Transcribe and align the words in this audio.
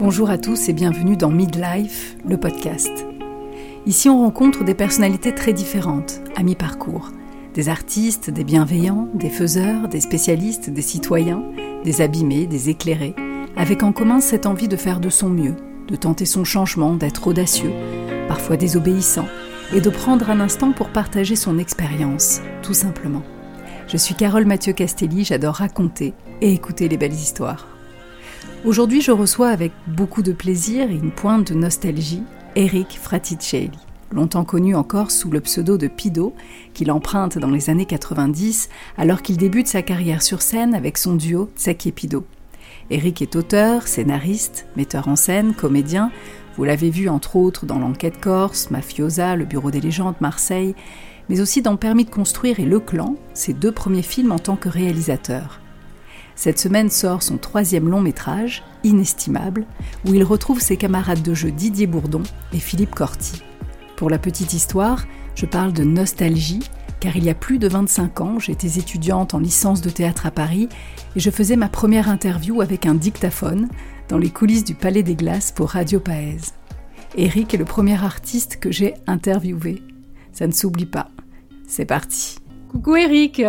Bonjour 0.00 0.30
à 0.30 0.38
tous 0.38 0.68
et 0.68 0.72
bienvenue 0.72 1.16
dans 1.16 1.30
Midlife, 1.30 2.16
le 2.24 2.36
podcast. 2.36 3.04
Ici, 3.84 4.08
on 4.08 4.20
rencontre 4.20 4.62
des 4.62 4.76
personnalités 4.76 5.34
très 5.34 5.52
différentes, 5.52 6.20
à 6.36 6.44
mi-parcours. 6.44 7.10
Des 7.54 7.68
artistes, 7.68 8.30
des 8.30 8.44
bienveillants, 8.44 9.08
des 9.14 9.28
faiseurs, 9.28 9.88
des 9.88 10.00
spécialistes, 10.00 10.70
des 10.70 10.82
citoyens, 10.82 11.42
des 11.82 12.00
abîmés, 12.00 12.46
des 12.46 12.68
éclairés, 12.68 13.16
avec 13.56 13.82
en 13.82 13.90
commun 13.90 14.20
cette 14.20 14.46
envie 14.46 14.68
de 14.68 14.76
faire 14.76 15.00
de 15.00 15.10
son 15.10 15.30
mieux, 15.30 15.56
de 15.88 15.96
tenter 15.96 16.26
son 16.26 16.44
changement, 16.44 16.94
d'être 16.94 17.26
audacieux, 17.26 17.72
parfois 18.28 18.56
désobéissant, 18.56 19.26
et 19.74 19.80
de 19.80 19.90
prendre 19.90 20.30
un 20.30 20.38
instant 20.38 20.70
pour 20.70 20.90
partager 20.90 21.34
son 21.34 21.58
expérience, 21.58 22.40
tout 22.62 22.74
simplement. 22.74 23.24
Je 23.88 23.96
suis 23.96 24.14
Carole 24.14 24.44
Mathieu 24.44 24.74
Castelli, 24.74 25.24
j'adore 25.24 25.56
raconter 25.56 26.14
et 26.40 26.52
écouter 26.52 26.88
les 26.88 26.98
belles 26.98 27.12
histoires. 27.12 27.66
Aujourd'hui, 28.64 29.00
je 29.00 29.12
reçois 29.12 29.50
avec 29.50 29.70
beaucoup 29.86 30.22
de 30.22 30.32
plaisir 30.32 30.90
et 30.90 30.94
une 30.94 31.12
pointe 31.12 31.52
de 31.52 31.54
nostalgie 31.56 32.24
Eric 32.56 32.98
Fraticelli, 33.00 33.70
longtemps 34.10 34.44
connu 34.44 34.74
encore 34.74 35.12
sous 35.12 35.30
le 35.30 35.40
pseudo 35.40 35.78
de 35.78 35.86
Pido, 35.86 36.34
qu'il 36.74 36.90
emprunte 36.90 37.38
dans 37.38 37.50
les 37.50 37.70
années 37.70 37.86
90 37.86 38.68
alors 38.96 39.22
qu'il 39.22 39.36
débute 39.36 39.68
sa 39.68 39.82
carrière 39.82 40.22
sur 40.22 40.42
scène 40.42 40.74
avec 40.74 40.98
son 40.98 41.14
duo 41.14 41.48
Tsek 41.56 41.86
et 41.86 41.92
Pido. 41.92 42.26
Eric 42.90 43.22
est 43.22 43.36
auteur, 43.36 43.86
scénariste, 43.86 44.66
metteur 44.76 45.06
en 45.06 45.14
scène, 45.14 45.54
comédien. 45.54 46.10
Vous 46.56 46.64
l'avez 46.64 46.90
vu 46.90 47.08
entre 47.08 47.36
autres 47.36 47.64
dans 47.64 47.78
L'Enquête 47.78 48.20
Corse, 48.20 48.72
Mafiosa, 48.72 49.36
Le 49.36 49.44
Bureau 49.44 49.70
des 49.70 49.80
légendes, 49.80 50.16
Marseille, 50.20 50.74
mais 51.28 51.40
aussi 51.40 51.62
dans 51.62 51.76
Permis 51.76 52.06
de 52.06 52.10
construire 52.10 52.58
et 52.58 52.64
Le 52.64 52.80
Clan, 52.80 53.14
ses 53.34 53.52
deux 53.52 53.72
premiers 53.72 54.02
films 54.02 54.32
en 54.32 54.40
tant 54.40 54.56
que 54.56 54.68
réalisateur. 54.68 55.60
Cette 56.38 56.60
semaine 56.60 56.88
sort 56.88 57.24
son 57.24 57.36
troisième 57.36 57.88
long 57.88 58.00
métrage, 58.00 58.62
Inestimable, 58.84 59.66
où 60.06 60.14
il 60.14 60.22
retrouve 60.22 60.60
ses 60.60 60.76
camarades 60.76 61.20
de 61.20 61.34
jeu 61.34 61.50
Didier 61.50 61.88
Bourdon 61.88 62.22
et 62.52 62.60
Philippe 62.60 62.94
Corti. 62.94 63.42
Pour 63.96 64.08
la 64.08 64.20
petite 64.20 64.52
histoire, 64.52 65.04
je 65.34 65.46
parle 65.46 65.72
de 65.72 65.82
nostalgie, 65.82 66.62
car 67.00 67.16
il 67.16 67.24
y 67.24 67.28
a 67.28 67.34
plus 67.34 67.58
de 67.58 67.66
25 67.66 68.20
ans, 68.20 68.38
j'étais 68.38 68.78
étudiante 68.78 69.34
en 69.34 69.40
licence 69.40 69.80
de 69.80 69.90
théâtre 69.90 70.26
à 70.26 70.30
Paris 70.30 70.68
et 71.16 71.20
je 71.20 71.30
faisais 71.30 71.56
ma 71.56 71.68
première 71.68 72.08
interview 72.08 72.62
avec 72.62 72.86
un 72.86 72.94
dictaphone 72.94 73.68
dans 74.08 74.18
les 74.18 74.30
coulisses 74.30 74.64
du 74.64 74.76
Palais 74.76 75.02
des 75.02 75.16
Glaces 75.16 75.50
pour 75.50 75.70
Radio 75.70 75.98
Paez. 75.98 76.52
Eric 77.16 77.52
est 77.52 77.58
le 77.58 77.64
premier 77.64 78.00
artiste 78.00 78.60
que 78.60 78.70
j'ai 78.70 78.94
interviewé. 79.08 79.82
Ça 80.30 80.46
ne 80.46 80.52
s'oublie 80.52 80.86
pas. 80.86 81.10
C'est 81.66 81.84
parti. 81.84 82.36
Coucou 82.70 82.94
Eric 82.94 83.42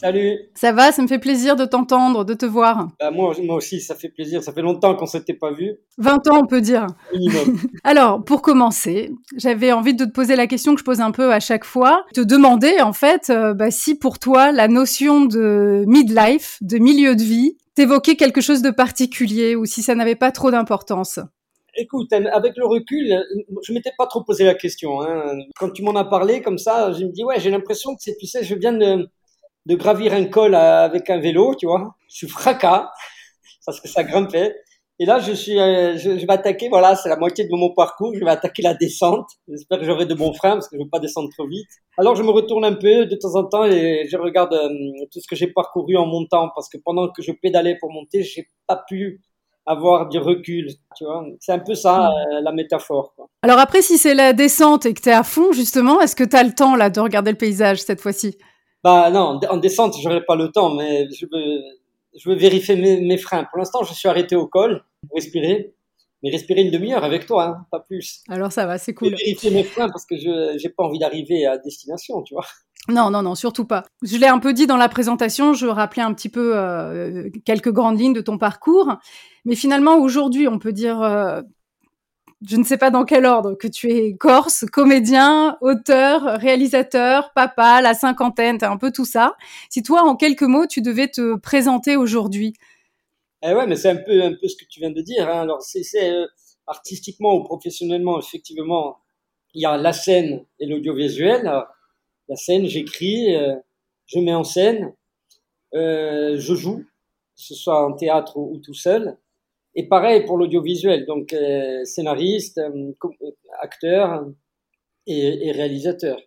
Salut. 0.00 0.38
Ça 0.54 0.72
va, 0.72 0.92
ça 0.92 1.02
me 1.02 1.08
fait 1.08 1.18
plaisir 1.18 1.56
de 1.56 1.66
t'entendre, 1.66 2.24
de 2.24 2.32
te 2.32 2.46
voir. 2.46 2.88
Bah, 2.98 3.10
moi, 3.10 3.34
moi 3.42 3.56
aussi, 3.56 3.82
ça 3.82 3.94
fait 3.94 4.08
plaisir. 4.08 4.42
Ça 4.42 4.50
fait 4.50 4.62
longtemps 4.62 4.94
qu'on 4.94 5.04
s'était 5.04 5.34
pas 5.34 5.52
vu. 5.52 5.76
20 5.98 6.28
ans, 6.28 6.40
on 6.42 6.46
peut 6.46 6.62
dire. 6.62 6.86
Minimum. 7.12 7.58
Alors, 7.84 8.24
pour 8.24 8.40
commencer, 8.40 9.12
j'avais 9.36 9.72
envie 9.72 9.92
de 9.92 10.06
te 10.06 10.10
poser 10.10 10.36
la 10.36 10.46
question 10.46 10.72
que 10.74 10.80
je 10.80 10.86
pose 10.86 11.02
un 11.02 11.10
peu 11.10 11.34
à 11.34 11.40
chaque 11.40 11.66
fois. 11.66 12.06
Te 12.14 12.22
demander, 12.22 12.80
en 12.80 12.94
fait, 12.94 13.28
euh, 13.28 13.52
bah, 13.52 13.70
si 13.70 13.94
pour 13.94 14.18
toi, 14.18 14.52
la 14.52 14.68
notion 14.68 15.26
de 15.26 15.84
midlife, 15.86 16.56
de 16.62 16.78
milieu 16.78 17.14
de 17.14 17.22
vie, 17.22 17.58
t'évoquait 17.74 18.16
quelque 18.16 18.40
chose 18.40 18.62
de 18.62 18.70
particulier 18.70 19.54
ou 19.54 19.66
si 19.66 19.82
ça 19.82 19.94
n'avait 19.94 20.14
pas 20.14 20.32
trop 20.32 20.50
d'importance. 20.50 21.20
Écoute, 21.76 22.10
avec 22.12 22.56
le 22.56 22.66
recul, 22.66 23.22
je 23.62 23.72
m'étais 23.74 23.92
pas 23.98 24.06
trop 24.06 24.24
posé 24.24 24.44
la 24.44 24.54
question. 24.54 25.02
Hein. 25.02 25.38
Quand 25.58 25.70
tu 25.70 25.82
m'en 25.82 25.94
as 25.94 26.04
parlé 26.04 26.40
comme 26.40 26.58
ça, 26.58 26.90
je 26.92 27.04
me 27.04 27.12
dis 27.12 27.22
ouais, 27.22 27.38
j'ai 27.38 27.50
l'impression 27.50 27.94
que 27.94 28.02
c'est, 28.02 28.16
tu 28.16 28.26
sais, 28.26 28.42
je 28.42 28.54
viens 28.54 28.72
de 28.72 29.08
de 29.66 29.74
gravir 29.74 30.12
un 30.12 30.24
col 30.24 30.54
avec 30.54 31.10
un 31.10 31.18
vélo, 31.18 31.54
tu 31.54 31.66
vois. 31.66 31.94
Je 32.08 32.14
suis 32.16 32.28
fracas 32.28 32.90
parce 33.66 33.80
que 33.80 33.88
ça 33.88 34.02
grimpait. 34.04 34.54
Et 34.98 35.06
là, 35.06 35.18
je 35.18 35.32
suis, 35.32 35.58
euh, 35.58 35.96
je, 35.96 36.10
vais 36.10 36.30
attaquer. 36.30 36.68
Voilà, 36.68 36.94
c'est 36.94 37.08
la 37.08 37.16
moitié 37.16 37.44
de 37.44 37.50
mon 37.50 37.72
parcours. 37.72 38.12
Je 38.14 38.22
vais 38.22 38.30
attaquer 38.30 38.60
la 38.60 38.74
descente. 38.74 39.26
J'espère 39.48 39.78
que 39.78 39.86
j'aurai 39.86 40.04
de 40.04 40.12
bons 40.12 40.34
freins 40.34 40.52
parce 40.52 40.68
que 40.68 40.76
je 40.76 40.82
veux 40.82 40.90
pas 40.90 40.98
descendre 40.98 41.30
trop 41.30 41.48
vite. 41.48 41.68
Alors, 41.96 42.16
je 42.16 42.22
me 42.22 42.30
retourne 42.30 42.66
un 42.66 42.74
peu 42.74 43.06
de 43.06 43.16
temps 43.16 43.34
en 43.34 43.44
temps 43.44 43.64
et 43.64 44.06
je 44.10 44.16
regarde 44.18 44.52
euh, 44.52 44.68
tout 45.10 45.20
ce 45.20 45.26
que 45.26 45.36
j'ai 45.36 45.46
parcouru 45.46 45.96
en 45.96 46.04
montant 46.04 46.50
parce 46.54 46.68
que 46.68 46.76
pendant 46.84 47.08
que 47.08 47.22
je 47.22 47.32
pédalais 47.32 47.78
pour 47.80 47.90
monter, 47.90 48.22
j'ai 48.22 48.46
pas 48.66 48.84
pu 48.86 49.22
avoir 49.64 50.08
du 50.08 50.18
recul, 50.18 50.68
tu 50.96 51.04
vois. 51.04 51.24
C'est 51.38 51.52
un 51.52 51.60
peu 51.60 51.74
ça 51.74 52.10
hmm. 52.10 52.34
euh, 52.34 52.40
la 52.42 52.52
métaphore. 52.52 53.14
Quoi. 53.16 53.28
Alors 53.42 53.58
après, 53.58 53.80
si 53.80 53.96
c'est 53.96 54.14
la 54.14 54.34
descente 54.34 54.84
et 54.84 54.92
que 54.92 55.00
tu 55.00 55.08
es 55.08 55.12
à 55.12 55.22
fond 55.22 55.52
justement, 55.52 56.00
est-ce 56.02 56.16
que 56.16 56.24
tu 56.24 56.36
as 56.36 56.42
le 56.42 56.52
temps 56.52 56.76
là 56.76 56.90
de 56.90 57.00
regarder 57.00 57.30
le 57.30 57.38
paysage 57.38 57.78
cette 57.78 58.00
fois-ci? 58.02 58.36
Bah 58.82 59.10
non, 59.10 59.40
en 59.48 59.56
descente, 59.56 59.96
j'aurais 60.02 60.24
pas 60.24 60.36
le 60.36 60.50
temps, 60.50 60.74
mais 60.74 61.08
je 61.10 61.26
veux, 61.26 61.60
je 62.18 62.28
veux 62.28 62.36
vérifier 62.36 62.76
mes, 62.76 63.00
mes 63.00 63.18
freins. 63.18 63.44
Pour 63.44 63.58
l'instant, 63.58 63.82
je 63.84 63.92
suis 63.92 64.08
arrêté 64.08 64.36
au 64.36 64.46
col 64.46 64.82
respirer, 65.14 65.74
mais 66.22 66.30
respirer 66.30 66.62
une 66.62 66.70
demi-heure 66.70 67.04
avec 67.04 67.26
toi, 67.26 67.44
hein, 67.44 67.66
pas 67.70 67.80
plus. 67.80 68.22
Alors 68.28 68.52
ça 68.52 68.66
va, 68.66 68.78
c'est 68.78 68.94
cool. 68.94 69.08
Je 69.08 69.12
vais 69.12 69.22
vérifier 69.24 69.50
mes 69.50 69.64
freins 69.64 69.88
parce 69.88 70.04
que 70.04 70.16
je 70.16 70.58
j'ai 70.58 70.68
pas 70.68 70.84
envie 70.84 70.98
d'arriver 70.98 71.46
à 71.46 71.58
destination, 71.58 72.22
tu 72.22 72.34
vois. 72.34 72.46
Non, 72.88 73.10
non, 73.10 73.22
non, 73.22 73.34
surtout 73.34 73.66
pas. 73.66 73.84
Je 74.02 74.16
l'ai 74.16 74.26
un 74.26 74.38
peu 74.38 74.52
dit 74.52 74.66
dans 74.66 74.78
la 74.78 74.88
présentation, 74.88 75.52
je 75.52 75.66
rappelais 75.66 76.02
un 76.02 76.14
petit 76.14 76.30
peu 76.30 76.56
euh, 76.56 77.28
quelques 77.44 77.70
grandes 77.70 78.00
lignes 78.00 78.14
de 78.14 78.22
ton 78.22 78.38
parcours, 78.38 78.96
mais 79.44 79.54
finalement 79.54 79.96
aujourd'hui, 79.96 80.48
on 80.48 80.58
peut 80.58 80.72
dire 80.72 81.02
euh, 81.02 81.42
je 82.46 82.56
ne 82.56 82.64
sais 82.64 82.78
pas 82.78 82.90
dans 82.90 83.04
quel 83.04 83.26
ordre, 83.26 83.54
que 83.54 83.68
tu 83.68 83.90
es 83.90 84.16
corse, 84.16 84.64
comédien, 84.72 85.58
auteur, 85.60 86.22
réalisateur, 86.40 87.32
papa, 87.34 87.82
la 87.82 87.94
cinquantaine, 87.94 88.58
t'as 88.58 88.70
un 88.70 88.78
peu 88.78 88.90
tout 88.90 89.04
ça. 89.04 89.36
Si 89.68 89.82
toi, 89.82 90.02
en 90.02 90.16
quelques 90.16 90.42
mots, 90.42 90.66
tu 90.66 90.80
devais 90.80 91.08
te 91.08 91.36
présenter 91.36 91.96
aujourd'hui. 91.96 92.54
Eh 93.42 93.52
ouais, 93.52 93.66
mais 93.66 93.76
c'est 93.76 93.90
un 93.90 93.96
peu, 93.96 94.22
un 94.22 94.34
peu 94.34 94.48
ce 94.48 94.56
que 94.56 94.64
tu 94.68 94.80
viens 94.80 94.90
de 94.90 95.00
dire. 95.00 95.28
Hein. 95.28 95.40
Alors, 95.42 95.62
c'est 95.62 95.84
euh, 96.02 96.26
artistiquement 96.66 97.34
ou 97.34 97.44
professionnellement, 97.44 98.18
effectivement, 98.18 98.98
il 99.54 99.62
y 99.62 99.66
a 99.66 99.76
la 99.76 99.92
scène 99.92 100.44
et 100.58 100.66
l'audiovisuel. 100.66 101.42
La 102.28 102.36
scène, 102.36 102.66
j'écris, 102.66 103.34
euh, 103.34 103.56
je 104.06 104.18
mets 104.18 104.34
en 104.34 104.44
scène, 104.44 104.94
euh, 105.74 106.38
je 106.38 106.54
joue, 106.54 106.78
que 106.78 107.42
ce 107.42 107.54
soit 107.54 107.84
en 107.84 107.92
théâtre 107.92 108.36
ou 108.36 108.58
tout 108.58 108.74
seul. 108.74 109.16
Et 109.74 109.88
pareil 109.88 110.24
pour 110.24 110.36
l'audiovisuel, 110.36 111.06
donc 111.06 111.32
euh, 111.32 111.84
scénariste, 111.84 112.58
euh, 112.58 112.92
euh, 113.04 113.30
acteur 113.60 114.26
et, 115.06 115.48
et, 115.48 115.52
réalisateur. 115.52 116.18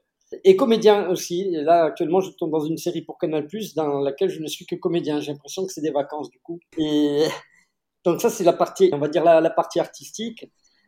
Et 0.44 0.56
comédien 0.56 1.10
aussi. 1.10 1.52
Là, 1.52 1.86
actuellement, 1.86 2.22
je 2.22 2.32
tombe 2.32 2.52
dans 2.52 2.66
une 2.66 2.78
série 2.78 3.02
pour 3.02 3.18
Canal+, 3.18 3.48
dans 3.76 4.00
laquelle 4.00 4.30
je 4.30 4.42
ne 4.42 4.48
suis 4.48 4.66
que 4.66 4.76
comédien. 4.76 5.20
J'ai 5.20 5.32
l'impression 5.34 5.66
que 5.66 5.72
c'est 5.74 5.82
des 5.82 5.92
vacances, 5.92 6.30
du 6.30 6.40
coup. 6.40 6.60
Et 6.78 7.26
donc 8.06 8.22
ça, 8.22 8.30
c'est 8.30 8.44
la 8.44 8.54
partie, 8.54 8.90
on 8.94 8.98
va 8.98 9.10
dire 9.10 9.24
la, 9.24 9.42
la 9.42 9.50
partie 9.50 9.80
artistique. 9.80 10.46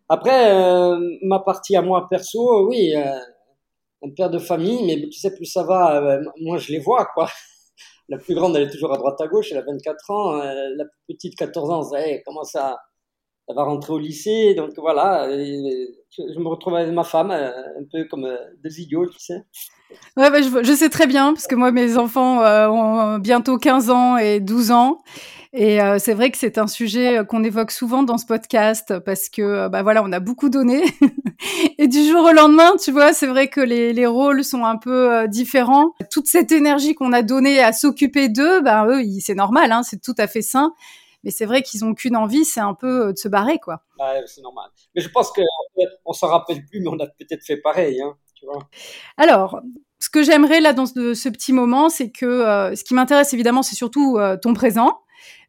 Après, 0.09 0.53
euh, 0.53 0.99
ma 1.23 1.39
partie 1.39 1.75
à 1.75 1.81
moi 1.81 2.07
perso, 2.09 2.67
oui, 2.67 2.93
euh, 2.95 3.19
un 4.03 4.09
père 4.11 4.29
de 4.29 4.39
famille, 4.39 4.85
mais 4.85 5.09
tu 5.09 5.19
sais, 5.19 5.33
plus 5.33 5.45
ça 5.45 5.63
va, 5.63 6.19
moi 6.41 6.57
je 6.57 6.71
les 6.71 6.79
vois, 6.79 7.05
quoi. 7.13 7.27
La 8.09 8.17
plus 8.17 8.35
grande, 8.35 8.55
elle 8.55 8.63
est 8.63 8.71
toujours 8.71 8.93
à 8.93 8.97
droite 8.97 9.19
à 9.19 9.27
gauche, 9.27 9.51
elle 9.51 9.57
a 9.57 9.63
24 9.63 10.11
ans. 10.11 10.39
Euh, 10.39 10.53
la 10.75 10.85
petite, 11.07 11.35
14 11.35 11.71
ans, 11.71 11.95
elle 11.95 12.21
commence 12.23 12.55
à, 12.55 12.77
elle 13.47 13.55
va 13.55 13.63
rentrer 13.63 13.93
au 13.93 13.99
lycée. 13.99 14.53
Donc 14.55 14.71
voilà, 14.77 15.27
je, 15.29 16.39
me 16.39 16.47
retrouve 16.47 16.75
avec 16.75 16.93
ma 16.93 17.03
femme, 17.03 17.31
euh, 17.31 17.51
un 17.79 17.83
peu 17.91 18.05
comme 18.05 18.25
euh, 18.25 18.37
des 18.63 18.81
idiots, 18.81 19.07
tu 19.07 19.19
sais. 19.19 19.43
Ouais, 20.17 20.29
bah, 20.29 20.41
je, 20.41 20.63
je, 20.63 20.73
sais 20.73 20.89
très 20.89 21.07
bien, 21.07 21.33
parce 21.33 21.47
que 21.47 21.55
moi, 21.55 21.71
mes 21.71 21.97
enfants 21.97 22.39
ont 22.41 23.17
bientôt 23.19 23.57
15 23.57 23.89
ans 23.89 24.17
et 24.17 24.39
12 24.39 24.71
ans. 24.71 25.01
Et 25.57 25.81
euh, 25.81 25.99
c'est 25.99 26.13
vrai 26.13 26.31
que 26.31 26.37
c'est 26.37 26.57
un 26.57 26.67
sujet 26.67 27.19
euh, 27.19 27.23
qu'on 27.23 27.41
évoque 27.41 27.71
souvent 27.71 28.03
dans 28.03 28.17
ce 28.17 28.25
podcast 28.25 28.99
parce 28.99 29.29
que 29.29 29.41
euh, 29.41 29.69
bah 29.69 29.83
voilà, 29.83 30.03
on 30.03 30.11
a 30.11 30.19
beaucoup 30.19 30.49
donné 30.49 30.83
et 31.77 31.87
du 31.87 32.03
jour 32.03 32.25
au 32.25 32.33
lendemain, 32.33 32.73
tu 32.75 32.91
vois, 32.91 33.13
c'est 33.13 33.25
vrai 33.25 33.47
que 33.47 33.61
les, 33.61 33.93
les 33.93 34.05
rôles 34.05 34.43
sont 34.43 34.65
un 34.65 34.75
peu 34.75 35.29
différents. 35.29 35.93
Toute 36.11 36.27
cette 36.27 36.51
énergie 36.51 36.93
qu'on 36.93 37.13
a 37.13 37.21
donnée 37.21 37.63
à 37.63 37.71
s'occuper 37.71 38.27
d'eux, 38.27 38.59
bah 38.59 38.85
eux, 38.89 39.01
c'est 39.21 39.33
normal, 39.33 39.71
hein, 39.71 39.81
c'est 39.83 40.01
tout 40.01 40.15
à 40.17 40.27
fait 40.27 40.41
sain. 40.41 40.73
Mais 41.23 41.31
c'est 41.31 41.45
vrai 41.45 41.61
qu'ils 41.61 41.85
ont 41.85 41.93
qu'une 41.93 42.17
envie, 42.17 42.43
c'est 42.43 42.59
un 42.59 42.73
peu 42.73 43.13
de 43.13 43.17
se 43.17 43.29
barrer, 43.29 43.57
quoi. 43.59 43.81
Ouais, 43.97 44.21
c'est 44.25 44.41
normal. 44.41 44.69
Mais 44.93 45.01
je 45.01 45.09
pense 45.09 45.31
qu'on 45.31 46.13
s'en 46.13 46.27
rappelle 46.27 46.65
plus, 46.65 46.81
mais 46.81 46.89
on 46.89 46.99
a 46.99 47.07
peut-être 47.07 47.43
fait 47.45 47.57
pareil, 47.57 48.01
hein, 48.01 48.13
tu 48.35 48.45
vois. 48.45 48.59
Alors, 49.15 49.61
ce 50.05 50.09
que 50.11 50.21
j'aimerais 50.21 50.61
là 50.61 50.71
dans 50.71 50.85
ce, 50.85 51.29
petit 51.29 51.51
moment, 51.51 51.89
c'est 51.89 52.11
que 52.11 52.71
ce 52.75 52.83
qui 52.83 52.93
m'intéresse 52.93 53.33
évidemment, 53.33 53.63
c'est 53.63 53.75
surtout 53.75 54.19
ton 54.39 54.53
présent 54.53 54.99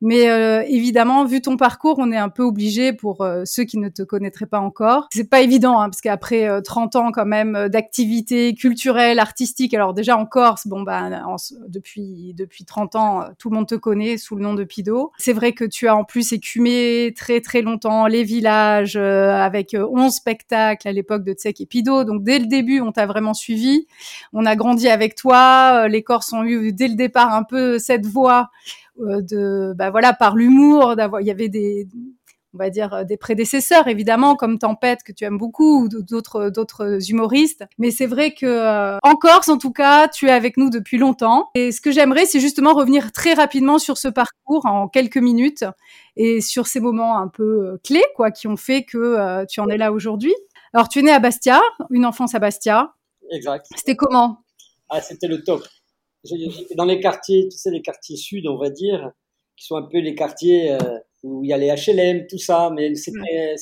mais 0.01 0.29
euh, 0.29 0.63
évidemment, 0.69 1.25
vu 1.25 1.41
ton 1.41 1.57
parcours, 1.57 1.97
on 1.99 2.13
est 2.13 2.17
un 2.17 2.29
peu 2.29 2.43
obligé 2.43 2.93
pour 2.93 3.23
euh, 3.23 3.43
ceux 3.45 3.65
qui 3.65 3.79
ne 3.79 3.89
te 3.89 4.03
connaîtraient 4.03 4.47
pas 4.47 4.61
encore. 4.61 5.09
C'est 5.13 5.29
pas 5.29 5.41
évident 5.41 5.81
hein, 5.81 5.89
parce 5.89 6.01
qu'après 6.01 6.63
30 6.63 6.97
euh, 6.97 6.99
ans 6.99 7.13
quand 7.13 7.27
même 7.27 7.69
d'activité 7.69 8.55
culturelle, 8.55 9.19
artistique. 9.19 9.75
Alors 9.75 9.95
déjà 9.95 10.17
en 10.17 10.27
Corse, 10.27 10.67
bon 10.67 10.83
bah 10.83 11.09
depuis 11.69 12.35
depuis 12.37 12.65
30 12.65 12.97
ans, 12.97 13.25
tout 13.39 13.51
le 13.51 13.57
monde 13.57 13.67
te 13.67 13.75
connaît 13.75 14.19
sous 14.19 14.37
le 14.37 14.43
nom 14.43 14.55
de 14.55 14.65
Pido. 14.65 15.13
C'est 15.19 15.33
vrai 15.33 15.53
que 15.53 15.65
tu 15.65 15.89
as 15.89 15.97
en 15.97 16.05
plus 16.05 16.33
écumé 16.33 17.15
très 17.17 17.41
très 17.41 17.63
longtemps 17.63 18.07
les 18.07 18.25
villages 18.25 18.97
avec 18.97 19.75
11 19.79 20.13
spectacles 20.13 20.87
à 20.87 20.93
l'époque 20.93 21.25
de 21.25 21.33
Tsek 21.33 21.61
et 21.61 21.67
Pido. 21.67 22.05
Donc 22.05 22.23
dès 22.23 22.39
le 22.39 22.47
début, 22.47 22.81
on 22.81 22.93
t'a 22.93 23.07
vraiment 23.07 23.35
suivi. 23.35 23.87
On 24.33 24.45
a 24.47 24.57
grandi 24.57 24.89
avec 24.89 25.15
toi. 25.15 25.89
Les 25.89 26.03
Corses 26.03 26.33
ont 26.33 26.45
eu 26.45 26.73
dès 26.73 26.89
le 26.89 26.95
départ 26.95 27.33
un 27.33 27.45
peu 27.45 27.79
cette 27.79 28.07
voix 28.07 28.51
de 28.99 29.73
bah 29.77 29.91
voilà 29.91 30.13
par 30.13 30.37
l'humour 30.37 30.97
d'avoir 30.97 31.21
il 31.21 31.27
y 31.27 31.31
avait 31.31 31.49
des 31.49 31.89
on 32.55 32.59
va 32.59 32.71
dire 32.71 33.05
des 33.05 33.19
prédécesseurs 33.19 33.87
évidemment 33.87 34.35
comme 34.35 34.59
Tempête 34.59 35.01
que 35.05 35.13
tu 35.13 35.25
aimes 35.25 35.37
beaucoup 35.37 35.83
ou 35.83 35.89
d'autres 35.89 36.49
d'autres 36.49 37.11
humoristes. 37.11 37.65
Mais 37.77 37.91
c'est 37.91 38.07
vrai 38.07 38.33
que 38.33 38.97
en 39.03 39.15
Corse 39.17 39.51
en 39.51 39.59
tout 39.59 39.73
cas 39.73 40.09
tu 40.09 40.27
es 40.27 40.31
avec 40.31 40.57
nous 40.57 40.71
depuis 40.71 40.97
longtemps. 40.97 41.51
Et 41.55 41.71
ce 41.71 41.83
que 41.83 41.91
j'aimerais 41.91 42.25
c'est 42.25 42.41
justement 42.41 42.73
revenir 42.73 43.13
très 43.13 43.35
rapidement 43.35 43.79
sur 43.79 43.99
ce 43.99 44.09
parcours 44.09 44.65
en 44.65 44.89
quelques 44.89 45.19
minutes 45.19 45.65
et 46.17 46.41
sur 46.41 46.67
ces 46.67 46.81
moments 46.81 47.19
un 47.19 47.29
peu 47.29 47.79
clés 47.85 48.05
quoi 48.15 48.31
qui 48.31 48.49
ont 48.49 48.57
fait 48.57 48.85
que 48.85 49.45
tu 49.51 49.61
en 49.61 49.69
es 49.69 49.77
là 49.77 49.93
aujourd'hui. 49.93 50.35
Alors 50.73 50.89
tu 50.89 51.01
es 51.01 51.03
né 51.03 51.13
à 51.13 51.19
Bastia 51.19 51.61
une 51.91 52.07
enfance 52.07 52.35
à 52.35 52.39
Bastia. 52.39 52.95
Exact. 53.31 53.67
C'était 53.77 53.97
comment? 53.97 54.39
Ah 54.89 55.03
c'était 55.03 55.29
le 55.29 55.43
top 55.43 55.63
dans 56.77 56.85
les 56.85 57.01
quartiers, 57.01 57.49
tu 57.49 57.57
sais, 57.57 57.71
les 57.71 57.83
quartiers 57.83 58.17
sud, 58.17 58.47
on 58.47 58.57
va 58.57 58.71
dire, 58.71 59.11
qui 59.57 59.67
sont 59.67 59.77
un 59.77 59.83
peu 59.83 59.99
les 59.99 60.15
quartiers 60.15 60.73
euh, 60.73 60.99
où 61.23 61.45
il 61.45 61.51
y 61.51 61.53
a 61.53 61.57
les 61.57 61.69
HLM, 61.69 62.27
tout 62.27 62.39
ça, 62.39 62.71
mais 62.75 62.95
c'était, 62.95 63.55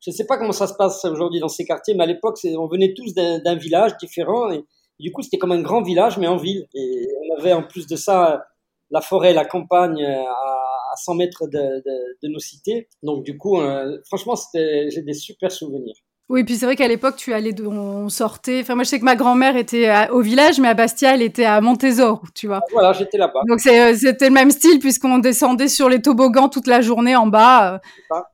je 0.00 0.10
ne 0.10 0.14
sais 0.14 0.26
pas 0.26 0.38
comment 0.38 0.52
ça 0.52 0.66
se 0.66 0.74
passe 0.74 1.04
aujourd'hui 1.04 1.40
dans 1.40 1.48
ces 1.48 1.64
quartiers, 1.64 1.94
mais 1.94 2.04
à 2.04 2.06
l'époque, 2.06 2.38
on 2.44 2.66
venait 2.66 2.94
tous 2.94 3.14
d'un 3.14 3.56
village 3.56 3.96
différent, 3.96 4.50
et, 4.50 4.64
du 5.00 5.12
coup, 5.12 5.22
c'était 5.22 5.38
comme 5.38 5.52
un 5.52 5.62
grand 5.62 5.82
village, 5.82 6.18
mais 6.18 6.26
en 6.26 6.36
ville. 6.36 6.66
Et 6.74 7.06
on 7.30 7.38
avait 7.38 7.52
en 7.52 7.62
plus 7.62 7.86
de 7.86 7.94
ça 7.94 8.44
la 8.90 9.00
forêt, 9.00 9.32
la 9.32 9.44
campagne 9.44 10.04
à, 10.04 10.22
à 10.22 10.96
100 10.96 11.14
mètres 11.14 11.46
de, 11.46 11.82
de, 12.22 12.28
nos 12.28 12.38
cités. 12.38 12.88
Donc, 13.02 13.24
du 13.24 13.38
coup, 13.38 13.60
euh, 13.60 13.98
franchement, 14.06 14.34
j'ai 14.54 15.02
des 15.02 15.14
super 15.14 15.52
souvenirs. 15.52 15.94
Oui, 16.30 16.44
puis 16.44 16.56
c'est 16.56 16.66
vrai 16.66 16.76
qu'à 16.76 16.88
l'époque, 16.88 17.16
tu 17.16 17.32
allais, 17.32 17.54
on 17.62 18.10
sortait. 18.10 18.60
Enfin, 18.60 18.74
moi, 18.74 18.84
je 18.84 18.90
sais 18.90 19.00
que 19.00 19.04
ma 19.04 19.16
grand-mère 19.16 19.56
était 19.56 20.08
au 20.10 20.20
village, 20.20 20.60
mais 20.60 20.68
à 20.68 20.74
Bastia, 20.74 21.14
elle 21.14 21.22
était 21.22 21.46
à 21.46 21.62
Montésor, 21.62 22.22
tu 22.34 22.46
vois. 22.46 22.60
Voilà, 22.70 22.92
j'étais 22.92 23.16
là-bas. 23.16 23.40
Donc 23.48 23.60
euh, 23.66 23.94
c'était 23.94 24.26
le 24.26 24.34
même 24.34 24.50
style 24.50 24.78
puisqu'on 24.78 25.18
descendait 25.18 25.68
sur 25.68 25.88
les 25.88 26.02
toboggans 26.02 26.50
toute 26.50 26.66
la 26.66 26.82
journée 26.82 27.16
en 27.16 27.26
bas. 27.26 27.80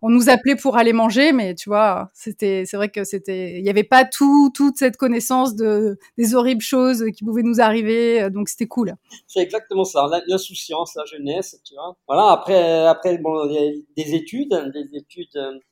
On 0.02 0.10
nous 0.10 0.28
appelait 0.28 0.56
pour 0.56 0.76
aller 0.76 0.92
manger, 0.92 1.32
mais 1.32 1.54
tu 1.54 1.68
vois, 1.68 2.10
c'était, 2.14 2.64
c'est 2.66 2.76
vrai 2.76 2.88
que 2.88 3.04
c'était, 3.04 3.58
il 3.58 3.62
n'y 3.62 3.70
avait 3.70 3.84
pas 3.84 4.04
tout, 4.04 4.50
toute 4.52 4.76
cette 4.76 4.96
connaissance 4.96 5.54
de 5.54 5.96
des 6.18 6.34
horribles 6.34 6.62
choses 6.62 7.04
qui 7.16 7.24
pouvaient 7.24 7.42
nous 7.42 7.60
arriver, 7.60 8.28
donc 8.30 8.48
c'était 8.48 8.66
cool. 8.66 8.94
C'est 9.28 9.40
exactement 9.40 9.84
ça, 9.84 10.08
l'insouciance, 10.26 10.96
la 10.96 11.04
jeunesse, 11.04 11.60
tu 11.64 11.74
vois. 11.74 11.96
Voilà. 12.08 12.32
Après, 12.32 12.86
après, 12.86 13.18
bon, 13.18 13.46
des 13.46 14.14
études, 14.14 14.72
des 14.74 14.98
études 14.98 15.62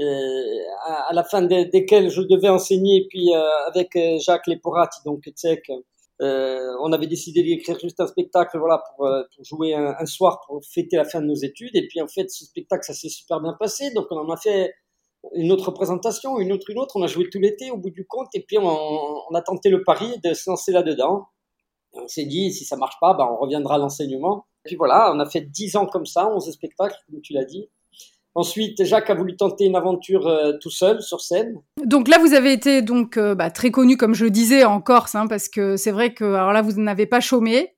euh, 0.00 0.60
à, 0.84 1.12
la 1.12 1.24
fin 1.24 1.42
desquelles 1.42 2.10
je 2.10 2.22
devais 2.22 2.48
enseigner. 2.48 3.06
puis 3.08 3.34
euh, 3.34 3.42
avec 3.66 3.96
euh, 3.96 4.18
Jacques 4.20 4.46
Leporati, 4.46 5.00
donc 5.04 5.24
tchèque, 5.30 5.70
on 6.20 6.92
avait 6.92 7.06
décidé 7.06 7.42
d'écrire 7.42 7.78
juste 7.80 8.00
un 8.00 8.06
spectacle, 8.06 8.58
voilà, 8.58 8.82
pour, 8.96 9.08
jouer 9.42 9.74
un, 9.74 10.06
soir 10.06 10.40
pour 10.46 10.60
fêter 10.64 10.96
la 10.96 11.04
fin 11.04 11.20
de 11.20 11.26
nos 11.26 11.34
études. 11.34 11.74
Et 11.74 11.86
puis 11.88 12.00
en 12.00 12.08
fait, 12.08 12.30
ce 12.30 12.44
spectacle, 12.44 12.84
ça 12.84 12.94
s'est 12.94 13.08
super 13.08 13.40
bien 13.40 13.54
passé. 13.58 13.90
Donc 13.92 14.06
on 14.10 14.18
en 14.18 14.30
a 14.30 14.36
fait 14.36 14.72
une 15.34 15.52
autre 15.52 15.66
représentation, 15.66 16.38
une 16.38 16.52
autre, 16.52 16.70
une 16.70 16.78
autre. 16.78 16.96
On 16.96 17.02
a 17.02 17.06
joué 17.06 17.28
tout 17.30 17.38
l'été 17.38 17.70
au 17.70 17.76
bout 17.76 17.90
du 17.90 18.06
compte. 18.06 18.28
Et 18.34 18.42
puis 18.42 18.58
on, 18.58 19.34
a 19.34 19.42
tenté 19.42 19.68
le 19.68 19.82
pari 19.84 20.18
de 20.24 20.34
se 20.34 20.50
lancer 20.50 20.72
là-dedans. 20.72 21.26
On 21.92 22.06
s'est 22.06 22.26
dit, 22.26 22.52
si 22.52 22.64
ça 22.64 22.76
marche 22.76 22.96
pas, 23.00 23.14
ben, 23.14 23.28
on 23.30 23.36
reviendra 23.36 23.76
à 23.76 23.78
l'enseignement. 23.78 24.46
Et 24.64 24.70
puis 24.70 24.76
voilà, 24.76 25.12
on 25.14 25.20
a 25.20 25.28
fait 25.28 25.40
dix 25.40 25.76
ans 25.76 25.86
comme 25.86 26.06
ça, 26.06 26.28
11 26.28 26.50
spectacles, 26.50 26.96
comme 27.08 27.20
tu 27.20 27.32
l'as 27.32 27.44
dit. 27.44 27.68
Ensuite, 28.38 28.84
Jacques 28.84 29.10
a 29.10 29.14
voulu 29.14 29.34
tenter 29.34 29.64
une 29.64 29.74
aventure 29.74 30.28
euh, 30.28 30.52
tout 30.60 30.70
seul 30.70 31.02
sur 31.02 31.20
scène. 31.20 31.60
Donc 31.84 32.06
là, 32.06 32.18
vous 32.20 32.34
avez 32.34 32.52
été 32.52 32.82
donc 32.82 33.16
euh, 33.16 33.34
bah, 33.34 33.50
très 33.50 33.72
connu, 33.72 33.96
comme 33.96 34.14
je 34.14 34.22
le 34.22 34.30
disais, 34.30 34.62
en 34.62 34.80
Corse, 34.80 35.16
hein, 35.16 35.26
parce 35.26 35.48
que 35.48 35.76
c'est 35.76 35.90
vrai 35.90 36.14
que 36.14 36.22
alors 36.22 36.52
là, 36.52 36.62
vous 36.62 36.80
n'avez 36.80 37.06
pas 37.06 37.18
chômé. 37.18 37.74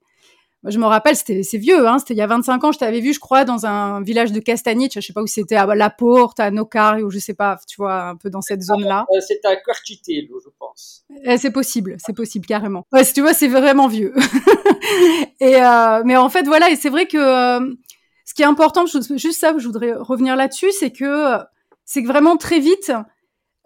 je 0.64 0.78
me 0.78 0.84
rappelle, 0.84 1.16
c'était 1.16 1.42
c'est 1.44 1.56
vieux, 1.56 1.88
hein, 1.88 1.98
c'était 1.98 2.12
il 2.12 2.18
y 2.18 2.22
a 2.22 2.26
25 2.26 2.62
ans. 2.62 2.72
Je 2.72 2.78
t'avais 2.78 3.00
vu, 3.00 3.14
je 3.14 3.20
crois, 3.20 3.46
dans 3.46 3.64
un 3.64 4.02
village 4.02 4.32
de 4.32 4.38
Castanic, 4.38 4.92
je 4.94 5.00
sais 5.00 5.14
pas 5.14 5.22
où 5.22 5.26
c'était, 5.26 5.56
à 5.56 5.64
La 5.74 5.88
Porte, 5.88 6.40
à 6.40 6.50
Nocari, 6.50 7.02
ou 7.04 7.08
je 7.08 7.18
sais 7.20 7.32
pas, 7.32 7.58
tu 7.66 7.76
vois, 7.78 8.10
un 8.10 8.16
peu 8.16 8.28
dans 8.28 8.42
cette 8.42 8.60
zone-là. 8.60 9.06
Euh, 9.16 9.20
c'était 9.26 9.48
à 9.48 9.56
Quartitello, 9.56 10.42
je 10.44 10.50
pense. 10.58 11.06
Eh, 11.24 11.38
c'est 11.38 11.52
possible, 11.52 11.96
c'est 12.04 12.14
possible 12.14 12.44
carrément. 12.44 12.84
Ouais, 12.92 13.06
tu 13.06 13.22
vois, 13.22 13.32
c'est 13.32 13.48
vraiment 13.48 13.88
vieux. 13.88 14.12
et 15.40 15.56
mais 16.04 16.18
en 16.18 16.28
fait, 16.28 16.42
voilà, 16.42 16.68
et 16.68 16.76
c'est 16.76 16.90
vrai 16.90 17.06
que 17.06 17.16
ce 18.30 18.34
qui 18.34 18.42
est 18.42 18.46
important, 18.46 18.84
juste 18.86 19.40
ça, 19.40 19.52
je 19.58 19.66
voudrais 19.66 19.92
revenir 19.92 20.36
là-dessus, 20.36 20.70
c'est 20.70 20.92
que 20.92 21.36
c'est 21.84 22.00
que 22.04 22.06
vraiment 22.06 22.36
très 22.36 22.60
vite, 22.60 22.92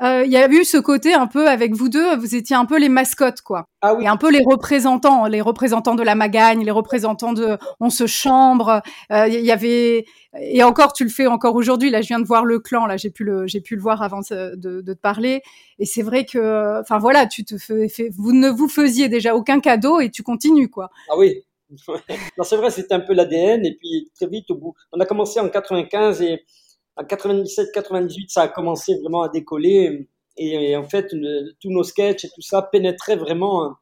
euh, 0.02 0.22
il 0.24 0.32
y 0.32 0.38
a 0.38 0.48
eu 0.48 0.64
ce 0.64 0.78
côté 0.78 1.12
un 1.12 1.26
peu 1.26 1.50
avec 1.50 1.74
vous 1.74 1.90
deux, 1.90 2.16
vous 2.16 2.34
étiez 2.34 2.56
un 2.56 2.64
peu 2.64 2.78
les 2.78 2.88
mascottes, 2.88 3.42
quoi. 3.42 3.66
Ah 3.82 3.92
oui. 3.94 4.04
Et 4.04 4.08
un 4.08 4.16
peu 4.16 4.30
les 4.30 4.42
représentants, 4.42 5.26
les 5.26 5.42
représentants 5.42 5.94
de 5.94 6.02
la 6.02 6.14
Magagne, 6.14 6.64
les 6.64 6.70
représentants 6.70 7.34
de 7.34 7.58
On 7.78 7.90
se 7.90 8.06
chambre. 8.06 8.80
Euh, 9.12 9.28
il 9.28 9.44
y 9.44 9.52
avait 9.52 10.06
et 10.40 10.62
encore, 10.62 10.94
tu 10.94 11.04
le 11.04 11.10
fais 11.10 11.26
encore 11.26 11.56
aujourd'hui. 11.56 11.90
Là, 11.90 12.00
je 12.00 12.08
viens 12.08 12.18
de 12.18 12.26
voir 12.26 12.46
le 12.46 12.58
clan. 12.58 12.86
Là, 12.86 12.96
j'ai 12.96 13.10
pu 13.10 13.24
le 13.24 13.46
j'ai 13.46 13.60
pu 13.60 13.76
le 13.76 13.82
voir 13.82 14.00
avant 14.00 14.20
de, 14.20 14.54
de, 14.56 14.94
te 14.94 14.98
parler. 14.98 15.42
Et 15.78 15.84
c'est 15.84 16.02
vrai 16.02 16.24
que, 16.24 16.80
enfin 16.80 16.96
voilà, 16.96 17.26
tu 17.26 17.44
te 17.44 17.58
fais, 17.58 17.86
vous 18.16 18.32
ne 18.32 18.48
vous 18.48 18.68
faisiez 18.68 19.10
déjà 19.10 19.34
aucun 19.36 19.60
cadeau 19.60 20.00
et 20.00 20.10
tu 20.10 20.22
continues, 20.22 20.70
quoi. 20.70 20.88
Ah 21.10 21.18
oui 21.18 21.44
non, 21.70 22.44
c'est 22.44 22.56
vrai, 22.56 22.70
c'était 22.70 22.94
un 22.94 23.00
peu 23.00 23.14
l'ADN. 23.14 23.64
Et 23.64 23.76
puis 23.76 24.10
très 24.14 24.26
vite, 24.26 24.50
au 24.50 24.56
bout, 24.56 24.74
on 24.92 25.00
a 25.00 25.06
commencé 25.06 25.40
en 25.40 25.48
95 25.48 26.22
et 26.22 26.44
en 26.96 27.02
97-98, 27.02 28.28
ça 28.28 28.42
a 28.42 28.48
commencé 28.48 28.94
vraiment 29.00 29.22
à 29.22 29.28
décoller. 29.28 30.08
Et, 30.36 30.76
en 30.76 30.84
fait, 30.84 31.08
tous 31.60 31.70
nos 31.70 31.84
sketchs 31.84 32.24
et 32.24 32.28
tout 32.28 32.42
ça 32.42 32.62
pénétraient 32.62 33.16
vraiment 33.16 33.74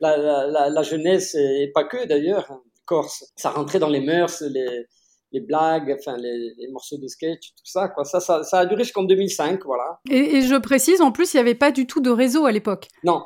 la, 0.00 0.16
la, 0.16 0.70
la, 0.70 0.82
jeunesse 0.82 1.34
et 1.34 1.70
pas 1.74 1.84
que 1.84 2.06
d'ailleurs, 2.06 2.60
Corse. 2.84 3.32
Ça 3.36 3.50
rentrait 3.50 3.80
dans 3.80 3.88
les 3.88 4.00
mœurs, 4.00 4.42
les, 4.42 4.86
les 5.32 5.40
blagues, 5.40 5.96
enfin 5.98 6.16
les, 6.16 6.54
les, 6.56 6.68
morceaux 6.68 6.98
de 6.98 7.06
sketch, 7.08 7.50
tout 7.50 7.64
ça, 7.64 7.88
quoi. 7.88 8.04
Ça, 8.04 8.20
ça, 8.20 8.44
ça 8.44 8.60
a 8.60 8.66
duré 8.66 8.84
jusqu'en 8.84 9.02
2005, 9.02 9.64
voilà. 9.64 10.00
Et, 10.08 10.36
et, 10.36 10.42
je 10.42 10.54
précise, 10.56 11.00
en 11.00 11.10
plus, 11.10 11.34
il 11.34 11.36
n'y 11.36 11.40
avait 11.40 11.56
pas 11.56 11.72
du 11.72 11.86
tout 11.86 12.00
de 12.00 12.10
réseau 12.10 12.46
à 12.46 12.52
l'époque. 12.52 12.88
Non, 13.02 13.22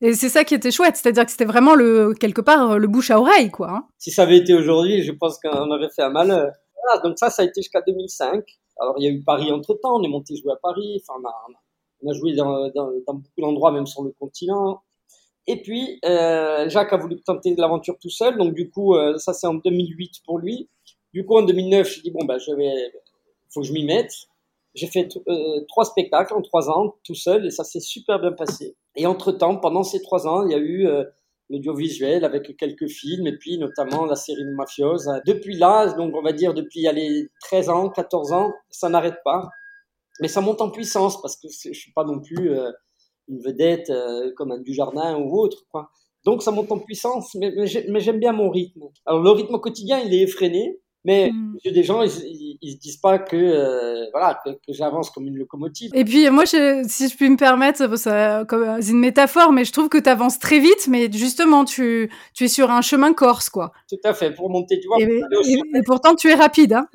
et 0.00 0.12
c'est 0.14 0.28
ça 0.28 0.44
qui 0.44 0.54
était 0.54 0.70
chouette, 0.70 0.96
c'est-à-dire 0.96 1.24
que 1.24 1.30
c'était 1.30 1.44
vraiment 1.44 1.74
le 1.74 2.14
quelque 2.14 2.40
part 2.40 2.78
le 2.78 2.86
bouche 2.86 3.10
à 3.10 3.20
oreille, 3.20 3.50
quoi. 3.50 3.70
Hein. 3.70 3.88
Si 3.98 4.10
ça 4.10 4.22
avait 4.22 4.38
été 4.38 4.54
aujourd'hui, 4.54 5.02
je 5.02 5.12
pense 5.12 5.38
qu'on 5.40 5.70
aurait 5.70 5.90
fait 5.90 6.02
un 6.02 6.10
malheur. 6.10 6.52
Voilà, 6.82 7.02
donc 7.02 7.18
ça, 7.18 7.30
ça 7.30 7.42
a 7.42 7.44
été 7.44 7.60
jusqu'à 7.60 7.82
2005. 7.82 8.44
Alors 8.78 8.94
il 8.98 9.04
y 9.04 9.08
a 9.08 9.10
eu 9.10 9.22
Paris 9.22 9.50
entre 9.50 9.74
temps, 9.74 9.96
on 9.98 10.02
est 10.02 10.08
monté 10.08 10.36
jouer 10.36 10.52
à 10.52 10.56
Paris, 10.56 11.02
enfin 11.02 11.20
on 12.02 12.08
a, 12.08 12.14
joué 12.14 12.34
dans, 12.34 12.70
beaucoup 13.06 13.40
d'endroits, 13.40 13.72
même 13.72 13.86
sur 13.86 14.02
le 14.02 14.10
continent. 14.12 14.82
Et 15.46 15.60
puis 15.62 15.98
euh, 16.04 16.68
Jacques 16.68 16.92
a 16.92 16.96
voulu 16.96 17.20
tenter 17.22 17.54
l'aventure 17.56 17.96
tout 18.00 18.10
seul, 18.10 18.36
donc 18.38 18.54
du 18.54 18.70
coup 18.70 18.94
euh, 18.94 19.18
ça 19.18 19.32
c'est 19.32 19.46
en 19.46 19.54
2008 19.54 20.22
pour 20.24 20.38
lui. 20.38 20.68
Du 21.12 21.24
coup 21.24 21.36
en 21.36 21.42
2009, 21.42 21.88
j'ai 21.88 22.02
dit 22.02 22.10
bon 22.12 22.24
ben 22.24 22.38
je 22.38 22.52
vais, 22.52 22.92
faut 23.50 23.62
que 23.62 23.66
je 23.66 23.72
m'y 23.72 23.84
mette. 23.84 24.12
J'ai 24.74 24.86
fait 24.86 25.08
euh, 25.26 25.64
trois 25.66 25.84
spectacles 25.84 26.34
en 26.34 26.42
trois 26.42 26.70
ans, 26.70 26.94
tout 27.02 27.14
seul, 27.14 27.46
et 27.46 27.50
ça 27.50 27.64
s'est 27.64 27.80
super 27.80 28.20
bien 28.20 28.32
passé. 28.32 28.76
Et 28.98 29.06
entre-temps, 29.06 29.56
pendant 29.56 29.84
ces 29.84 30.02
trois 30.02 30.26
ans, 30.26 30.44
il 30.44 30.50
y 30.50 30.54
a 30.54 30.58
eu 30.58 30.86
euh, 30.86 31.04
l'audiovisuel 31.48 32.24
avec 32.24 32.56
quelques 32.56 32.88
films, 32.88 33.28
et 33.28 33.36
puis 33.36 33.56
notamment 33.56 34.04
la 34.04 34.16
série 34.16 34.44
de. 34.44 35.24
Depuis 35.24 35.56
là, 35.56 35.92
donc 35.92 36.14
on 36.16 36.22
va 36.22 36.32
dire 36.32 36.52
depuis 36.52 36.82
les 36.92 37.30
13 37.42 37.70
ans, 37.70 37.88
14 37.90 38.32
ans, 38.32 38.52
ça 38.70 38.88
n'arrête 38.88 39.18
pas. 39.24 39.48
Mais 40.20 40.26
ça 40.26 40.40
monte 40.40 40.60
en 40.60 40.70
puissance, 40.70 41.22
parce 41.22 41.36
que 41.36 41.48
je 41.48 41.72
suis 41.72 41.92
pas 41.92 42.04
non 42.04 42.20
plus 42.20 42.50
euh, 42.50 42.72
une 43.28 43.40
vedette 43.40 43.88
euh, 43.90 44.32
comme 44.36 44.50
un 44.50 44.58
Dujardin 44.58 45.16
ou 45.16 45.38
autre. 45.38 45.64
Quoi. 45.70 45.90
Donc 46.24 46.42
ça 46.42 46.50
monte 46.50 46.72
en 46.72 46.80
puissance, 46.80 47.36
mais 47.36 47.66
j'aime 47.66 48.18
bien 48.18 48.32
mon 48.32 48.50
rythme. 48.50 48.82
Alors 49.06 49.22
le 49.22 49.30
rythme 49.30 49.60
quotidien, 49.60 50.00
il 50.00 50.12
est 50.12 50.22
effréné, 50.22 50.80
mais 51.04 51.30
mmh. 51.30 51.72
des 51.72 51.82
gens, 51.82 52.02
ils, 52.02 52.58
ils, 52.60 52.72
se 52.72 52.78
disent 52.78 52.96
pas 52.96 53.18
que 53.18 53.36
euh, 53.36 54.06
voilà 54.12 54.38
que, 54.44 54.50
que 54.50 54.72
j'avance 54.72 55.10
comme 55.10 55.26
une 55.26 55.36
locomotive. 55.36 55.90
Et 55.94 56.04
puis 56.04 56.28
moi, 56.30 56.44
je, 56.44 56.84
si 56.88 57.08
je 57.08 57.16
puis 57.16 57.30
me 57.30 57.36
permettre, 57.36 57.96
c'est 57.96 58.90
une 58.90 58.98
métaphore, 58.98 59.52
mais 59.52 59.64
je 59.64 59.72
trouve 59.72 59.88
que 59.88 59.98
tu 59.98 60.08
avances 60.08 60.38
très 60.38 60.58
vite, 60.58 60.88
mais 60.88 61.10
justement, 61.12 61.64
tu, 61.64 62.10
tu 62.34 62.44
es 62.44 62.48
sur 62.48 62.70
un 62.70 62.82
chemin 62.82 63.12
corse, 63.12 63.48
quoi. 63.48 63.72
Tout 63.88 63.96
à 64.04 64.12
fait, 64.12 64.32
pour 64.32 64.50
monter, 64.50 64.80
tu 64.80 64.88
vois. 64.88 64.98
Et, 65.00 65.22
et, 65.74 65.82
pourtant, 65.84 66.14
tu 66.14 66.28
es 66.28 66.34
rapide, 66.34 66.72
hein. 66.72 66.88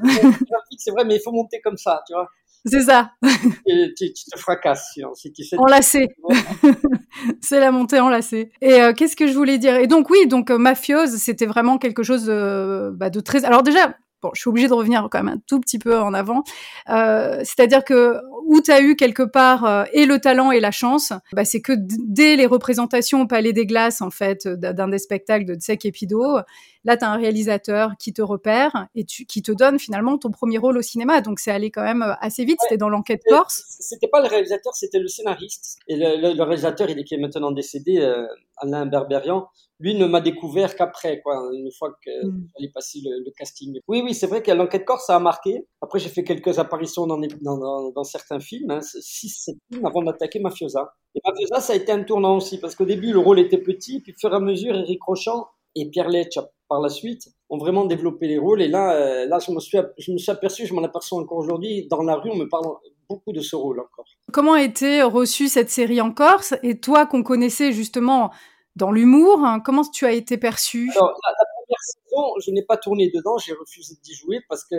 c'est 0.77 0.91
vrai, 0.91 1.05
mais 1.05 1.15
il 1.15 1.22
faut 1.22 1.31
monter 1.31 1.62
comme 1.62 1.77
ça, 1.77 2.03
tu 2.05 2.13
vois. 2.13 2.29
C'est 2.65 2.84
ça. 2.84 3.12
tu, 3.24 4.13
tu, 4.13 4.25
te 4.32 4.39
fracasses 4.39 4.91
sinon, 4.93 5.13
si 5.13 5.32
tu 5.34 5.43
sais. 5.43 5.58
Enlacé. 5.58 6.08
c'est 7.41 7.60
la 7.60 7.72
montée 7.72 8.00
enlacée. 8.00 8.51
Et 8.62 8.82
euh, 8.82 8.93
qu'est-ce 8.93 9.15
que 9.15 9.27
je 9.27 9.34
voulais 9.34 9.58
dire? 9.58 9.75
Et 9.75 9.88
donc 9.88 10.10
oui, 10.10 10.27
donc 10.27 10.50
euh, 10.50 10.58
mafiose, 10.58 11.17
c'était 11.17 11.46
vraiment 11.46 11.77
quelque 11.77 12.03
chose 12.03 12.25
de, 12.25 12.91
bah, 12.96 13.10
de 13.10 13.20
très. 13.20 13.43
Alors 13.43 13.63
déjà, 13.63 13.96
bon, 14.22 14.32
je 14.34 14.39
suis 14.39 14.50
obligée 14.50 14.70
de 14.70 14.74
revenir 14.74 15.08
quand 15.12 15.22
même 15.22 15.36
un 15.36 15.41
tout 15.46 15.60
petit 15.60 15.77
peu 15.77 16.00
en 16.00 16.13
avant. 16.13 16.43
Euh, 16.89 17.39
C'est-à-dire 17.39 17.84
que 17.84 18.17
où 18.53 18.62
tu 18.62 18.72
as 18.72 18.81
eu 18.81 18.95
quelque 18.95 19.24
part 19.24 19.65
euh, 19.65 19.83
et 19.93 20.05
le 20.05 20.19
talent 20.19 20.51
et 20.51 20.60
la 20.60 20.72
chance, 20.72 21.12
bah, 21.33 21.43
c'est 21.43 21.62
que 21.62 21.74
dès 21.75 22.36
les 22.36 22.45
représentations 22.45 23.22
au 23.22 23.27
Palais 23.27 23.51
des 23.51 23.65
Glaces, 23.65 24.01
en 24.01 24.12
fait, 24.12 24.48
d'un 24.48 24.88
des 24.88 25.00
spectacles 25.00 25.45
de 25.45 25.55
Tsek 25.55 25.86
Epido, 25.86 26.38
là, 26.86 26.98
tu 26.98 27.03
as 27.03 27.12
un 27.12 27.17
réalisateur 27.17 27.91
qui 28.00 28.13
te 28.13 28.22
repère 28.22 28.88
et 28.95 29.05
tu, 29.05 29.25
qui 29.25 29.41
te 29.41 29.51
donne 29.51 29.79
finalement 29.79 30.17
ton 30.17 30.31
premier 30.31 30.57
rôle 30.57 30.77
au 30.77 30.81
cinéma. 30.81 31.22
Donc, 31.22 31.39
c'est 31.39 31.51
allé 31.51 31.72
quand 31.72 31.83
même 31.83 32.03
euh, 32.03 32.13
assez 32.22 32.45
vite. 32.45 32.60
C'était 32.62 32.77
dans 32.77 32.89
l'enquête 32.89 33.22
Corse. 33.27 33.63
C'était 33.79 34.07
pas 34.07 34.22
le 34.22 34.27
réalisateur, 34.27 34.74
c'était 34.75 35.00
le 35.00 35.07
scénariste. 35.07 35.79
Et 35.88 35.95
le, 35.95 36.43
réalisateur, 36.43 36.89
il 36.89 37.00
est 37.00 37.03
qui 37.03 37.15
est 37.15 37.19
maintenant 37.19 37.51
décédé, 37.51 37.98
euh, 37.98 38.27
Alain 38.57 38.86
Berberian, 38.86 39.48
lui 39.79 39.95
ne 39.95 40.05
m'a 40.05 40.22
découvert 40.22 40.75
qu'après, 40.75 41.22
quoi, 41.22 41.50
une 41.53 41.72
fois 41.72 41.93
que 42.05 42.25
mm. 42.25 42.48
j'allais 42.55 42.72
passer 42.72 43.00
le, 43.03 43.31
casting. 43.31 43.79
Oui, 43.88 44.01
oui, 44.03 44.13
c'est 44.13 44.27
vrai 44.27 44.41
qu'à 44.41 44.55
l'enquête 44.55 44.86
Corse, 44.86 45.07
ça 45.07 45.15
a 45.15 45.19
marqué. 45.19 45.65
Après, 45.81 46.00
j'ai 46.00 46.10
fait 46.10 46.24
quelques 46.24 46.60
apparitions 46.60 47.07
dans, 47.07 47.19
dans, 47.41 47.91
dans, 47.91 48.03
certains 48.03 48.39
films, 48.43 48.71
hein, 48.71 48.79
six, 48.81 49.29
sept 49.29 49.55
films 49.71 49.85
avant 49.85 50.03
d'attaquer 50.03 50.39
Mafiosa. 50.39 50.93
Et 51.15 51.21
Mafiosa, 51.25 51.59
ça 51.59 51.73
a 51.73 51.75
été 51.75 51.91
un 51.91 52.03
tournant 52.03 52.38
aussi, 52.38 52.59
parce 52.59 52.75
qu'au 52.75 52.85
début, 52.85 53.12
le 53.12 53.19
rôle 53.19 53.39
était 53.39 53.57
petit, 53.57 54.00
puis 54.01 54.13
au 54.13 54.19
fur 54.19 54.31
et 54.31 54.35
à 54.35 54.39
mesure, 54.39 54.75
Eric 54.75 55.01
Rochant 55.03 55.47
et 55.75 55.89
Pierre 55.89 56.09
Letch, 56.09 56.38
par 56.69 56.81
la 56.81 56.89
suite, 56.89 57.29
ont 57.50 57.57
vraiment 57.57 57.85
développé 57.85 58.27
les 58.27 58.38
rôles. 58.38 58.62
Et 58.62 58.67
là, 58.67 58.93
euh, 58.93 59.25
là 59.25 59.39
je, 59.39 59.51
me 59.51 59.59
suis, 59.59 59.77
je 59.97 60.12
me 60.12 60.17
suis 60.17 60.31
aperçu, 60.31 60.65
je 60.65 60.73
m'en 60.73 60.83
aperçois 60.83 61.19
encore 61.19 61.38
aujourd'hui, 61.39 61.88
dans 61.88 62.03
la 62.03 62.15
rue, 62.15 62.29
on 62.31 62.35
me 62.35 62.47
parle 62.47 62.67
beaucoup 63.09 63.31
de 63.31 63.41
ce 63.41 63.55
rôle 63.55 63.79
encore. 63.79 64.05
Comment 64.31 64.53
a 64.53 64.63
été 64.63 65.01
reçue 65.03 65.47
cette 65.47 65.69
série 65.69 66.01
en 66.01 66.12
Corse? 66.12 66.55
Et 66.63 66.79
toi, 66.79 67.05
qu'on 67.05 67.23
connaissait 67.23 67.71
justement 67.71 68.31
dans 68.75 68.91
l'humour, 68.91 69.43
hein, 69.43 69.59
comment 69.59 69.83
tu 69.83 70.05
as 70.05 70.13
été 70.13 70.38
perçu 70.38 70.89
Alors, 70.95 71.09
la, 71.09 71.45
première 71.55 71.81
saison, 71.81 72.33
je 72.43 72.51
n'ai 72.51 72.63
pas 72.63 72.77
tourné 72.77 73.12
dedans, 73.13 73.38
j'ai 73.38 73.53
refusé 73.53 73.95
d'y 74.03 74.15
jouer 74.15 74.39
parce 74.50 74.63
que 74.65 74.75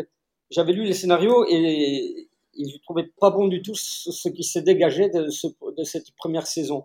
j'avais 0.50 0.73
lu 0.73 0.85
les 0.85 0.94
scénarios 0.94 1.44
et, 1.49 2.28
et 2.56 2.68
je 2.68 2.78
trouvais 2.82 3.11
pas 3.20 3.30
bon 3.30 3.49
du 3.49 3.62
tout 3.62 3.75
ce, 3.75 4.28
qui 4.28 4.44
s'est 4.44 4.62
dégagé 4.62 5.08
de, 5.08 5.28
ce, 5.28 5.46
de, 5.76 5.84
cette 5.84 6.14
première 6.16 6.46
saison. 6.46 6.84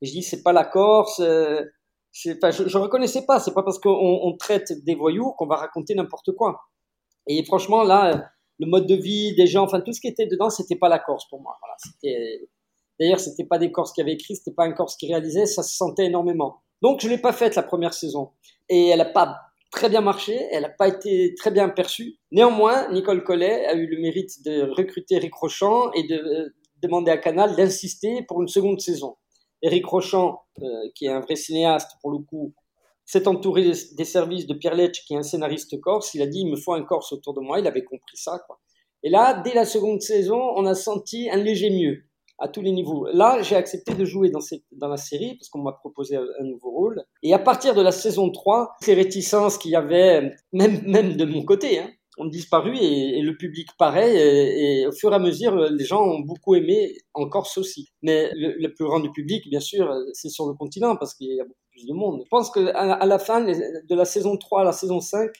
Je 0.00 0.10
dis, 0.10 0.22
c'est 0.22 0.42
pas 0.42 0.52
la 0.52 0.64
Corse, 0.64 1.20
euh, 1.20 1.62
je, 2.12 2.32
je 2.32 2.78
reconnaissais 2.78 3.24
pas. 3.24 3.40
C'est 3.40 3.54
pas 3.54 3.62
parce 3.62 3.78
qu'on 3.78 3.90
on 3.90 4.36
traite 4.36 4.72
des 4.84 4.94
voyous 4.94 5.32
qu'on 5.32 5.46
va 5.46 5.56
raconter 5.56 5.94
n'importe 5.94 6.32
quoi. 6.32 6.60
Et 7.26 7.44
franchement, 7.44 7.82
là, 7.84 8.30
le 8.58 8.66
mode 8.66 8.86
de 8.86 8.94
vie 8.94 9.34
des 9.34 9.46
gens, 9.46 9.64
enfin 9.64 9.80
tout 9.80 9.92
ce 9.92 10.00
qui 10.00 10.08
était 10.08 10.26
dedans, 10.26 10.50
c'était 10.50 10.76
pas 10.76 10.88
la 10.88 10.98
Corse 10.98 11.28
pour 11.28 11.40
moi. 11.40 11.56
Voilà, 11.60 12.36
D'ailleurs, 13.00 13.20
c'était 13.20 13.44
pas 13.44 13.58
des 13.58 13.72
Corses 13.72 13.92
qui 13.92 14.00
avaient 14.00 14.12
écrit, 14.12 14.36
c'était 14.36 14.52
pas 14.52 14.64
un 14.64 14.72
Corse 14.72 14.96
qui 14.96 15.06
réalisait, 15.06 15.46
ça 15.46 15.62
se 15.62 15.74
sentait 15.74 16.06
énormément. 16.06 16.62
Donc, 16.82 17.00
je 17.00 17.08
l'ai 17.08 17.18
pas 17.18 17.32
faite 17.32 17.54
la 17.54 17.62
première 17.62 17.94
saison. 17.94 18.30
Et 18.68 18.88
elle 18.88 19.00
a 19.00 19.06
pas 19.06 19.38
très 19.72 19.88
bien 19.88 20.02
marché, 20.02 20.38
elle 20.52 20.62
n'a 20.62 20.68
pas 20.68 20.86
été 20.86 21.34
très 21.34 21.50
bien 21.50 21.68
perçue. 21.68 22.18
Néanmoins, 22.30 22.92
Nicole 22.92 23.24
Collet 23.24 23.66
a 23.66 23.74
eu 23.74 23.86
le 23.86 24.00
mérite 24.00 24.44
de 24.44 24.70
recruter 24.70 25.16
Eric 25.16 25.34
Rochant 25.34 25.90
et 25.92 26.04
de 26.04 26.14
euh, 26.14 26.54
demander 26.82 27.10
à 27.10 27.16
Canal 27.16 27.56
d'insister 27.56 28.22
pour 28.28 28.40
une 28.40 28.48
seconde 28.48 28.80
saison. 28.80 29.16
Eric 29.62 29.86
Rochant, 29.86 30.42
euh, 30.60 30.66
qui 30.94 31.06
est 31.06 31.10
un 31.10 31.20
vrai 31.20 31.36
cinéaste 31.36 31.92
pour 32.00 32.12
le 32.12 32.18
coup, 32.18 32.54
s'est 33.04 33.26
entouré 33.26 33.62
des, 33.62 34.04
services 34.04 34.46
de 34.46 34.54
Pierre 34.54 34.74
Letch, 34.74 35.04
qui 35.04 35.14
est 35.14 35.16
un 35.16 35.22
scénariste 35.22 35.80
corse. 35.80 36.14
Il 36.14 36.22
a 36.22 36.26
dit, 36.26 36.40
il 36.40 36.50
me 36.50 36.56
faut 36.56 36.74
un 36.74 36.84
corse 36.84 37.12
autour 37.12 37.34
de 37.34 37.40
moi. 37.40 37.58
Il 37.58 37.66
avait 37.66 37.82
compris 37.82 38.16
ça. 38.16 38.40
Et 39.02 39.10
là, 39.10 39.42
dès 39.42 39.54
la 39.54 39.64
seconde 39.64 40.00
saison, 40.00 40.40
on 40.54 40.66
a 40.66 40.74
senti 40.74 41.28
un 41.30 41.36
léger 41.36 41.70
mieux 41.70 42.04
à 42.38 42.48
tous 42.48 42.62
les 42.62 42.72
niveaux. 42.72 43.06
Là, 43.12 43.40
j'ai 43.42 43.56
accepté 43.56 43.94
de 43.94 44.04
jouer 44.04 44.30
dans, 44.30 44.40
cette, 44.40 44.64
dans 44.72 44.88
la 44.88 44.96
série 44.96 45.36
parce 45.36 45.48
qu'on 45.48 45.62
m'a 45.62 45.72
proposé 45.72 46.16
un, 46.16 46.44
nouveau 46.44 46.70
rôle. 46.70 47.04
Et 47.22 47.34
à 47.34 47.38
partir 47.38 47.74
de 47.74 47.82
la 47.82 47.92
saison 47.92 48.30
3, 48.30 48.76
ces 48.80 48.94
réticences 48.94 49.58
qu'il 49.58 49.70
y 49.70 49.76
avait, 49.76 50.32
même, 50.52 50.82
même 50.86 51.16
de 51.16 51.24
mon 51.24 51.44
côté, 51.44 51.78
hein, 51.78 51.90
ont 52.18 52.26
disparu 52.26 52.76
et, 52.76 53.20
le 53.22 53.36
public 53.36 53.68
pareil. 53.78 54.16
Et, 54.16 54.86
au 54.86 54.92
fur 54.92 55.12
et 55.12 55.16
à 55.16 55.18
mesure, 55.18 55.56
les 55.56 55.84
gens 55.84 56.02
ont 56.02 56.20
beaucoup 56.20 56.54
aimé 56.54 56.96
en 57.14 57.28
Corse 57.28 57.58
aussi. 57.58 57.90
Mais 58.02 58.30
le, 58.34 58.68
plus 58.68 58.84
grand 58.84 59.00
du 59.00 59.10
public, 59.12 59.48
bien 59.48 59.60
sûr, 59.60 59.94
c'est 60.12 60.28
sur 60.28 60.46
le 60.46 60.54
continent 60.54 60.96
parce 60.96 61.14
qu'il 61.14 61.28
y 61.28 61.40
a 61.40 61.44
beaucoup 61.44 61.60
plus 61.70 61.86
de 61.86 61.92
monde. 61.92 62.22
Je 62.24 62.28
pense 62.28 62.50
qu'à 62.50 62.70
à 62.70 63.06
la 63.06 63.18
fin 63.18 63.40
de 63.40 63.94
la 63.94 64.04
saison 64.04 64.36
3 64.36 64.62
à 64.62 64.64
la 64.64 64.72
saison 64.72 65.00
5, 65.00 65.30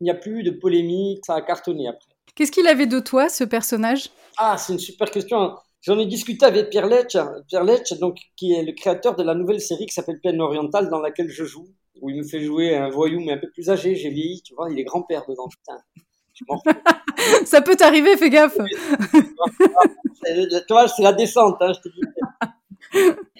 il 0.00 0.04
n'y 0.04 0.10
a 0.10 0.14
plus 0.14 0.42
de 0.42 0.50
polémique, 0.50 1.24
ça 1.26 1.34
a 1.34 1.42
cartonné 1.42 1.88
après. 1.88 2.08
Qu'est-ce 2.34 2.52
qu'il 2.52 2.66
avait 2.68 2.86
de 2.86 3.00
toi, 3.00 3.28
ce 3.28 3.44
personnage? 3.44 4.10
Ah, 4.38 4.56
c'est 4.56 4.72
une 4.72 4.78
super 4.78 5.10
question. 5.10 5.56
J'en 5.82 5.98
ai 5.98 6.06
discuté 6.06 6.44
avec 6.44 6.68
Pierre 6.68 6.86
Letch, 6.86 7.16
Pierre 7.48 7.64
Letch 7.64 7.94
donc, 7.98 8.18
qui 8.36 8.52
est 8.52 8.62
le 8.62 8.72
créateur 8.72 9.16
de 9.16 9.22
la 9.22 9.34
nouvelle 9.34 9.60
série 9.60 9.86
qui 9.86 9.94
s'appelle 9.94 10.20
Plaine 10.20 10.40
Orientale, 10.40 10.90
dans 10.90 11.00
laquelle 11.00 11.30
je 11.30 11.44
joue, 11.44 11.68
où 12.02 12.10
il 12.10 12.16
me 12.16 12.22
fait 12.22 12.40
jouer 12.40 12.76
un 12.76 12.90
voyou, 12.90 13.20
mais 13.20 13.32
un 13.32 13.38
peu 13.38 13.50
plus 13.50 13.70
âgé, 13.70 13.94
j'ai 13.94 14.10
vieilli, 14.10 14.42
tu 14.42 14.54
vois, 14.54 14.70
il 14.70 14.78
est 14.78 14.84
grand-père 14.84 15.24
dedans, 15.26 15.48
putain. 15.48 15.80
ça 17.44 17.62
peut 17.62 17.76
t'arriver, 17.76 18.16
fais 18.16 18.30
gaffe. 18.30 18.56
tu 18.56 18.62
vois, 20.70 20.88
c'est 20.88 21.02
la 21.02 21.12
descente, 21.12 21.56
hein, 21.60 21.72
je 21.72 21.80
te 21.80 21.88
dis. 21.88 22.02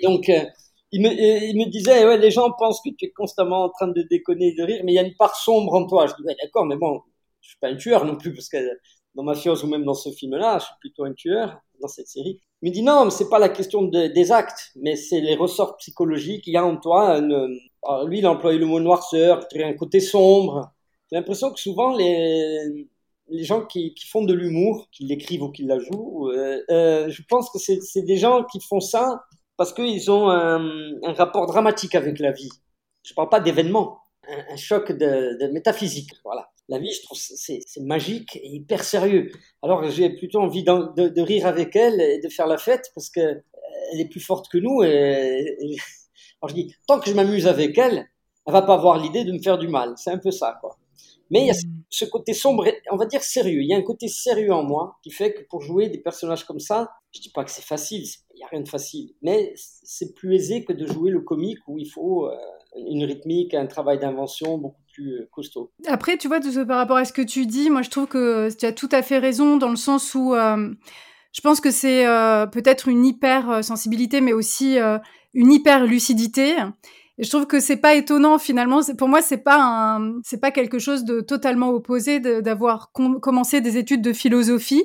Donc, 0.02 0.28
euh, 0.28 0.44
il, 0.92 1.02
me, 1.02 1.10
il 1.10 1.56
me 1.58 1.70
disait, 1.70 2.06
ouais, 2.06 2.16
les 2.18 2.30
gens 2.30 2.50
pensent 2.52 2.80
que 2.82 2.90
tu 2.90 3.06
es 3.06 3.10
constamment 3.10 3.64
en 3.64 3.68
train 3.70 3.88
de 3.88 4.02
déconner 4.02 4.48
et 4.48 4.54
de 4.54 4.62
rire, 4.62 4.82
mais 4.84 4.92
il 4.92 4.94
y 4.96 4.98
a 4.98 5.02
une 5.02 5.16
part 5.16 5.36
sombre 5.36 5.74
en 5.74 5.86
toi. 5.86 6.06
Je 6.06 6.14
dis, 6.14 6.22
ouais, 6.22 6.36
d'accord, 6.42 6.64
mais 6.64 6.76
bon, 6.76 7.02
je 7.40 7.48
suis 7.50 7.58
pas 7.58 7.68
un 7.68 7.76
tueur 7.76 8.04
non 8.04 8.16
plus, 8.16 8.32
parce 8.32 8.48
que 8.48 8.56
dans 9.14 9.22
Mafios 9.22 9.64
ou 9.64 9.66
même 9.66 9.84
dans 9.84 9.94
ce 9.94 10.10
film-là, 10.10 10.58
je 10.58 10.64
suis 10.66 10.74
plutôt 10.80 11.04
un 11.04 11.12
tueur 11.12 11.60
dans 11.80 11.88
cette 11.88 12.08
série. 12.08 12.40
Il 12.62 12.70
me 12.70 12.74
dit, 12.74 12.82
non, 12.82 13.04
mais 13.04 13.10
c'est 13.10 13.28
pas 13.28 13.38
la 13.38 13.48
question 13.48 13.82
des 13.82 14.32
actes, 14.32 14.72
mais 14.76 14.96
c'est 14.96 15.20
les 15.20 15.34
ressorts 15.34 15.76
psychologiques 15.78 16.44
qu'il 16.44 16.52
y 16.52 16.56
a 16.56 16.64
en 16.64 16.76
toi. 16.76 17.20
lui, 17.20 18.18
il 18.18 18.26
a 18.26 18.30
employé 18.30 18.58
le 18.58 18.66
mot 18.66 18.80
noirceur, 18.80 19.46
un 19.54 19.72
côté 19.74 20.00
sombre, 20.00 20.70
j'ai 21.10 21.18
l'impression 21.18 21.52
que 21.52 21.58
souvent 21.58 21.96
les, 21.96 22.88
gens 23.32 23.64
qui, 23.66 23.94
font 24.08 24.24
de 24.24 24.32
l'humour, 24.32 24.88
qui 24.92 25.04
l'écrivent 25.04 25.42
ou 25.42 25.50
qui 25.50 25.64
la 25.64 25.78
jouent, 25.78 26.30
euh, 26.30 26.62
euh, 26.70 27.10
je 27.10 27.22
pense 27.28 27.50
que 27.50 27.58
c'est 27.58 28.02
des 28.02 28.16
gens 28.16 28.44
qui 28.44 28.60
font 28.60 28.80
ça 28.80 29.24
parce 29.56 29.72
qu'ils 29.72 30.10
ont 30.10 30.30
un, 30.30 31.12
rapport 31.14 31.46
dramatique 31.46 31.94
avec 31.94 32.18
la 32.20 32.30
vie. 32.30 32.50
Je 33.02 33.12
parle 33.14 33.28
pas 33.28 33.40
d'événements, 33.40 33.98
un, 34.28 34.56
choc 34.56 34.92
de, 34.92 35.52
métaphysique. 35.52 36.12
Voilà. 36.24 36.48
La 36.70 36.78
vie, 36.78 36.92
je 36.92 37.02
trouve, 37.02 37.18
c'est 37.18 37.80
magique 37.80 38.36
et 38.36 38.48
hyper 38.48 38.84
sérieux. 38.84 39.30
Alors 39.62 39.90
j'ai 39.90 40.08
plutôt 40.08 40.38
envie 40.38 40.62
de, 40.62 41.08
de, 41.08 41.20
rire 41.20 41.46
avec 41.46 41.74
elle 41.74 42.00
et 42.00 42.20
de 42.20 42.28
faire 42.28 42.46
la 42.46 42.58
fête 42.58 42.92
parce 42.94 43.10
que 43.10 43.20
euh, 43.20 43.42
elle 43.92 44.00
est 44.00 44.08
plus 44.08 44.20
forte 44.20 44.48
que 44.48 44.56
nous. 44.56 44.82
Et, 44.84 45.56
et 45.60 45.76
alors 46.40 46.48
je 46.48 46.54
dis, 46.54 46.74
tant 46.86 47.00
que 47.00 47.10
je 47.10 47.14
m'amuse 47.14 47.48
avec 47.48 47.76
elle, 47.76 48.08
elle 48.46 48.52
va 48.52 48.62
pas 48.62 48.74
avoir 48.74 48.98
l'idée 48.98 49.24
de 49.24 49.32
me 49.32 49.42
faire 49.42 49.58
du 49.58 49.66
mal. 49.66 49.94
C'est 49.96 50.12
un 50.12 50.18
peu 50.18 50.30
ça, 50.30 50.58
quoi. 50.60 50.78
Mais 51.30 51.42
il 51.42 51.46
y 51.46 51.50
a 51.50 51.54
mm. 51.54 51.82
ce 51.88 52.04
côté 52.04 52.34
sombre, 52.34 52.66
on 52.90 52.96
va 52.96 53.06
dire 53.06 53.22
sérieux. 53.22 53.62
Il 53.62 53.68
y 53.68 53.74
a 53.74 53.76
un 53.76 53.82
côté 53.82 54.08
sérieux 54.08 54.52
en 54.52 54.62
moi 54.62 54.98
qui 55.02 55.10
fait 55.10 55.32
que 55.32 55.42
pour 55.48 55.62
jouer 55.62 55.88
des 55.88 55.98
personnages 55.98 56.44
comme 56.44 56.60
ça, 56.60 56.90
je 57.12 57.20
dis 57.20 57.30
pas 57.30 57.44
que 57.44 57.50
c'est 57.50 57.64
facile, 57.64 58.04
il 58.34 58.38
n'y 58.38 58.44
a 58.44 58.48
rien 58.48 58.60
de 58.60 58.68
facile, 58.68 59.14
mais 59.22 59.52
c'est 59.56 60.14
plus 60.14 60.34
aisé 60.34 60.64
que 60.64 60.72
de 60.72 60.86
jouer 60.86 61.10
le 61.10 61.20
comique 61.20 61.58
où 61.66 61.78
il 61.78 61.88
faut 61.88 62.28
euh, 62.28 62.36
une 62.76 63.04
rythmique, 63.04 63.54
un 63.54 63.66
travail 63.66 63.98
d'invention 63.98 64.58
beaucoup 64.58 64.80
plus 65.00 65.14
euh, 65.14 65.28
costaud. 65.32 65.72
Après, 65.86 66.18
tu 66.18 66.28
vois, 66.28 66.40
par 66.66 66.76
rapport 66.76 66.96
à 66.96 67.04
ce 67.04 67.12
que 67.12 67.22
tu 67.22 67.46
dis, 67.46 67.70
moi 67.70 67.82
je 67.82 67.90
trouve 67.90 68.06
que 68.06 68.54
tu 68.54 68.66
as 68.66 68.72
tout 68.72 68.88
à 68.92 69.02
fait 69.02 69.18
raison 69.18 69.56
dans 69.56 69.70
le 69.70 69.76
sens 69.76 70.14
où 70.14 70.34
euh, 70.34 70.70
je 71.32 71.40
pense 71.40 71.60
que 71.60 71.70
c'est 71.70 72.04
peut-être 72.52 72.88
une 72.88 73.06
hyper 73.06 73.64
sensibilité, 73.64 74.20
mais 74.20 74.32
aussi 74.32 74.78
une 75.32 75.52
hyper 75.52 75.86
lucidité 75.86 76.56
je 77.20 77.28
trouve 77.28 77.46
que 77.46 77.60
c'est 77.60 77.76
pas 77.76 77.94
étonnant 77.94 78.38
finalement. 78.38 78.80
Pour 78.96 79.08
moi, 79.08 79.20
c'est 79.20 79.38
pas 79.38 80.00
c'est 80.24 80.40
pas 80.40 80.50
quelque 80.50 80.78
chose 80.78 81.04
de 81.04 81.20
totalement 81.20 81.68
opposé 81.68 82.18
d'avoir 82.18 82.90
commencé 82.92 83.60
des 83.60 83.76
études 83.76 84.02
de 84.02 84.12
philosophie. 84.12 84.84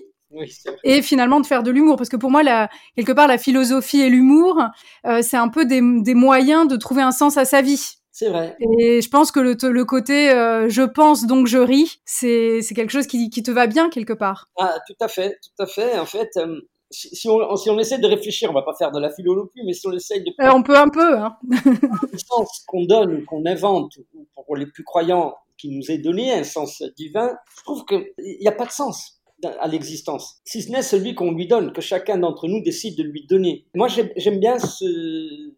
et 0.83 1.01
finalement 1.01 1.39
de 1.39 1.45
faire 1.45 1.63
de 1.63 1.71
l'humour 1.71 1.95
parce 1.95 2.09
que 2.09 2.17
pour 2.17 2.29
moi 2.29 2.43
la, 2.43 2.69
quelque 2.97 3.13
part 3.13 3.27
la 3.27 3.37
philosophie 3.37 4.01
et 4.01 4.09
l'humour 4.09 4.61
euh, 5.05 5.21
c'est 5.21 5.37
un 5.37 5.47
peu 5.47 5.65
des, 5.65 5.79
des, 6.01 6.13
moyens 6.13 6.67
de 6.67 6.75
trouver 6.75 7.03
un 7.03 7.11
sens 7.11 7.37
à 7.37 7.45
sa 7.45 7.61
vie 7.61 7.99
c'est 8.15 8.29
vrai 8.29 8.55
et 8.61 9.01
je 9.01 9.09
pense 9.09 9.29
que 9.29 9.41
le, 9.41 9.57
le 9.69 9.85
côté 9.85 10.31
euh, 10.31 10.69
je 10.69 10.83
pense 10.83 11.27
donc 11.27 11.47
je 11.47 11.57
ris 11.57 11.99
c'est 12.05 12.61
quelque 12.73 12.91
chose 12.91 13.07
qui, 13.07 13.29
qui, 13.29 13.43
te 13.43 13.51
va 13.51 13.67
bien 13.67 13.89
quelque 13.89 14.13
part 14.13 14.49
ah 14.57 14.77
tout 14.87 14.95
à 15.01 15.09
fait 15.09 15.37
tout 15.43 15.61
à 15.61 15.67
fait 15.67 15.99
en 15.99 16.05
fait 16.05 16.29
euh, 16.37 16.61
si, 16.91 17.27
on, 17.27 17.55
si, 17.57 17.69
on, 17.69 17.77
essaie 17.77 17.97
de 17.97 18.07
réfléchir, 18.07 18.49
on 18.51 18.53
va 18.53 18.61
pas 18.61 18.75
faire 18.75 18.91
de 18.91 18.99
la 18.99 19.09
philo 19.09 19.35
non 19.35 19.47
plus, 19.47 19.63
mais 19.65 19.73
si 19.73 19.85
on 19.87 19.91
essaie 19.91 20.21
de... 20.21 20.29
Euh, 20.39 20.51
on 20.53 20.63
peut 20.63 20.77
un 20.77 20.87
peu. 20.87 21.17
Hein. 21.17 21.35
le 21.49 22.17
sens 22.17 22.63
qu'on 22.67 22.85
donne, 22.85 23.25
qu'on 23.25 23.45
invente, 23.45 23.97
pour 24.45 24.55
les 24.55 24.67
plus 24.67 24.83
croyants, 24.83 25.35
qui 25.57 25.75
nous 25.75 25.91
est 25.91 25.97
donné, 25.97 26.31
un 26.31 26.43
sens 26.43 26.83
divin, 26.95 27.35
je 27.57 27.63
trouve 27.63 27.83
qu'il 27.85 28.05
n'y 28.39 28.47
a 28.47 28.51
pas 28.51 28.67
de 28.67 28.71
sens 28.71 29.19
à 29.59 29.67
l'existence, 29.67 30.39
si 30.45 30.61
ce 30.61 30.71
n'est 30.71 30.83
celui 30.83 31.15
qu'on 31.15 31.31
lui 31.31 31.47
donne, 31.47 31.73
que 31.73 31.81
chacun 31.81 32.19
d'entre 32.19 32.47
nous 32.47 32.61
décide 32.61 32.97
de 32.97 33.03
lui 33.03 33.25
donner. 33.27 33.65
Moi, 33.73 33.87
j'aime 33.89 34.39
bien 34.39 34.59
ce, 34.59 35.51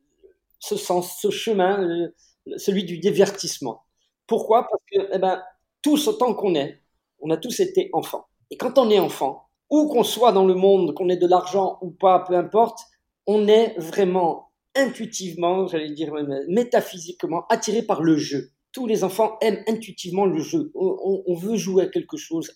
ce 0.59 0.75
sens, 0.77 1.19
ce 1.21 1.29
chemin, 1.29 2.09
celui 2.57 2.85
du 2.85 2.97
divertissement. 2.97 3.83
Pourquoi? 4.25 4.67
Parce 4.69 4.83
que, 4.91 5.09
eh 5.13 5.19
ben, 5.19 5.41
tous 5.81 6.07
autant 6.07 6.33
qu'on 6.33 6.55
est, 6.55 6.81
on 7.19 7.29
a 7.29 7.37
tous 7.37 7.59
été 7.59 7.89
enfants. 7.93 8.25
Et 8.51 8.57
quand 8.57 8.77
on 8.77 8.89
est 8.89 8.99
enfant, 8.99 9.47
où 9.69 9.87
qu'on 9.87 10.03
soit 10.03 10.31
dans 10.31 10.45
le 10.45 10.55
monde, 10.55 10.93
qu'on 10.93 11.09
ait 11.09 11.17
de 11.17 11.27
l'argent 11.27 11.77
ou 11.81 11.91
pas, 11.91 12.19
peu 12.19 12.35
importe, 12.35 12.79
on 13.25 13.47
est 13.47 13.77
vraiment 13.77 14.51
intuitivement, 14.75 15.67
j'allais 15.67 15.91
dire 15.91 16.13
même 16.13 16.45
métaphysiquement, 16.47 17.45
attiré 17.49 17.81
par 17.81 18.01
le 18.01 18.15
jeu. 18.15 18.51
Tous 18.71 18.85
les 18.85 19.03
enfants 19.03 19.37
aiment 19.41 19.63
intuitivement 19.67 20.25
le 20.25 20.39
jeu. 20.39 20.71
On, 20.75 21.33
veut 21.35 21.57
jouer 21.57 21.83
à 21.83 21.87
quelque 21.87 22.15
chose. 22.15 22.51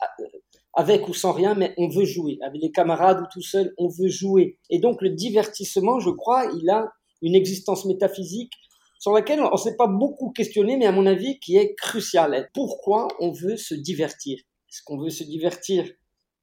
avec 0.74 1.08
ou 1.08 1.14
sans 1.14 1.32
rien, 1.32 1.56
mais 1.56 1.74
on 1.78 1.90
veut 1.90 2.06
jouer. 2.06 2.38
Avec 2.44 2.62
les 2.62 2.72
camarades 2.72 3.22
ou 3.22 3.26
tout 3.32 3.42
seul, 3.42 3.74
on 3.78 3.88
veut 3.88 4.08
jouer. 4.08 4.58
Et 4.70 4.80
donc 4.80 5.02
le 5.02 5.10
divertissement, 5.10 6.00
je 6.00 6.12
crois, 6.12 6.46
il 6.62 6.70
a 6.70 6.92
une 7.22 7.36
existence 7.36 7.86
métaphysique 7.86 8.54
sur 9.02 9.14
laquelle 9.14 9.42
on 9.42 9.52
ne 9.52 9.58
s'est 9.58 9.76
pas 9.76 9.88
beaucoup 9.88 10.30
questionné, 10.30 10.78
mais 10.78 10.86
à 10.86 10.92
mon 10.92 11.08
avis, 11.08 11.40
qui 11.40 11.58
est 11.58 11.74
cruciale. 11.74 12.52
Pourquoi 12.54 13.08
on 13.20 13.32
veut 13.32 13.58
se 13.58 13.74
divertir? 13.74 14.38
Est-ce 14.38 14.84
qu'on 14.86 15.00
veut 15.00 15.10
se 15.10 15.24
divertir 15.24 15.90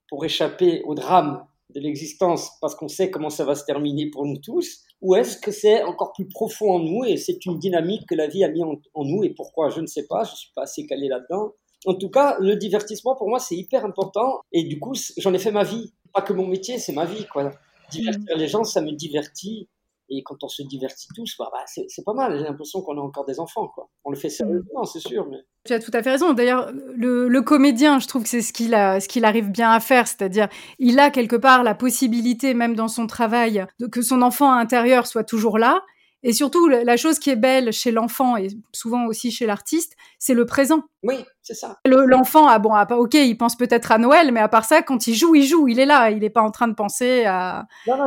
pour 0.08 0.24
échapper 0.24 0.82
au 0.82 0.96
drame 0.96 1.46
de 1.72 1.78
l'existence 1.78 2.50
parce 2.60 2.74
qu'on 2.74 2.88
sait 2.88 3.12
comment 3.12 3.30
ça 3.30 3.44
va 3.44 3.54
se 3.54 3.64
terminer 3.64 4.10
pour 4.10 4.26
nous 4.26 4.38
tous? 4.38 4.82
Ou 5.00 5.14
est-ce 5.14 5.38
que 5.38 5.52
c'est 5.52 5.84
encore 5.84 6.12
plus 6.12 6.26
profond 6.26 6.72
en 6.72 6.78
nous 6.80 7.04
et 7.04 7.16
c'est 7.16 7.46
une 7.46 7.60
dynamique 7.60 8.08
que 8.08 8.16
la 8.16 8.26
vie 8.26 8.42
a 8.42 8.48
mis 8.48 8.64
en, 8.64 8.74
en 8.92 9.04
nous 9.04 9.22
et 9.22 9.30
pourquoi? 9.30 9.68
Je 9.68 9.80
ne 9.80 9.86
sais 9.86 10.08
pas, 10.08 10.24
je 10.24 10.32
ne 10.32 10.36
suis 10.36 10.50
pas 10.52 10.62
assez 10.62 10.84
calé 10.84 11.06
là-dedans. 11.06 11.52
En 11.86 11.94
tout 11.94 12.10
cas, 12.10 12.38
le 12.40 12.56
divertissement, 12.56 13.14
pour 13.14 13.28
moi, 13.28 13.38
c'est 13.38 13.54
hyper 13.54 13.84
important. 13.84 14.40
Et 14.50 14.64
du 14.64 14.80
coup, 14.80 14.94
j'en 15.16 15.32
ai 15.32 15.38
fait 15.38 15.52
ma 15.52 15.62
vie. 15.62 15.92
Pas 16.12 16.22
que 16.22 16.32
mon 16.32 16.48
métier, 16.48 16.78
c'est 16.78 16.92
ma 16.92 17.04
vie, 17.04 17.24
quoi. 17.26 17.52
Divertir 17.92 18.34
mm. 18.34 18.38
les 18.38 18.48
gens, 18.48 18.64
ça 18.64 18.80
me 18.80 18.90
divertit. 18.90 19.68
Et 20.10 20.22
quand 20.22 20.42
on 20.42 20.48
se 20.48 20.62
divertit 20.62 21.08
tous, 21.14 21.36
bah, 21.38 21.50
bah 21.52 21.64
c'est 21.66 22.04
pas 22.04 22.14
mal. 22.14 22.38
J'ai 22.38 22.44
l'impression 22.44 22.80
qu'on 22.82 22.96
a 22.98 23.00
encore 23.00 23.24
des 23.24 23.40
enfants, 23.40 23.68
quoi. 23.68 23.88
On 24.04 24.10
le 24.10 24.16
fait 24.16 24.30
sérieusement, 24.30 24.84
c'est 24.84 25.00
sûr. 25.00 25.26
Mais... 25.30 25.38
Tu 25.64 25.74
as 25.74 25.80
tout 25.80 25.90
à 25.92 26.02
fait 26.02 26.10
raison. 26.10 26.32
D'ailleurs, 26.32 26.72
le, 26.72 27.28
le, 27.28 27.42
comédien, 27.42 27.98
je 27.98 28.06
trouve 28.06 28.22
que 28.22 28.28
c'est 28.28 28.42
ce 28.42 28.52
qu'il 28.52 28.70
ce 28.70 29.06
qu'il 29.06 29.24
arrive 29.24 29.50
bien 29.50 29.70
à 29.70 29.80
faire, 29.80 30.06
c'est-à-dire, 30.06 30.48
il 30.78 30.98
a 30.98 31.10
quelque 31.10 31.36
part 31.36 31.62
la 31.62 31.74
possibilité, 31.74 32.54
même 32.54 32.74
dans 32.74 32.88
son 32.88 33.06
travail, 33.06 33.66
de, 33.80 33.86
que 33.86 34.02
son 34.02 34.22
enfant 34.22 34.52
intérieur 34.52 35.06
soit 35.06 35.24
toujours 35.24 35.58
là 35.58 35.82
et 36.24 36.32
surtout, 36.32 36.66
la 36.68 36.96
chose 36.96 37.20
qui 37.20 37.30
est 37.30 37.36
belle 37.36 37.72
chez 37.72 37.92
l'enfant 37.92 38.36
et 38.36 38.48
souvent 38.72 39.06
aussi 39.06 39.30
chez 39.30 39.46
l'artiste, 39.46 39.96
c'est 40.18 40.34
le 40.34 40.46
présent. 40.46 40.82
Oui, 41.04 41.14
c'est 41.42 41.54
ça. 41.54 41.78
L'enfant, 41.84 42.48
ah 42.48 42.58
bon, 42.58 42.70
ah, 42.72 42.86
ok, 42.90 43.14
il 43.14 43.36
pense 43.36 43.56
peut-être 43.56 43.92
à 43.92 43.98
Noël, 43.98 44.32
mais 44.32 44.40
à 44.40 44.48
part 44.48 44.64
ça, 44.64 44.82
quand 44.82 45.06
il 45.06 45.14
joue, 45.14 45.36
il 45.36 45.44
joue, 45.44 45.68
il 45.68 45.78
est 45.78 45.86
là. 45.86 46.10
Il 46.10 46.18
n'est 46.18 46.30
pas 46.30 46.42
en 46.42 46.50
train 46.50 46.66
de 46.66 46.74
penser 46.74 47.24
à, 47.24 47.66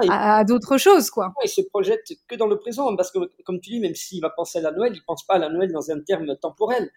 à, 0.10 0.44
d'autres 0.44 0.77
choses, 0.77 1.10
quoi. 1.10 1.34
il 1.44 1.50
se 1.50 1.62
projette 1.62 2.06
que 2.27 2.36
dans 2.36 2.48
le 2.48 2.58
présent, 2.58 2.94
parce 2.98 3.12
que, 3.12 3.20
comme 3.46 3.62
tu 3.62 3.70
dis, 3.70 3.80
même 3.80 3.96
s'il 3.96 4.22
va 4.22 4.30
penser 4.30 4.60
à 4.60 4.62
la 4.62 4.72
Noël, 4.72 4.91
il 4.94 5.03
pense 5.06 5.25
pas 5.25 5.36
à 5.36 5.39
la 5.39 5.50
Noël 5.50 5.72
dans 5.72 5.89
un 5.89 6.01
terme 6.01 6.36
temporel. 6.36 6.91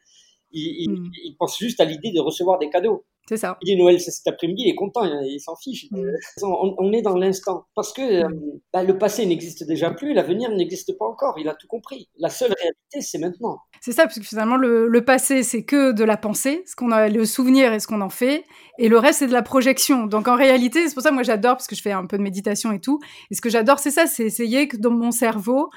Il, 0.57 0.91
hmm. 0.91 1.11
il 1.25 1.37
pense 1.37 1.59
juste 1.59 1.81
à 1.81 1.85
l'idée 1.85 2.13
de 2.13 2.21
recevoir 2.21 2.59
des 2.59 2.71
cadeaux. 2.71 3.05
C'est 3.29 3.39
ça. 3.39 3.57
Il 3.63 3.75
dit 3.75 3.83
Noël, 3.83 3.99
c'est 4.01 4.11
cet 4.11 4.27
après-midi, 4.27 4.65
il 4.67 4.71
est 4.71 4.75
content, 4.75 5.05
il, 5.05 5.41
s'en 5.41 5.57
fiche. 5.57 5.87
Mm. 5.91 6.03
On, 6.43 6.93
est 6.93 7.01
dans 7.01 7.17
l'instant. 7.17 7.65
Parce 7.75 7.93
que 7.93 8.03
euh, 8.03 8.29
bah, 8.73 8.83
le 8.83 8.99
passé 8.99 9.25
n'existe 9.25 9.65
déjà 9.65 9.91
plus, 9.91 10.13
l'avenir 10.13 10.51
n'existe 10.51 10.97
pas 10.99 11.07
encore, 11.07 11.39
il 11.39 11.49
a 11.49 11.55
tout 11.55 11.67
compris. 11.67 12.09
La 12.19 12.29
seule 12.29 12.53
réalité, 12.53 13.01
c'est 13.01 13.19
maintenant. 13.19 13.59
C'est 13.81 13.93
ça, 13.93 14.05
parce 14.05 14.19
que 14.19 14.25
finalement, 14.25 14.57
le, 14.57 15.05
passé, 15.05 15.43
c'est 15.43 15.65
que 15.65 15.93
de 15.93 16.05
la 16.05 16.17
pensée, 16.17 16.63
ce 16.67 16.77
qu'on 16.77 16.91
a, 16.91 17.09
le 17.09 17.25
souvenir 17.25 17.73
et 17.73 17.81
ce 17.81 17.87
qu'on 17.87 18.03
en 18.03 18.11
fait, 18.11 18.45
et 18.79 18.89
le 18.89 18.99
reste, 18.99 19.21
c'est 19.21 19.27
de 19.27 19.33
la 19.33 19.43
projection. 19.43 20.07
Donc 20.07 20.29
en 20.29 20.37
réalité, 20.37 20.87
c'est 20.87 20.95
pour 20.95 21.03
ça 21.03 21.11
que 21.11 21.15
moi 21.15 21.23
j'adore, 21.23 21.57
parce 21.57 21.67
que 21.67 21.77
je 21.77 21.83
fais 21.83 21.93
un 21.93 22.07
peu 22.07 22.19
de 22.19 22.23
méditation 22.23 22.73
et 22.73 22.81
tout, 22.81 23.01
et 23.31 23.35
ce 23.35 23.41
que 23.41 23.49
j'adore, 23.49 23.79
c'est 23.79 23.91
ça, 23.91 24.07
c'est 24.07 24.25
essayer 24.25 24.69
que 24.69 24.77
dans 24.77 24.91
mon 24.91 25.11
cerveau, 25.11 25.71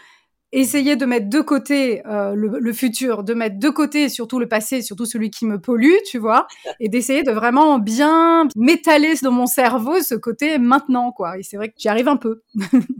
essayer 0.52 0.96
de 0.96 1.06
mettre 1.06 1.30
de 1.30 1.42
côté 1.42 2.06
euh, 2.08 2.34
le, 2.36 2.74
futur, 2.74 3.24
de 3.24 3.34
mettre 3.34 3.60
de 3.60 3.70
côté 3.70 4.10
surtout 4.10 4.40
le 4.40 4.48
passé, 4.48 4.82
surtout 4.82 5.06
celui 5.06 5.30
qui 5.30 5.46
me 5.46 5.60
pollue, 5.60 5.98
tu 6.06 6.18
vois, 6.18 6.48
et 6.80 6.90
d'essayer 6.90 7.24
de 7.24 7.32
vraiment 7.32 7.80
bien 7.80 8.48
m'étaler 8.56 9.16
dans 9.22 9.32
mon 9.32 9.46
cerveau 9.46 10.02
ce 10.02 10.16
côté 10.16 10.58
maintenant, 10.58 11.12
quoi. 11.12 11.38
Et 11.38 11.44
c'est 11.44 11.58
vrai 11.58 11.70
que 11.70 11.76
j'y 11.78 11.90
arrive 11.90 12.08
un 12.08 12.18
peu. 12.18 12.42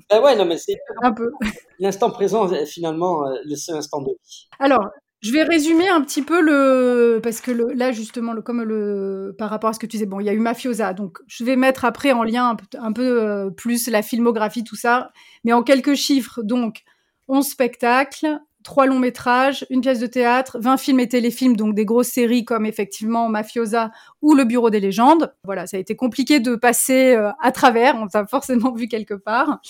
Ben 0.10 0.22
ouais, 0.22 0.36
non, 0.36 0.46
mais 0.46 0.58
c'est 0.58 0.78
un 1.02 1.12
peu. 1.12 1.32
L'instant 1.80 2.10
présent, 2.12 2.48
finalement, 2.66 3.28
euh, 3.28 3.36
le 3.46 3.56
seul 3.56 3.78
instant 3.78 4.02
de 4.02 4.10
vie. 4.10 4.48
Alors, 4.60 4.90
je 5.22 5.32
vais 5.32 5.44
résumer 5.44 5.88
un 5.88 6.02
petit 6.02 6.22
peu 6.22 6.42
le 6.42 7.20
parce 7.24 7.42
que 7.42 7.50
le, 7.50 7.74
là 7.74 7.92
justement 7.92 8.34
le 8.34 8.44
comme 8.44 8.62
le 8.62 9.36
par 9.38 9.50
rapport 9.50 9.72
à 9.72 9.74
ce 9.74 9.80
que 9.80 9.88
tu 9.88 9.98
disais 9.98 10.06
bon 10.06 10.20
il 10.20 10.28
y 10.28 10.30
a 10.30 10.34
eu 10.34 10.40
Mafiosa 10.40 10.94
donc 10.94 11.18
je 11.26 11.44
vais 11.44 11.56
mettre 11.56 11.86
après 11.86 12.12
en 12.12 12.24
lien 12.24 12.56
un 12.78 12.94
peu, 12.94 13.24
euh, 13.24 13.50
plus 13.50 13.88
la 13.88 14.04
filmographie 14.04 14.64
tout 14.64 14.76
ça 14.76 15.10
mais 15.44 15.54
en 15.54 15.64
quelques 15.64 15.96
chiffres 15.96 16.44
donc 16.44 16.84
11 17.28 17.48
spectacles, 17.48 18.40
3 18.68 18.86
longs 18.86 19.00
métrages, 19.00 19.66
une 19.70 19.80
pièce 19.80 20.00
de 20.00 20.08
théâtre, 20.08 20.58
20 20.60 20.76
films 20.76 21.00
et 21.00 21.08
téléfilms, 21.08 21.56
donc 21.56 21.74
des 21.74 21.86
grosses 21.86 22.10
séries 22.10 22.44
comme 22.44 22.66
effectivement 22.66 23.30
Mafiosa 23.30 23.92
ou 24.22 24.36
Le 24.36 24.44
Bureau 24.44 24.70
des 24.70 24.82
légendes. 24.82 25.34
Voilà, 25.46 25.68
ça 25.68 25.78
a 25.78 25.80
été 25.80 25.96
compliqué 25.96 26.42
de 26.42 26.54
passer 26.56 27.16
euh, 27.16 27.32
à 27.40 27.54
travers, 27.54 27.96
on 27.96 28.08
t'a 28.08 28.26
forcément 28.26 28.74
vu 28.74 28.90
quelque 28.90 29.14
part. 29.14 29.62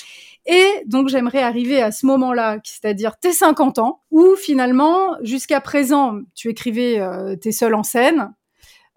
Et 0.48 0.66
donc 0.88 1.10
j'aimerais 1.10 1.44
arriver 1.44 1.80
à 1.80 1.92
ce 1.92 2.08
moment-là, 2.08 2.58
c'est-à-dire 2.64 3.20
tes 3.20 3.34
50 3.34 3.78
ans, 3.78 4.02
où 4.10 4.36
finalement, 4.36 5.16
jusqu'à 5.22 5.62
présent, 5.62 6.20
tu 6.34 6.50
écrivais, 6.50 7.00
euh, 7.00 7.36
tes 7.36 7.52
seul 7.52 7.76
en 7.76 7.84
scène, 7.84 8.34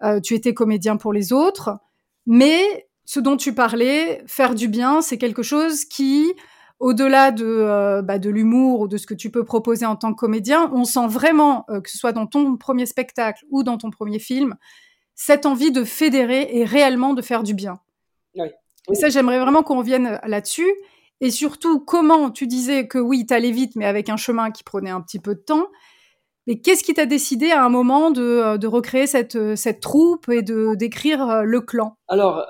euh, 0.03 0.19
tu 0.19 0.33
étais 0.33 0.55
comédien 0.55 0.97
pour 0.97 1.13
les 1.13 1.31
autres, 1.31 1.77
mais 2.25 2.87
ce 3.05 3.19
dont 3.19 3.37
tu 3.37 3.53
parlais, 3.53 4.23
faire 4.25 4.55
du 4.55 4.67
bien, 4.67 5.03
c'est 5.03 5.19
quelque 5.19 5.43
chose 5.43 5.85
qui 5.85 6.33
au-delà 6.81 7.29
de, 7.29 7.45
euh, 7.45 8.01
bah, 8.01 8.17
de 8.17 8.29
l'humour 8.29 8.81
ou 8.81 8.87
de 8.87 8.97
ce 8.97 9.05
que 9.05 9.13
tu 9.13 9.29
peux 9.29 9.45
proposer 9.45 9.85
en 9.85 9.95
tant 9.95 10.13
que 10.13 10.19
comédien, 10.19 10.69
on 10.73 10.83
sent 10.83 11.07
vraiment, 11.07 11.63
euh, 11.69 11.79
que 11.79 11.89
ce 11.89 11.97
soit 11.97 12.11
dans 12.11 12.25
ton 12.25 12.57
premier 12.57 12.87
spectacle 12.87 13.45
ou 13.51 13.63
dans 13.63 13.77
ton 13.77 13.91
premier 13.91 14.17
film, 14.17 14.55
cette 15.13 15.45
envie 15.45 15.71
de 15.71 15.83
fédérer 15.83 16.49
et 16.51 16.65
réellement 16.65 17.13
de 17.13 17.21
faire 17.21 17.43
du 17.43 17.53
bien. 17.53 17.79
Et 18.35 18.95
ça, 18.95 19.09
j'aimerais 19.09 19.39
vraiment 19.39 19.61
qu'on 19.61 19.77
revienne 19.77 20.07
euh, 20.07 20.17
là-dessus. 20.27 20.69
Et 21.21 21.29
surtout, 21.29 21.79
comment 21.79 22.31
tu 22.31 22.47
disais 22.47 22.87
que 22.87 22.97
oui, 22.97 23.27
t'allais 23.27 23.51
vite, 23.51 23.75
mais 23.75 23.85
avec 23.85 24.09
un 24.09 24.17
chemin 24.17 24.49
qui 24.49 24.63
prenait 24.63 24.89
un 24.89 25.01
petit 25.01 25.19
peu 25.19 25.35
de 25.35 25.39
temps. 25.39 25.67
Mais 26.47 26.59
qu'est-ce 26.59 26.83
qui 26.83 26.95
t'a 26.95 27.05
décidé 27.05 27.51
à 27.51 27.63
un 27.63 27.69
moment 27.69 28.09
de, 28.09 28.57
de 28.57 28.67
recréer 28.67 29.05
cette, 29.05 29.55
cette 29.55 29.81
troupe 29.81 30.27
et 30.29 30.41
de 30.41 30.73
d'écrire 30.73 31.43
le 31.43 31.61
clan? 31.61 31.95
Alors, 32.07 32.43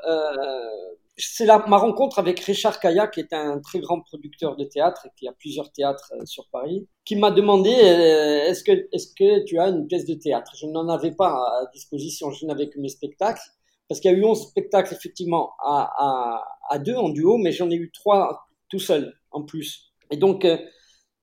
c'est 1.22 1.46
ma 1.46 1.78
rencontre 1.78 2.20
avec 2.20 2.40
Richard 2.40 2.80
Kaya, 2.80 3.08
qui 3.08 3.20
est 3.20 3.34
un 3.34 3.60
très 3.60 3.80
grand 3.80 4.02
producteur 4.02 4.56
de 4.56 4.64
théâtre 4.64 5.06
et 5.06 5.10
qui 5.18 5.28
a 5.28 5.34
plusieurs 5.34 5.72
théâtres 5.72 6.14
euh, 6.14 6.26
sur 6.26 6.48
Paris, 6.50 6.88
qui 7.06 7.16
m'a 7.16 7.32
demandé 7.32 7.70
euh, 7.70 8.50
est-ce 8.50 8.64
que, 8.64 8.72
est 8.72 9.16
que 9.16 9.44
tu 9.46 9.60
as 9.60 9.68
une 9.68 9.88
pièce 9.88 10.06
de 10.06 10.14
théâtre? 10.14 10.54
Je 10.56 10.68
n'en 10.68 10.88
avais 10.90 11.12
pas 11.12 11.30
à 11.30 11.70
disposition, 11.74 12.32
je 12.32 12.46
n'avais 12.46 12.70
que 12.70 12.80
mes 12.80 12.90
spectacles, 12.90 13.42
parce 13.88 14.00
qu'il 14.00 14.12
y 14.12 14.14
a 14.14 14.18
eu 14.18 14.24
11 14.24 14.50
spectacles 14.50 14.94
effectivement 14.94 15.52
à, 15.60 16.80
deux 16.80 16.96
en 16.96 17.10
duo, 17.10 17.38
mais 17.38 17.52
j'en 17.52 17.70
ai 17.70 17.76
eu 17.76 17.92
trois 17.92 18.48
tout 18.70 18.80
seul 18.80 19.14
en 19.32 19.44
plus. 19.44 19.92
Et 20.12 20.18
donc, 20.18 20.46
euh, 20.46 20.58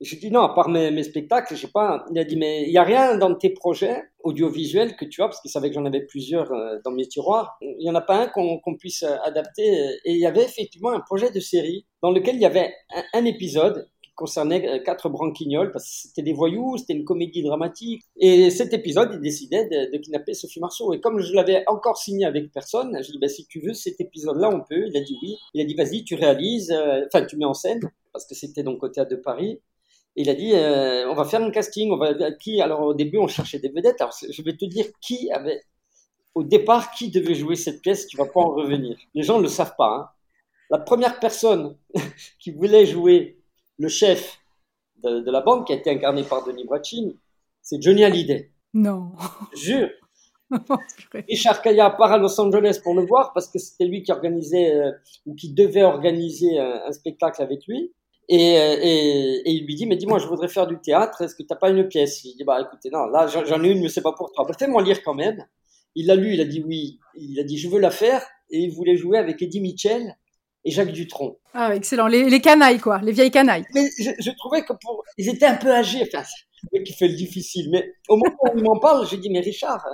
j'ai 0.01 0.17
dit 0.17 0.31
non, 0.31 0.43
à 0.43 0.55
part 0.55 0.69
mes, 0.69 1.03
spectacles, 1.03 1.57
j'ai 1.57 1.69
pas. 1.69 2.05
Il 2.11 2.19
a 2.19 2.25
dit 2.25 2.37
mais 2.37 2.65
il 2.65 2.71
y 2.71 2.79
a 2.79 2.83
rien 2.85 3.17
dans 3.17 3.35
tes 3.35 3.51
projets 3.51 4.03
audiovisuels 4.29 4.97
que 4.97 5.05
tu 5.05 5.23
as 5.23 5.27
parce 5.27 5.41
qu'il 5.41 5.51
savait 5.51 5.69
que 5.69 5.75
j'en 5.75 5.85
avais 5.85 6.03
plusieurs 6.03 6.53
euh, 6.53 6.77
dans 6.85 6.91
mes 6.91 7.07
tiroirs. 7.07 7.59
Il 7.61 7.87
y 7.87 7.91
en 7.91 7.95
a 7.95 8.01
pas 8.01 8.23
un 8.23 8.27
qu'on 8.29 8.77
puisse 8.77 9.03
euh, 9.03 9.17
adapter. 9.25 9.67
Et 10.05 10.12
il 10.12 10.19
y 10.19 10.27
avait 10.27 10.45
effectivement 10.45 10.91
un 10.91 11.01
projet 11.01 11.31
de 11.31 11.41
série 11.41 11.87
dans 12.03 12.11
lequel 12.11 12.37
il 12.37 12.43
y 12.43 12.47
avait 12.47 12.73
un, 13.14 13.25
épisode 13.25 13.88
qui 14.03 14.11
concernait 14.14 14.69
euh, 14.69 14.79
quatre 14.79 15.09
branquignoles 15.09 15.73
parce 15.73 15.85
que 15.85 16.09
c'était 16.09 16.23
des 16.23 16.33
voyous, 16.33 16.77
c'était 16.79 16.93
une 16.93 17.05
comédie 17.05 17.43
dramatique. 17.43 18.03
Et 18.17 18.51
cet 18.51 18.73
épisode, 18.73 19.11
il 19.14 19.21
décidait 19.21 19.64
de, 19.64 19.93
de 19.93 19.99
kidnapper 19.99 20.35
Sophie 20.35 20.61
Marceau. 20.61 20.93
Et 20.93 21.01
comme 21.01 21.21
je 21.21 21.33
l'avais 21.33 21.64
encore 21.67 21.97
signé 21.97 22.27
avec 22.27 22.53
personne, 22.53 22.97
j'ai 23.03 23.12
dit 23.12 23.19
bah, 23.19 23.29
si 23.29 23.47
tu 23.47 23.61
veux 23.61 23.75
cet 23.75 24.01
épisode-là, 24.01 24.51
on 24.51 24.61
peut. 24.61 24.87
Il 24.87 24.97
a 24.97 25.01
dit 25.01 25.17
oui. 25.23 25.37
Il 25.55 25.61
a 25.62 25.64
dit 25.64 25.75
vas-y, 25.75 26.05
tu 26.05 26.14
réalises, 26.14 26.73
enfin 27.07 27.25
tu 27.25 27.37
mets 27.37 27.45
en 27.45 27.55
scène 27.55 27.81
parce 28.12 28.27
que 28.27 28.35
c'était 28.35 28.62
donc 28.62 28.83
au 28.83 28.88
théâtre 28.88 29.11
de 29.11 29.17
Paris 29.17 29.61
il 30.19 30.29
a 30.29 30.35
dit 30.35 30.53
euh, 30.53 31.09
on 31.09 31.15
va 31.15 31.25
faire 31.25 31.41
un 31.41 31.51
casting, 31.53 31.93
on 31.93 31.97
va 31.97 32.33
qui 32.33 32.61
alors 32.61 32.81
au 32.81 32.93
début 32.93 33.19
on 33.19 33.29
cherchait 33.29 33.61
des 33.61 33.69
vedettes. 33.69 34.01
Alors 34.01 34.13
je 34.29 34.43
vais 34.43 34.57
te 34.57 34.65
dire 34.65 34.87
qui 35.01 35.31
avait 35.31 35.63
au 36.35 36.43
départ 36.43 36.91
qui 36.91 37.11
devait 37.11 37.37
jouer 37.37 37.55
cette 37.55 37.81
pièce, 37.81 38.09
tu 38.09 38.17
vas 38.17 38.27
pas 38.27 38.41
en 38.41 38.51
revenir. 38.51 38.97
Les 39.15 39.23
gens 39.23 39.39
ne 39.39 39.45
le 39.45 39.49
savent 39.49 39.77
pas. 39.79 39.95
Hein. 39.95 40.09
La 40.71 40.79
première 40.79 41.21
personne 41.21 41.77
qui 42.41 42.51
voulait 42.51 42.85
jouer 42.85 43.39
le 43.79 43.89
chef 43.89 44.41
de, 45.05 45.31
la 45.31 45.41
bande, 45.41 45.65
qui 45.65 45.73
a 45.73 45.77
été 45.77 45.89
incarné 45.91 46.25
par 46.25 46.45
Denis 46.45 46.65
Brachin, 46.65 47.13
c'est 47.63 47.81
Johnny 47.81 48.03
Hallyday. 48.03 48.51
Non. 48.75 49.13
Jure. 49.55 49.91
Richard 51.29 51.63
Kaya 51.63 51.91
part 51.91 52.11
à 52.11 52.19
Los 52.19 52.41
Angeles 52.41 52.81
pour 52.83 52.95
le 52.95 53.07
voir 53.07 53.33
parce 53.33 53.49
que 53.49 53.61
c'était 53.61 53.85
lui 53.85 54.03
qui 54.03 54.11
organisait 54.11 54.75
euh, 54.75 54.91
ou 55.27 55.35
qui 55.35 55.53
devait 55.53 55.85
organiser 55.85 56.59
un 56.59 56.91
spectacle 56.91 57.41
avec 57.41 57.67
lui. 57.69 57.93
Et, 58.29 58.59
euh, 58.59 58.77
et, 58.83 59.43
et, 59.47 59.51
il 59.53 59.67
lui 59.67 59.75
dit, 59.75 59.87
mais 59.87 59.97
dis-moi, 59.97 60.19
je 60.19 60.27
voudrais 60.27 60.49
faire 60.49 60.67
du 60.67 60.79
théâtre, 60.79 61.23
est-ce 61.23 61.35
que 61.35 61.43
tu 61.43 61.49
n'as 61.51 61.57
pas 61.57 61.71
une 61.71 61.88
pièce? 61.88 62.23
Il 62.25 62.37
dit, 62.37 62.45
bah 62.45 62.61
écoutez, 62.61 62.91
non, 62.91 63.07
là 63.07 63.27
j'en 63.27 63.62
ai 63.64 63.71
une, 63.71 63.81
mais 63.81 63.88
c'est 63.88 64.03
pas 64.03 64.12
pour 64.12 64.33
toi. 64.33 64.45
Bah, 64.47 64.55
Fais-moi 64.59 64.83
lire 64.83 65.03
quand 65.03 65.14
même. 65.14 65.47
Il 65.95 66.07
l'a 66.07 66.14
lu, 66.14 66.35
il 66.35 66.41
a 66.41 66.45
dit 66.45 66.62
oui. 66.62 67.01
Il 67.14 67.41
a 67.41 67.43
dit, 67.45 67.57
je 67.59 67.69
veux 67.69 67.81
la 67.81 67.91
faire. 67.91 68.23
Et 68.51 68.61
il 68.61 68.71
voulait 68.75 68.97
jouer 68.97 69.19
avec 69.19 69.41
Eddie 69.43 69.61
Mitchell 69.61 70.14
et 70.64 70.71
Jacques 70.71 70.93
Dutronc. 70.93 71.38
Ah, 71.55 71.75
excellent. 71.75 72.07
Les, 72.07 72.29
les 72.29 72.41
canailles, 72.41 72.79
quoi, 72.79 73.01
les 73.03 73.12
vieilles 73.12 73.31
canailles. 73.31 73.64
Mais 73.75 73.88
je, 73.99 74.11
je 74.19 74.31
trouvais 74.33 74.62
que 74.62 74.75
pour. 74.75 75.05
Ils 75.17 75.29
étaient 75.29 75.47
un 75.47 75.57
peu 75.57 75.71
âgés, 75.71 76.03
enfin, 76.03 76.23
c'est 76.25 76.83
qui 76.83 76.93
fait 76.93 77.09
le 77.09 77.14
difficile. 77.14 77.71
Mais 77.71 77.93
au 78.09 78.17
moment 78.17 78.37
où 78.43 78.59
il 78.59 78.62
m'en 78.62 78.79
parle, 78.79 79.07
j'ai 79.07 79.17
dit, 79.17 79.31
mais 79.31 79.41
Richard, 79.41 79.85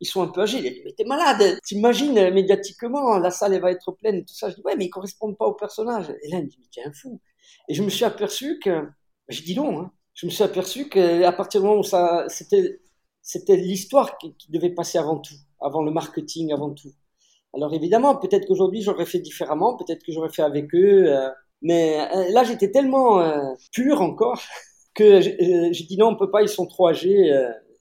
ils 0.00 0.06
sont 0.06 0.22
un 0.22 0.28
peu 0.28 0.42
âgés. 0.42 0.58
Il 0.58 0.66
a 0.66 0.70
dit, 0.70 0.82
mais 0.84 0.92
t'es 0.92 1.04
malade. 1.04 1.58
T'imagines, 1.64 2.30
médiatiquement, 2.30 3.18
la 3.18 3.30
salle, 3.30 3.54
elle 3.54 3.60
va 3.60 3.70
être 3.72 3.92
pleine, 3.92 4.24
tout 4.24 4.34
ça. 4.34 4.50
Je 4.50 4.54
dis, 4.54 4.62
ouais, 4.64 4.76
mais 4.76 4.86
ils 4.86 4.90
correspondent 4.90 5.36
pas 5.36 5.46
au 5.46 5.54
personnage. 5.54 6.10
Et 6.22 6.28
là, 6.28 6.38
il 6.38 6.44
me 6.44 6.48
dit, 6.48 6.56
mais 6.60 6.66
t'es 6.72 6.88
un 6.88 6.92
fou. 6.92 7.20
Et 7.68 7.74
je 7.74 7.82
me 7.82 7.88
suis 7.88 8.04
aperçu 8.04 8.58
que, 8.58 8.86
je 9.28 9.42
dis 9.42 9.54
non, 9.54 9.80
hein, 9.80 9.92
je 10.14 10.26
me 10.26 10.30
suis 10.30 10.42
aperçu 10.42 10.88
qu'à 10.88 11.32
partir 11.32 11.60
du 11.60 11.66
moment 11.66 11.80
où 11.80 11.84
ça, 11.84 12.24
c'était, 12.28 12.80
c'était 13.22 13.56
l'histoire 13.56 14.18
qui, 14.18 14.34
devait 14.48 14.70
passer 14.70 14.98
avant 14.98 15.18
tout, 15.18 15.34
avant 15.60 15.82
le 15.82 15.90
marketing, 15.90 16.52
avant 16.52 16.70
tout. 16.70 16.90
Alors 17.54 17.72
évidemment, 17.74 18.16
peut-être 18.16 18.46
qu'aujourd'hui 18.46 18.82
j'aurais 18.82 19.06
fait 19.06 19.18
différemment, 19.18 19.76
peut-être 19.76 20.04
que 20.04 20.12
j'aurais 20.12 20.30
fait 20.30 20.42
avec 20.42 20.74
eux, 20.74 21.06
euh, 21.08 21.28
mais 21.62 22.00
euh, 22.14 22.30
là 22.32 22.44
j'étais 22.44 22.70
tellement 22.70 23.20
euh, 23.20 23.40
pur 23.72 24.00
encore 24.02 24.40
que 24.94 25.20
j'ai 25.20 25.84
dit 25.84 25.96
non, 25.96 26.08
on 26.08 26.16
peut 26.16 26.30
pas, 26.30 26.42
ils 26.42 26.48
sont 26.48 26.66
trop 26.66 26.88
âgés. 26.88 27.30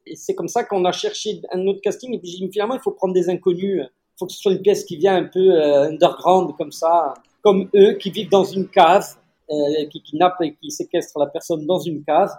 et 0.05 0.15
c'est 0.15 0.35
comme 0.35 0.47
ça 0.47 0.63
qu'on 0.63 0.85
a 0.85 0.91
cherché 0.91 1.41
un 1.51 1.65
autre 1.67 1.81
casting. 1.81 2.13
Et 2.13 2.19
puis 2.19 2.29
j'ai 2.29 2.37
dit 2.37 2.51
finalement, 2.51 2.75
il 2.75 2.81
faut 2.81 2.91
prendre 2.91 3.13
des 3.13 3.29
inconnus. 3.29 3.81
Il 3.83 4.17
faut 4.17 4.27
que 4.27 4.31
ce 4.31 4.39
soit 4.39 4.51
une 4.51 4.61
pièce 4.61 4.83
qui 4.85 4.97
vient 4.97 5.15
un 5.15 5.25
peu 5.25 5.61
underground 5.61 6.55
comme 6.57 6.71
ça, 6.71 7.13
comme 7.41 7.69
eux, 7.75 7.93
qui 7.93 8.11
vivent 8.11 8.29
dans 8.29 8.43
une 8.43 8.69
cave, 8.69 9.05
qui 9.91 10.01
kidnappent 10.03 10.41
et 10.41 10.55
qui 10.55 10.71
séquestrent 10.71 11.19
la 11.19 11.27
personne 11.27 11.65
dans 11.65 11.79
une 11.79 12.03
cave. 12.03 12.31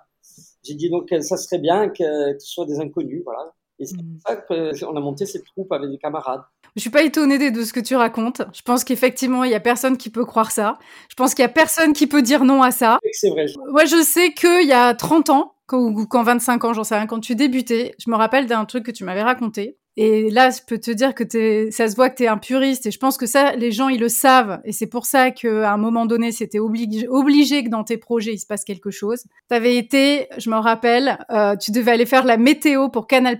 J'ai 0.62 0.74
dit 0.74 0.90
donc 0.90 1.08
ça 1.20 1.36
serait 1.36 1.58
bien 1.58 1.88
que, 1.88 2.32
que 2.32 2.38
ce 2.38 2.52
soit 2.52 2.66
des 2.66 2.80
inconnus, 2.80 3.22
voilà. 3.24 3.52
Et 3.80 3.86
c'est 3.86 3.96
pour 3.96 4.04
ça 4.26 4.36
qu'on 4.36 4.96
a 4.96 5.00
monté 5.00 5.24
cette 5.24 5.44
troupe 5.46 5.72
avec 5.72 5.90
des 5.90 5.96
camarades. 5.96 6.42
Je 6.76 6.82
suis 6.82 6.90
pas 6.90 7.02
étonnée 7.02 7.50
de 7.50 7.64
ce 7.64 7.72
que 7.72 7.80
tu 7.80 7.96
racontes. 7.96 8.42
Je 8.52 8.60
pense 8.62 8.84
qu'effectivement, 8.84 9.42
il 9.42 9.50
y 9.50 9.54
a 9.54 9.60
personne 9.60 9.96
qui 9.96 10.10
peut 10.10 10.26
croire 10.26 10.50
ça. 10.50 10.78
Je 11.08 11.14
pense 11.14 11.34
qu'il 11.34 11.42
y 11.42 11.46
a 11.46 11.48
personne 11.48 11.94
qui 11.94 12.06
peut 12.06 12.22
dire 12.22 12.44
non 12.44 12.62
à 12.62 12.70
ça. 12.70 12.98
C'est 13.12 13.30
vrai. 13.30 13.46
Moi, 13.70 13.86
je 13.86 14.02
sais 14.02 14.32
qu'il 14.34 14.68
y 14.68 14.72
a 14.72 14.94
30 14.94 15.30
ans, 15.30 15.54
ou 15.72 16.06
quand 16.06 16.22
25 16.22 16.64
ans, 16.64 16.72
j'en 16.74 16.84
sais 16.84 16.94
rien, 16.94 17.06
quand 17.06 17.20
tu 17.20 17.34
débutais, 17.34 17.94
je 17.98 18.10
me 18.10 18.16
rappelle 18.16 18.46
d'un 18.46 18.66
truc 18.66 18.84
que 18.84 18.90
tu 18.90 19.04
m'avais 19.04 19.22
raconté. 19.22 19.78
Et 19.96 20.30
là, 20.30 20.50
je 20.50 20.60
peux 20.66 20.78
te 20.78 20.90
dire 20.90 21.14
que 21.14 21.70
ça 21.70 21.88
se 21.88 21.96
voit 21.96 22.10
que 22.10 22.16
tu 22.16 22.22
es 22.24 22.28
un 22.28 22.38
puriste. 22.38 22.86
Et 22.86 22.90
je 22.90 22.98
pense 22.98 23.16
que 23.16 23.26
ça, 23.26 23.54
les 23.56 23.72
gens, 23.72 23.88
ils 23.88 24.00
le 24.00 24.08
savent. 24.08 24.60
Et 24.64 24.72
c'est 24.72 24.86
pour 24.86 25.04
ça 25.04 25.30
qu'à 25.30 25.72
un 25.72 25.76
moment 25.76 26.06
donné, 26.06 26.32
c'était 26.32 26.58
obligé, 26.58 27.08
obligé 27.08 27.64
que 27.64 27.68
dans 27.68 27.84
tes 27.84 27.98
projets, 27.98 28.34
il 28.34 28.38
se 28.38 28.46
passe 28.46 28.64
quelque 28.64 28.90
chose. 28.90 29.24
Tu 29.48 29.54
avais 29.54 29.76
été, 29.76 30.28
je 30.38 30.48
me 30.50 30.56
rappelle, 30.56 31.18
euh, 31.30 31.56
tu 31.56 31.70
devais 31.70 31.92
aller 31.92 32.06
faire 32.06 32.24
la 32.24 32.36
météo 32.36 32.88
pour 32.88 33.06
Canal+. 33.06 33.38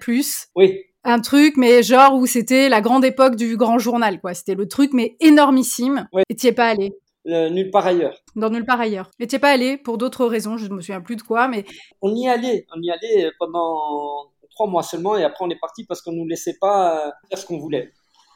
Oui 0.57 0.85
un 1.05 1.21
truc, 1.21 1.57
mais 1.57 1.83
genre 1.83 2.15
où 2.15 2.27
c'était 2.27 2.69
la 2.69 2.81
grande 2.81 3.05
époque 3.05 3.37
du 3.37 3.57
grand 3.57 3.79
journal, 3.79 4.21
quoi. 4.21 4.35
C'était 4.35 4.55
le 4.55 4.69
truc, 4.69 4.93
mais 4.93 5.17
énormissime. 5.21 6.09
Et 6.29 6.35
t'y 6.35 6.49
es 6.49 6.53
pas 6.53 6.69
allé. 6.69 6.93
Euh, 7.27 7.51
nulle 7.51 7.71
part 7.71 7.87
ailleurs. 7.87 8.19
Dans 8.37 8.51
nulle 8.51 8.65
part 8.65 8.81
ailleurs. 8.81 9.11
Et 9.19 9.27
t'y 9.27 9.37
es 9.37 9.39
pas 9.39 9.51
allé 9.51 9.77
pour 9.77 9.99
d'autres 9.99 10.27
raisons, 10.27 10.57
je 10.57 10.67
ne 10.67 10.75
me 10.75 10.81
souviens 10.81 11.01
plus 11.01 11.17
de 11.17 11.23
quoi, 11.23 11.49
mais. 11.49 11.65
On 12.03 12.15
y 12.15 12.29
allait, 12.29 12.67
on 12.75 12.81
y 12.83 12.91
allait 12.91 13.31
pendant 13.39 14.31
trois 14.51 14.67
mois 14.67 14.83
seulement, 14.83 15.17
et 15.17 15.25
après 15.25 15.45
on 15.45 15.51
est 15.51 15.59
parti 15.59 15.85
parce 15.85 16.03
qu'on 16.03 16.13
nous 16.13 16.27
laissait 16.27 16.57
pas 16.61 17.07
euh, 17.07 17.11
faire 17.29 17.39
ce 17.39 17.47
qu'on 17.47 17.59
voulait. 17.59 17.91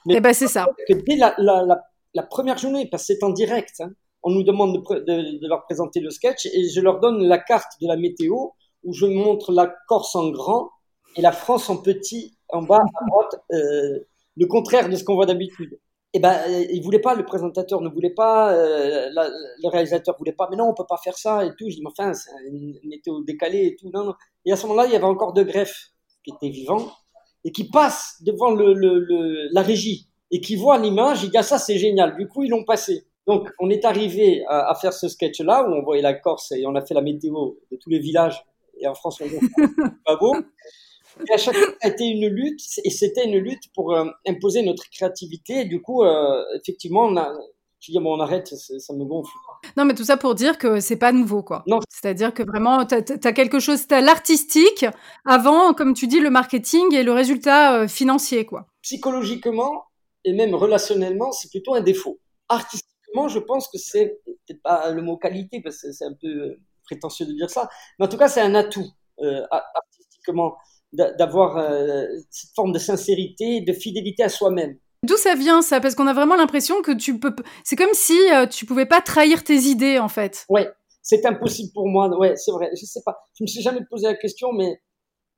Mais 0.06 0.14
eh 0.16 0.20
ben 0.20 0.32
c'est 0.32 0.48
ça. 0.48 0.66
Que 0.88 0.94
dès 0.94 1.16
la, 1.16 1.34
la, 1.38 1.82
la, 2.14 2.22
première 2.22 2.58
journée, 2.58 2.88
parce 2.90 3.06
que 3.06 3.14
c'est 3.14 3.24
en 3.24 3.30
direct, 3.30 3.80
hein, 3.80 3.90
on 4.22 4.30
nous 4.30 4.42
demande 4.42 4.76
de, 4.76 4.94
de, 5.00 5.38
de, 5.38 5.48
leur 5.48 5.64
présenter 5.64 6.00
le 6.00 6.10
sketch, 6.10 6.46
et 6.46 6.68
je 6.68 6.80
leur 6.80 7.00
donne 7.00 7.22
la 7.22 7.38
carte 7.38 7.72
de 7.80 7.88
la 7.88 7.96
météo 7.96 8.48
où 8.84 8.92
je 8.92 9.06
montre 9.06 9.52
la 9.52 9.72
Corse 9.88 10.14
en 10.14 10.30
grand 10.30 10.70
et 11.16 11.22
la 11.22 11.32
France 11.32 11.70
en 11.70 11.78
petit 11.78 12.36
en 12.48 12.62
bas 12.62 12.78
à 12.78 13.06
droite, 13.06 13.42
euh, 13.52 14.00
le 14.36 14.46
contraire 14.46 14.88
de 14.88 14.96
ce 14.96 15.04
qu'on 15.04 15.14
voit 15.14 15.26
d'habitude. 15.26 15.78
Et 16.12 16.18
eh 16.18 16.20
ben, 16.20 16.38
il 16.70 16.80
voulait 16.80 17.00
pas, 17.00 17.16
le 17.16 17.24
présentateur 17.24 17.80
ne 17.80 17.88
voulait 17.88 18.14
pas, 18.14 18.54
euh, 18.54 19.10
le 19.10 19.68
réalisateur 19.68 20.14
voulait 20.16 20.32
pas, 20.32 20.46
mais 20.48 20.56
non, 20.56 20.68
on 20.68 20.74
peut 20.74 20.86
pas 20.88 20.96
faire 21.02 21.18
ça 21.18 21.44
et 21.44 21.50
tout. 21.58 21.68
Je 21.68 21.74
dis, 21.74 21.82
mais 21.82 21.90
enfin, 21.90 22.14
c'est 22.14 22.30
une 22.46 22.78
météo 22.84 23.20
décalée 23.22 23.66
et 23.66 23.76
tout. 23.76 23.90
Non, 23.92 24.04
non. 24.04 24.14
Et 24.44 24.52
à 24.52 24.56
ce 24.56 24.64
moment-là, 24.68 24.86
il 24.86 24.92
y 24.92 24.96
avait 24.96 25.04
encore 25.04 25.32
de 25.32 25.42
greffe 25.42 25.88
qui 26.24 26.32
était 26.32 26.48
vivant 26.48 26.90
et 27.44 27.52
qui 27.52 27.68
passe 27.68 28.16
devant 28.22 28.50
le, 28.50 28.72
le, 28.72 29.48
la 29.52 29.62
régie 29.62 30.08
et 30.30 30.40
qui 30.40 30.56
voit 30.56 30.78
l'image. 30.78 31.22
Il 31.22 31.30
dit, 31.30 31.36
ah, 31.36 31.42
ça, 31.42 31.58
c'est 31.58 31.78
génial. 31.78 32.16
Du 32.16 32.26
coup, 32.26 32.42
ils 32.42 32.50
l'ont 32.50 32.64
passé. 32.64 33.06
Donc, 33.26 33.48
on 33.58 33.70
est 33.70 33.84
arrivé 33.84 34.44
à, 34.48 34.70
à 34.70 34.74
faire 34.74 34.92
ce 34.92 35.08
sketch-là 35.08 35.68
où 35.68 35.72
on 35.72 35.82
voyait 35.82 36.02
la 36.02 36.14
Corse 36.14 36.52
et 36.52 36.66
on 36.66 36.74
a 36.74 36.84
fait 36.84 36.94
la 36.94 37.02
météo 37.02 37.56
de 37.70 37.76
tous 37.76 37.90
les 37.90 37.98
villages. 37.98 38.42
Et 38.80 38.86
en 38.86 38.94
France, 38.94 39.20
on 39.20 39.26
dit, 39.26 39.38
pas 40.04 40.16
beau. 40.16 40.34
Et 41.28 41.32
à 41.32 41.36
chaque 41.36 41.54
fois, 41.54 41.66
ça 41.80 41.88
a 41.88 41.92
été 41.92 42.04
une 42.06 42.26
lutte, 42.26 42.60
et 42.82 42.90
c'était 42.90 43.24
une 43.24 43.38
lutte 43.38 43.72
pour 43.72 43.94
euh, 43.94 44.06
imposer 44.26 44.62
notre 44.62 44.90
créativité. 44.90 45.60
Et 45.60 45.64
du 45.64 45.80
coup, 45.80 46.02
euh, 46.02 46.42
effectivement, 46.60 47.04
on 47.04 47.16
a, 47.16 47.32
je 47.86 47.92
dis, 47.92 47.98
bon, 47.98 48.16
on 48.16 48.20
arrête, 48.20 48.48
ça 48.48 48.94
me 48.94 49.04
gonfle. 49.04 49.30
Non, 49.76 49.84
mais 49.84 49.94
tout 49.94 50.04
ça 50.04 50.16
pour 50.16 50.34
dire 50.34 50.56
que 50.56 50.80
c'est 50.80 50.96
pas 50.96 51.12
nouveau, 51.12 51.42
quoi. 51.42 51.62
Non. 51.66 51.80
C'est-à-dire 51.90 52.32
que 52.32 52.42
vraiment, 52.42 52.86
tu 52.86 52.94
as, 52.94 53.32
quelque 53.32 53.58
chose, 53.58 53.86
tu 53.86 53.94
as 53.94 54.00
l'artistique 54.00 54.86
avant, 55.26 55.74
comme 55.74 55.92
tu 55.92 56.06
dis, 56.06 56.18
le 56.18 56.30
marketing 56.30 56.94
et 56.94 57.02
le 57.02 57.12
résultat 57.12 57.80
euh, 57.80 57.88
financier, 57.88 58.46
quoi. 58.46 58.66
Psychologiquement 58.80 59.84
et 60.24 60.32
même 60.32 60.54
relationnellement, 60.54 61.32
c'est 61.32 61.50
plutôt 61.50 61.74
un 61.74 61.82
défaut. 61.82 62.18
Artistiquement, 62.48 63.28
je 63.28 63.38
pense 63.38 63.68
que 63.68 63.76
c'est 63.76 64.18
peut-être 64.24 64.62
pas 64.62 64.90
le 64.90 65.02
mot 65.02 65.18
qualité, 65.18 65.60
parce 65.60 65.82
que 65.82 65.92
c'est 65.92 66.06
un 66.06 66.14
peu 66.18 66.56
prétentieux 66.84 67.26
de 67.26 67.32
dire 67.32 67.50
ça, 67.50 67.68
mais 67.98 68.06
en 68.06 68.08
tout 68.08 68.16
cas, 68.16 68.28
c'est 68.28 68.40
un 68.40 68.54
atout 68.54 68.86
artistiquement 69.50 70.56
d'avoir 70.92 71.58
euh, 71.58 72.06
cette 72.30 72.54
forme 72.54 72.72
de 72.72 72.78
sincérité, 72.78 73.60
de 73.60 73.72
fidélité 73.72 74.22
à 74.22 74.28
soi-même. 74.28 74.78
D'où 75.04 75.16
ça 75.16 75.34
vient 75.34 75.62
ça? 75.62 75.80
Parce 75.80 75.94
qu'on 75.94 76.06
a 76.06 76.14
vraiment 76.14 76.36
l'impression 76.36 76.82
que 76.82 76.92
tu 76.92 77.18
peux. 77.18 77.34
C'est 77.62 77.76
comme 77.76 77.92
si 77.92 78.18
euh, 78.32 78.46
tu 78.46 78.66
pouvais 78.66 78.86
pas 78.86 79.00
trahir 79.00 79.44
tes 79.44 79.56
idées 79.56 79.98
en 79.98 80.08
fait. 80.08 80.46
Ouais, 80.48 80.68
c'est 81.02 81.24
impossible 81.26 81.70
pour 81.74 81.88
moi. 81.88 82.08
Ouais, 82.18 82.34
c'est 82.36 82.52
vrai. 82.52 82.70
Je 82.78 82.84
sais 82.86 83.02
pas. 83.04 83.18
Je 83.38 83.44
me 83.44 83.46
suis 83.46 83.60
jamais 83.60 83.84
posé 83.88 84.06
la 84.06 84.14
question, 84.14 84.52
mais 84.52 84.80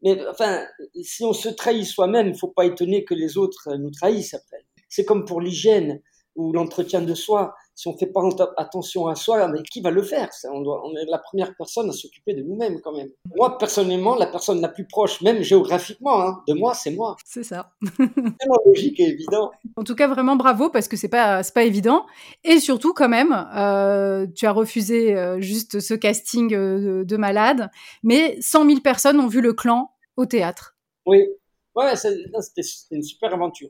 mais 0.03 0.27
enfin, 0.29 0.65
si 1.03 1.25
on 1.25 1.33
se 1.33 1.49
trahit 1.49 1.85
soi-même, 1.85 2.29
il 2.29 2.39
faut 2.39 2.49
pas 2.49 2.67
étonner 2.67 3.05
que 3.05 3.15
les 3.15 3.39
autres 3.39 3.75
nous 3.77 3.91
trahissent 3.91 4.35
après. 4.35 4.65
C'est 4.89 5.05
comme 5.05 5.25
pour 5.25 5.41
l'hygiène 5.41 6.01
ou 6.37 6.53
l'entretien 6.53 7.01
de 7.01 7.15
soi 7.15 7.55
si 7.77 7.89
on 7.89 7.97
fait 7.97 8.07
pas 8.07 8.23
attention 8.57 9.07
à 9.07 9.15
soi, 9.15 9.47
mais 9.49 9.63
qui 9.63 9.83
va 9.83 9.91
le 9.91 10.03
faire? 10.03 10.31
On, 10.51 10.63
doit, 10.63 10.83
on 10.87 10.97
est 10.97 11.05
la 11.05 11.19
première 11.19 11.55
personne 11.55 11.91
à 11.91 11.93
s'occuper 11.93 12.33
de 12.33 12.43
nous-mêmes 12.43 12.81
quand 12.81 12.93
même. 12.97 13.11
Moi, 13.37 13.59
personnellement, 13.59 14.17
la 14.17 14.27
personne 14.27 14.63
la 14.63 14.71
plus 14.71 14.87
proche, 14.87 15.21
même 15.21 15.43
géographiquement, 15.43 16.23
hein, 16.23 16.43
de 16.49 16.55
moi, 16.55 16.73
c'est 16.73 16.91
moi. 16.91 17.17
C'est 17.27 17.45
ça. 17.45 17.73
c'est 17.99 18.49
logique 18.67 18.99
et 18.99 19.11
évident. 19.11 19.51
En 19.77 19.85
tout 19.85 19.95
cas, 19.95 20.09
vraiment 20.09 20.37
bravo 20.37 20.71
parce 20.71 20.89
que 20.89 20.97
c'est 20.97 21.11
pas 21.11 21.43
c'est 21.43 21.53
pas 21.53 21.65
évident. 21.65 22.07
Et 22.45 22.61
surtout, 22.61 22.95
quand 22.95 23.11
même, 23.11 23.47
euh, 23.55 24.27
tu 24.35 24.47
as 24.47 24.53
refusé 24.53 25.15
euh, 25.15 25.39
juste 25.43 25.79
ce 25.81 25.93
casting 25.93 26.55
euh, 26.55 27.05
de 27.05 27.17
malade, 27.19 27.71
mais 28.03 28.39
100 28.41 28.69
000 28.69 28.81
personnes 28.81 29.21
ont 29.21 29.29
vu 29.29 29.43
le 29.43 29.53
clan 29.53 29.91
au 30.17 30.25
théâtre. 30.25 30.79
Oui, 31.05 31.27
ouais, 31.75 31.95
c'était 31.95 32.67
une 32.91 33.03
super 33.03 33.35
aventure. 33.35 33.69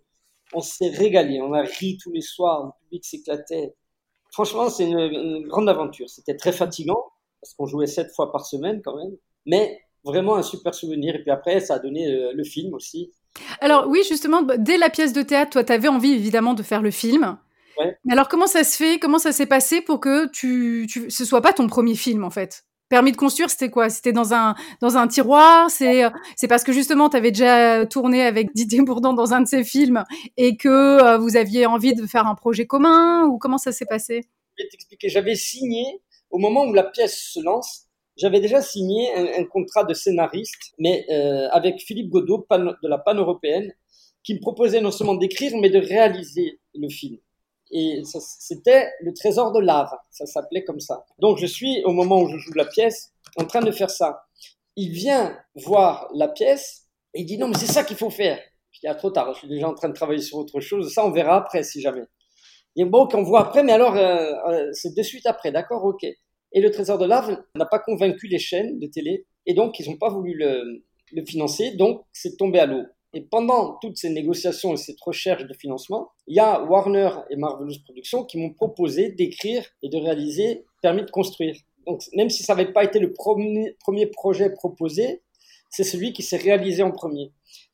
On 0.54 0.60
s'est 0.60 0.90
régalé, 0.90 1.40
on 1.40 1.52
a 1.52 1.62
ri 1.62 1.98
tous 2.00 2.12
les 2.12 2.20
soirs, 2.20 2.66
le 2.66 2.70
public 2.84 3.04
s'éclatait 3.04 3.74
franchement, 4.36 4.68
c'est 4.68 4.84
une, 4.84 5.48
grande 5.48 5.66
aventure. 5.66 6.10
C'était 6.10 6.36
très 6.36 6.52
fatigant 6.52 7.02
parce 7.40 7.54
qu'on 7.54 7.64
jouait 7.64 7.86
sept 7.86 8.14
fois 8.14 8.30
par 8.30 8.44
semaine 8.44 8.82
quand 8.84 8.94
même, 8.94 9.16
mais 9.46 9.80
vraiment 10.04 10.36
un 10.36 10.42
super 10.42 10.74
souvenir. 10.74 11.14
Et 11.14 11.22
puis 11.22 11.30
après, 11.30 11.60
ça 11.60 11.76
a 11.76 11.78
donné 11.78 12.06
euh, 12.06 12.32
le, 12.34 12.44
film 12.44 12.74
aussi. 12.74 13.10
Alors 13.62 13.86
oui, 13.88 14.02
justement, 14.06 14.42
bah, 14.42 14.58
dès 14.58 14.76
la 14.76 14.90
pièce 14.90 15.14
de 15.14 15.22
théâtre, 15.22 15.52
toi, 15.52 15.64
tu 15.64 15.72
avais 15.72 15.88
envie 15.88 16.12
évidemment 16.12 16.52
de 16.52 16.62
faire 16.62 16.82
le 16.82 16.90
film. 16.90 17.38
Ouais. 17.78 17.96
Mais 18.04 18.12
alors 18.12 18.28
comment 18.28 18.46
ça 18.46 18.62
se 18.62 18.76
fait? 18.76 18.98
Comment 18.98 19.18
ça 19.18 19.32
s'est 19.32 19.46
passé 19.46 19.80
pour 19.80 20.00
que 20.00 20.26
tu, 20.28 20.86
tu, 20.86 21.10
ce 21.10 21.24
soit 21.24 21.40
pas 21.40 21.54
ton 21.54 21.66
premier 21.66 21.94
film 21.94 22.22
en 22.22 22.30
fait? 22.30 22.65
Permis 22.88 23.10
de 23.10 23.16
construire, 23.16 23.50
c'était 23.50 23.68
quoi? 23.68 23.90
C'était 23.90 24.12
dans 24.12 24.32
un 24.32 24.54
dans 24.80 24.96
un 24.96 25.08
tiroir? 25.08 25.68
C'est 25.70 26.04
euh, 26.04 26.10
c'est 26.36 26.46
parce 26.46 26.62
que 26.62 26.72
justement, 26.72 27.08
tu 27.08 27.16
avais 27.16 27.32
déjà 27.32 27.84
tourné 27.84 28.22
avec 28.22 28.54
Didier 28.54 28.82
Bourdon 28.82 29.12
dans 29.12 29.34
un 29.34 29.40
de 29.40 29.48
ses 29.48 29.64
films 29.64 30.04
et 30.36 30.56
que 30.56 30.68
euh, 30.68 31.18
vous 31.18 31.36
aviez 31.36 31.66
envie 31.66 31.94
de 31.94 32.06
faire 32.06 32.28
un 32.28 32.36
projet 32.36 32.66
commun 32.66 33.24
ou 33.26 33.38
comment 33.38 33.58
ça 33.58 33.72
s'est 33.72 33.86
passé? 33.86 34.22
Je 34.56 34.62
vais 34.62 34.68
t'expliquer. 34.68 35.08
J'avais 35.08 35.34
signé 35.34 36.00
au 36.30 36.38
moment 36.38 36.64
où 36.64 36.74
la 36.74 36.84
pièce 36.84 37.18
se 37.18 37.42
lance. 37.42 37.86
J'avais 38.16 38.40
déjà 38.40 38.62
signé 38.62 39.12
un, 39.14 39.44
contrat 39.44 39.84
de 39.84 39.92
scénariste, 39.92 40.72
mais 40.78 41.04
euh, 41.10 41.48
avec 41.50 41.80
Philippe 41.80 42.08
Godot 42.08 42.46
de 42.50 42.88
la 42.88 42.96
Pan 42.96 43.14
européenne, 43.14 43.70
qui 44.24 44.34
me 44.34 44.40
proposait 44.40 44.80
non 44.80 44.90
seulement 44.90 45.16
d'écrire, 45.16 45.52
mais 45.60 45.68
de 45.68 45.78
réaliser 45.78 46.60
le 46.74 46.88
film 46.88 47.18
et 47.70 48.02
c'était 48.04 48.92
le 49.00 49.12
trésor 49.12 49.52
de 49.52 49.60
lave, 49.60 49.90
ça 50.10 50.26
s'appelait 50.26 50.64
comme 50.64 50.80
ça. 50.80 51.04
Donc 51.18 51.38
je 51.38 51.46
suis, 51.46 51.82
au 51.84 51.92
moment 51.92 52.20
où 52.20 52.28
je 52.28 52.38
joue 52.38 52.52
la 52.54 52.64
pièce, 52.64 53.12
en 53.36 53.44
train 53.44 53.60
de 53.60 53.70
faire 53.70 53.90
ça. 53.90 54.24
Il 54.76 54.90
vient 54.90 55.36
voir 55.54 56.08
la 56.14 56.28
pièce 56.28 56.86
et 57.14 57.20
il 57.22 57.26
dit 57.26 57.38
non 57.38 57.48
mais 57.48 57.56
c'est 57.56 57.66
ça 57.66 57.84
qu'il 57.84 57.96
faut 57.96 58.10
faire. 58.10 58.38
Je 58.70 58.80
dis 58.80 58.86
ah 58.86 58.94
trop 58.94 59.10
tard, 59.10 59.32
je 59.34 59.38
suis 59.40 59.48
déjà 59.48 59.68
en 59.68 59.74
train 59.74 59.88
de 59.88 59.94
travailler 59.94 60.20
sur 60.20 60.38
autre 60.38 60.60
chose, 60.60 60.92
ça 60.92 61.04
on 61.04 61.10
verra 61.10 61.36
après 61.36 61.62
si 61.62 61.80
jamais. 61.80 62.04
Il 62.76 62.84
dit 62.84 62.90
bon 62.90 63.08
qu'on 63.08 63.22
voit 63.22 63.40
après, 63.40 63.62
mais 63.62 63.72
alors 63.72 63.96
euh, 63.96 64.32
euh, 64.48 64.68
c'est 64.72 64.94
de 64.94 65.02
suite 65.02 65.26
après, 65.26 65.50
d'accord, 65.50 65.84
ok. 65.84 66.04
Et 66.04 66.60
le 66.60 66.70
trésor 66.70 66.98
de 66.98 67.06
lave 67.06 67.42
n'a 67.54 67.66
pas 67.66 67.78
convaincu 67.78 68.28
les 68.28 68.38
chaînes 68.38 68.78
de 68.78 68.86
télé 68.86 69.26
et 69.46 69.54
donc 69.54 69.78
ils 69.80 69.90
n'ont 69.90 69.96
pas 69.96 70.10
voulu 70.10 70.34
le, 70.34 70.84
le 71.12 71.24
financer, 71.24 71.72
donc 71.72 72.02
c'est 72.12 72.36
tombé 72.36 72.58
à 72.58 72.66
l'eau. 72.66 72.82
Et 73.16 73.22
pendant 73.22 73.78
toutes 73.80 73.96
ces 73.96 74.10
négociations 74.10 74.74
et 74.74 74.76
cette 74.76 75.00
recherche 75.00 75.46
de 75.46 75.54
financement, 75.54 76.10
il 76.26 76.36
y 76.36 76.38
a 76.38 76.62
Warner 76.62 77.08
et 77.30 77.36
Marvelous 77.36 77.82
Productions 77.82 78.24
qui 78.24 78.36
m'ont 78.36 78.52
proposé 78.52 79.08
d'écrire 79.08 79.64
et 79.82 79.88
de 79.88 79.96
réaliser 79.96 80.66
Permis 80.82 81.02
de 81.02 81.10
construire. 81.10 81.56
Donc, 81.86 82.02
même 82.12 82.28
si 82.28 82.42
ça 82.42 82.54
n'avait 82.54 82.74
pas 82.74 82.84
été 82.84 82.98
le 82.98 83.14
premier, 83.14 83.74
projet 84.12 84.50
proposé, 84.50 85.22
c'est 85.70 85.82
celui 85.82 86.12
qui 86.12 86.22
s'est 86.22 86.36
réalisé 86.36 86.82
en 86.82 86.90
premier. 86.90 87.32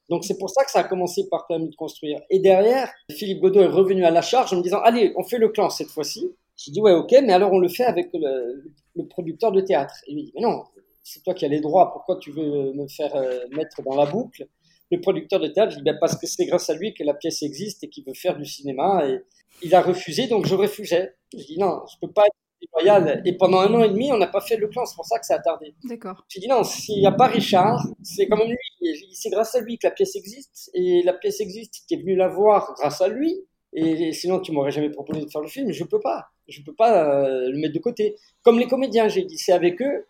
Donc, 0.09 0.25
c'est 0.25 0.39
pour 0.39 0.49
ça 0.49 0.65
que 0.65 0.71
ça 0.71 0.79
a 0.79 0.85
commencé 0.85 1.29
par 1.29 1.49
Permis 1.49 1.71
de 1.71 1.75
construire. 1.75 2.23
Et 2.31 2.39
derrière, 2.39 2.93
Philippe 3.11 3.41
Godot 3.41 3.63
est 3.63 3.67
revenu 3.67 4.05
à 4.05 4.13
la 4.13 4.23
charge 4.23 4.53
en 4.53 4.59
me 4.59 4.63
disant 4.63 4.79
Allez, 4.79 5.13
on 5.17 5.25
fait 5.25 5.39
le 5.39 5.49
clan 5.49 5.71
cette 5.71 5.89
fois-ci. 5.89 6.31
J'ai 6.57 6.71
dit 6.71 6.81
Ouais, 6.81 6.93
ok, 6.93 7.11
mais 7.25 7.33
alors 7.33 7.53
on 7.53 7.59
le 7.59 7.69
fait 7.69 7.85
avec 7.85 8.11
le, 8.15 8.73
le 8.95 9.09
producteur 9.09 9.51
de 9.51 9.61
théâtre. 9.61 9.95
Et 10.07 10.15
lui 10.15 10.23
dit 10.23 10.33
Mais 10.37 10.43
non, 10.43 10.63
c'est 11.03 11.25
toi 11.25 11.35
qui 11.35 11.45
as 11.45 11.49
les 11.49 11.61
droits, 11.61 11.93
pourquoi 11.93 12.17
tu 12.19 12.31
veux 12.31 12.73
me 12.75 12.87
faire 12.87 13.17
euh, 13.17 13.41
mettre 13.51 13.83
dans 13.83 13.97
la 13.97 14.07
boucle? 14.07 14.47
Le 14.93 15.01
producteur 15.01 15.41
de 15.41 15.49
théâtre, 15.49 15.73
je 15.73 15.79
dis 15.79 15.83
ben, 15.83 15.97
parce 15.99 16.17
que 16.17 16.27
c'est 16.27 16.45
grâce 16.45 16.69
à 16.69 16.75
lui 16.75 16.93
que 16.93 17.03
la 17.03 17.15
pièce 17.15 17.43
existe 17.43 17.83
et 17.83 17.89
qu'il 17.89 18.05
veut 18.05 18.15
faire 18.15 18.37
du 18.37 18.45
cinéma. 18.45 19.09
Et 19.09 19.23
il 19.63 19.75
a 19.75 19.81
refusé, 19.81 20.29
donc 20.29 20.47
je 20.47 20.55
refusais. 20.55 21.15
Je 21.33 21.45
dis 21.45 21.59
non, 21.59 21.81
je 21.91 21.97
peux 22.01 22.13
pas 22.13 22.25
être 22.27 22.71
loyal. 22.75 23.23
Et 23.25 23.37
pendant 23.37 23.61
un 23.61 23.73
an 23.73 23.83
et 23.83 23.89
demi, 23.89 24.13
on 24.13 24.19
n'a 24.19 24.27
pas 24.27 24.43
fait 24.43 24.57
le 24.57 24.69
clan, 24.69 24.85
c'est 24.85 24.95
pour 24.95 25.07
ça 25.07 25.19
que 25.19 25.25
ça 25.25 25.37
a 25.37 25.39
tardé. 25.39 25.75
D'accord. 25.85 26.25
J'ai 26.29 26.41
dit 26.41 26.47
non, 26.49 26.63
s'il 26.63 27.01
n'y 27.01 27.07
a 27.07 27.13
pas 27.13 27.27
Richard, 27.27 27.83
c'est 28.03 28.29
quand 28.29 28.37
même 28.37 28.51
lui. 28.51 29.15
C'est 29.15 29.31
grâce 29.31 29.55
à 29.55 29.61
lui 29.61 29.79
que 29.79 29.87
la 29.87 29.93
pièce 29.93 30.15
existe. 30.15 30.71
Et 30.75 31.03
la 31.03 31.15
pièce 31.15 31.41
existe, 31.41 31.85
qui 31.89 31.95
est 31.95 31.99
venu 31.99 32.15
la 32.15 32.29
voir 32.29 32.75
grâce 32.79 33.01
à 33.01 33.09
lui. 33.09 33.35
Et 33.75 34.13
sinon, 34.13 34.41
tu 34.41 34.53
m'aurais 34.53 34.71
jamais 34.71 34.91
proposé 34.91 35.23
de 35.25 35.31
faire 35.31 35.41
le 35.41 35.49
film. 35.49 35.73
Je 35.73 35.85
peux 35.85 36.01
pas. 36.01 36.27
Je 36.47 36.61
peux 36.61 36.75
pas 36.75 37.25
euh, 37.25 37.49
le 37.49 37.59
mettre 37.59 37.73
de 37.73 37.79
côté. 37.79 38.17
Comme 38.43 38.59
les 38.59 38.67
comédiens, 38.67 39.09
j'ai 39.09 39.25
dit, 39.25 39.39
c'est 39.39 39.53
avec 39.53 39.81
eux 39.81 40.05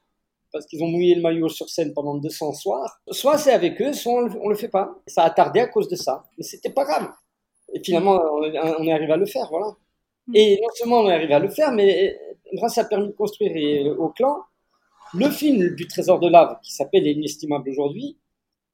parce 0.53 0.67
qu'ils 0.67 0.83
ont 0.83 0.89
mouillé 0.89 1.15
le 1.15 1.23
maillot 1.23 1.49
sur 1.49 1.69
scène 1.69 1.93
pendant 1.95 2.17
200 2.17 2.53
soirs. 2.55 3.01
Soit 3.11 3.39
c'est 3.39 3.53
avec 3.53 3.81
eux, 3.81 3.93
soit 3.93 4.13
on 4.13 4.21
le, 4.21 4.49
le 4.51 4.55
fait 4.55 4.69
pas. 4.69 4.95
Ça 5.07 5.23
a 5.25 5.31
tardé 5.31 5.61
à 5.61 5.67
cause 5.67 5.89
de 5.89 5.97
ça, 5.97 6.25
mais 6.37 6.45
c'était 6.45 6.71
pas 6.71 6.85
grave. 6.85 7.11
Et 7.73 7.81
finalement, 7.83 8.21
on, 8.33 8.43
est 8.43 8.93
arrivé 8.93 9.13
à 9.13 9.17
le 9.17 9.27
faire, 9.27 9.49
voilà. 9.51 9.69
Mm. 10.27 10.37
Et 10.37 10.61
non 10.61 10.69
seulement 10.75 11.01
on 11.01 11.09
est 11.09 11.15
arrivé 11.15 11.35
à 11.35 11.39
le 11.39 11.49
faire, 11.49 11.73
mais 11.73 12.19
grâce 12.55 12.79
à 12.79 12.85
Permis 12.85 13.09
de 13.09 13.13
construire 13.13 13.53
et 13.57 13.89
au 13.89 14.11
clan, 14.11 14.37
le 15.15 15.31
film 15.31 15.75
du 15.75 15.87
Trésor 15.89 16.21
de 16.21 16.29
lave, 16.29 16.59
qui 16.63 16.73
s'appelle 16.73 17.07
Inestimable 17.07 17.71
aujourd'hui, 17.71 18.19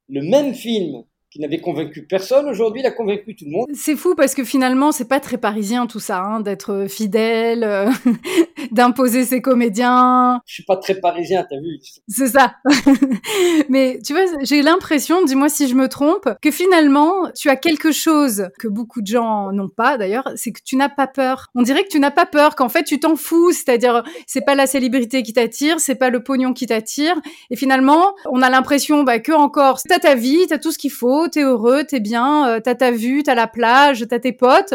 le 0.08 0.22
même 0.22 0.54
film 0.54 1.04
qui 1.30 1.40
n'avait 1.40 1.60
convaincu 1.60 2.06
personne. 2.06 2.48
Aujourd'hui, 2.48 2.80
il 2.80 2.86
a 2.86 2.90
convaincu 2.90 3.36
tout 3.36 3.44
le 3.44 3.50
monde. 3.50 3.66
C'est 3.74 3.96
fou 3.96 4.14
parce 4.14 4.34
que 4.34 4.44
finalement, 4.44 4.92
c'est 4.92 5.08
pas 5.08 5.20
très 5.20 5.36
parisien 5.36 5.86
tout 5.86 6.00
ça, 6.00 6.20
hein, 6.20 6.40
d'être 6.40 6.86
fidèle, 6.88 7.64
euh, 7.64 7.90
d'imposer 8.70 9.24
ses 9.24 9.42
comédiens. 9.42 10.40
Je 10.46 10.54
suis 10.54 10.64
pas 10.64 10.76
très 10.76 10.94
parisien, 10.94 11.44
t'as 11.48 11.60
vu. 11.60 11.78
C'est 12.08 12.28
ça. 12.28 12.54
Mais 13.68 13.98
tu 14.04 14.14
vois, 14.14 14.22
j'ai 14.42 14.62
l'impression, 14.62 15.22
dis-moi 15.22 15.50
si 15.50 15.68
je 15.68 15.74
me 15.74 15.88
trompe, 15.88 16.28
que 16.40 16.50
finalement, 16.50 17.30
tu 17.36 17.50
as 17.50 17.56
quelque 17.56 17.92
chose 17.92 18.48
que 18.58 18.68
beaucoup 18.68 19.02
de 19.02 19.06
gens 19.06 19.52
n'ont 19.52 19.68
pas 19.68 19.98
d'ailleurs, 19.98 20.30
c'est 20.34 20.52
que 20.52 20.60
tu 20.64 20.76
n'as 20.76 20.88
pas 20.88 21.06
peur. 21.06 21.48
On 21.54 21.62
dirait 21.62 21.84
que 21.84 21.88
tu 21.88 22.00
n'as 22.00 22.10
pas 22.10 22.26
peur, 22.26 22.56
qu'en 22.56 22.70
fait, 22.70 22.84
tu 22.84 23.00
t'en 23.00 23.16
fous. 23.16 23.52
C'est-à-dire, 23.52 24.02
c'est 24.26 24.44
pas 24.44 24.54
la 24.54 24.66
célébrité 24.66 25.22
qui 25.22 25.34
t'attire, 25.34 25.78
c'est 25.78 25.94
pas 25.94 26.08
le 26.08 26.22
pognon 26.22 26.54
qui 26.54 26.66
t'attire. 26.66 27.20
Et 27.50 27.56
finalement, 27.56 28.14
on 28.30 28.40
a 28.40 28.48
l'impression 28.48 29.02
bah, 29.02 29.18
que 29.18 29.32
encore, 29.32 29.78
t'as 29.86 29.98
ta 29.98 30.14
vie, 30.14 30.46
t'as 30.48 30.58
tout 30.58 30.72
ce 30.72 30.78
qu'il 30.78 30.90
faut 30.90 31.17
t'es 31.26 31.42
heureux, 31.42 31.82
t'es 31.82 31.98
bien, 31.98 32.48
euh, 32.48 32.60
t'as 32.60 32.76
ta 32.76 32.92
vue, 32.92 33.24
t'as 33.24 33.34
la 33.34 33.48
plage, 33.48 34.06
t'as 34.08 34.20
tes 34.20 34.32
potes, 34.32 34.74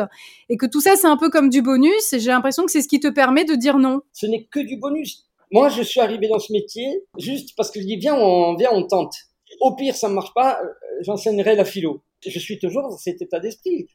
et 0.49 0.57
que 0.57 0.65
tout 0.65 0.81
ça 0.81 0.97
c'est 0.97 1.07
un 1.07 1.15
peu 1.15 1.29
comme 1.29 1.49
du 1.49 1.61
bonus. 1.61 2.11
Et 2.11 2.19
j'ai 2.19 2.31
l'impression 2.31 2.65
que 2.65 2.71
c'est 2.71 2.81
ce 2.81 2.89
qui 2.89 2.99
te 2.99 3.07
permet 3.07 3.45
de 3.45 3.55
dire 3.55 3.77
non. 3.77 4.01
Ce 4.11 4.25
n'est 4.25 4.43
que 4.43 4.59
du 4.59 4.75
bonus. 4.75 5.25
Moi, 5.53 5.69
je 5.69 5.83
suis 5.83 5.99
arrivé 5.99 6.27
dans 6.27 6.39
ce 6.39 6.51
métier 6.51 7.05
juste 7.19 7.55
parce 7.55 7.69
que 7.69 7.79
je 7.79 7.85
dis 7.85 7.95
viens, 7.95 8.15
on 8.15 8.55
viens, 8.55 8.71
on 8.73 8.83
tente. 8.87 9.13
Au 9.61 9.75
pire, 9.75 9.95
ça 9.95 10.09
ne 10.09 10.15
marche 10.15 10.33
pas, 10.33 10.59
euh, 10.61 10.67
j'enseignerai 11.01 11.55
la 11.55 11.63
philo. 11.63 12.01
Je 12.25 12.39
suis 12.39 12.57
toujours 12.57 12.81
dans 12.81 12.97
cet 12.97 13.21
état 13.21 13.39
d'esprit. 13.39 13.87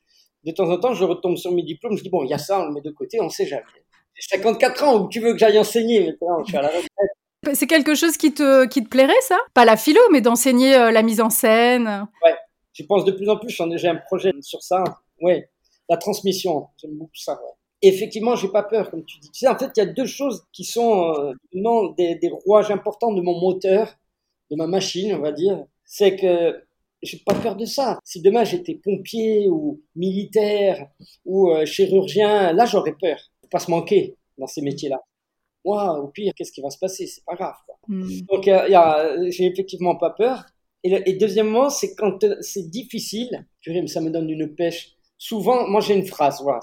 De 0.44 0.52
temps 0.52 0.70
en 0.70 0.78
temps, 0.78 0.94
je 0.94 1.04
retombe 1.04 1.36
sur 1.36 1.52
mes 1.52 1.64
diplômes, 1.64 1.96
je 1.98 2.02
dis 2.04 2.10
bon, 2.10 2.22
il 2.22 2.30
y 2.30 2.34
a 2.34 2.38
ça, 2.38 2.60
on 2.60 2.66
le 2.66 2.74
met 2.74 2.80
de 2.80 2.90
côté, 2.90 3.20
on 3.20 3.28
sait 3.28 3.46
jamais. 3.46 3.64
J'ai 4.14 4.36
54 4.36 4.84
ans, 4.84 5.00
où 5.00 5.08
tu 5.08 5.20
veux 5.20 5.32
que 5.32 5.38
j'aille 5.38 5.58
enseigner 5.58 6.06
maintenant, 6.06 6.44
je 6.44 6.48
suis 6.48 6.56
à 6.56 6.62
la 6.62 6.68
retraite. 6.68 6.88
C'est 7.54 7.66
quelque 7.66 7.94
chose 7.94 8.16
qui 8.16 8.32
te, 8.32 8.66
qui 8.66 8.82
te 8.82 8.88
plairait, 8.88 9.20
ça? 9.22 9.38
Pas 9.54 9.64
la 9.64 9.76
philo, 9.76 10.00
mais 10.12 10.20
d'enseigner 10.20 10.76
euh, 10.76 10.90
la 10.90 11.02
mise 11.02 11.20
en 11.20 11.30
scène 11.30 12.06
Ouais, 12.24 12.34
je 12.78 12.84
pense 12.84 13.04
de 13.04 13.12
plus 13.12 13.28
en 13.28 13.36
plus, 13.36 13.60
j'ai 13.76 13.88
un 13.88 13.96
projet 13.96 14.32
sur 14.40 14.62
ça. 14.62 14.84
Ouais, 15.20 15.48
la 15.88 15.96
transmission, 15.96 16.68
j'aime 16.80 16.94
beaucoup 16.94 17.10
ça. 17.14 17.38
effectivement, 17.82 18.36
j'ai 18.36 18.48
pas 18.48 18.62
peur, 18.62 18.90
comme 18.90 19.04
tu 19.04 19.18
dis. 19.18 19.30
Tu 19.30 19.40
sais, 19.40 19.48
en 19.48 19.58
fait, 19.58 19.70
il 19.76 19.80
y 19.80 19.82
a 19.82 19.86
deux 19.86 20.06
choses 20.06 20.44
qui 20.52 20.64
sont 20.64 21.12
euh, 21.14 21.32
non, 21.54 21.90
des, 21.90 22.14
des 22.16 22.28
rouages 22.28 22.70
importants 22.70 23.12
de 23.12 23.20
mon 23.20 23.40
moteur, 23.40 23.94
de 24.50 24.56
ma 24.56 24.66
machine, 24.66 25.14
on 25.14 25.20
va 25.20 25.32
dire. 25.32 25.64
C'est 25.84 26.16
que 26.16 26.62
j'ai 27.02 27.18
pas 27.18 27.34
peur 27.34 27.56
de 27.56 27.64
ça. 27.64 27.98
Si 28.04 28.20
demain 28.20 28.44
j'étais 28.44 28.74
pompier 28.74 29.48
ou 29.48 29.80
militaire 29.96 30.88
ou 31.24 31.50
euh, 31.50 31.64
chirurgien, 31.64 32.52
là 32.52 32.64
j'aurais 32.66 32.94
peur. 33.00 33.18
Faut 33.42 33.48
pas 33.48 33.60
se 33.60 33.70
manquer 33.70 34.16
dans 34.36 34.46
ces 34.46 34.62
métiers-là 34.62 35.00
moi, 35.68 36.00
au 36.00 36.08
pire, 36.08 36.32
qu'est-ce 36.34 36.52
qui 36.52 36.60
va 36.60 36.70
se 36.70 36.78
passer? 36.78 37.06
C'est 37.06 37.24
pas 37.24 37.34
grave. 37.34 37.56
Quoi. 37.66 37.76
Hmm. 37.88 38.08
Donc, 38.30 38.48
euh, 38.48 39.30
j'ai 39.30 39.46
effectivement 39.46 39.96
pas 39.96 40.10
peur. 40.10 40.44
Et, 40.84 41.14
deuxièmement, 41.14 41.70
c'est 41.70 41.94
quand 41.96 42.24
c'est 42.40 42.70
difficile, 42.70 43.46
ça 43.86 44.00
me 44.00 44.10
donne 44.10 44.30
une 44.30 44.54
pêche. 44.54 44.92
Souvent, 45.16 45.66
moi 45.68 45.80
j'ai 45.80 45.94
une 45.94 46.06
phrase, 46.06 46.40
voilà, 46.42 46.60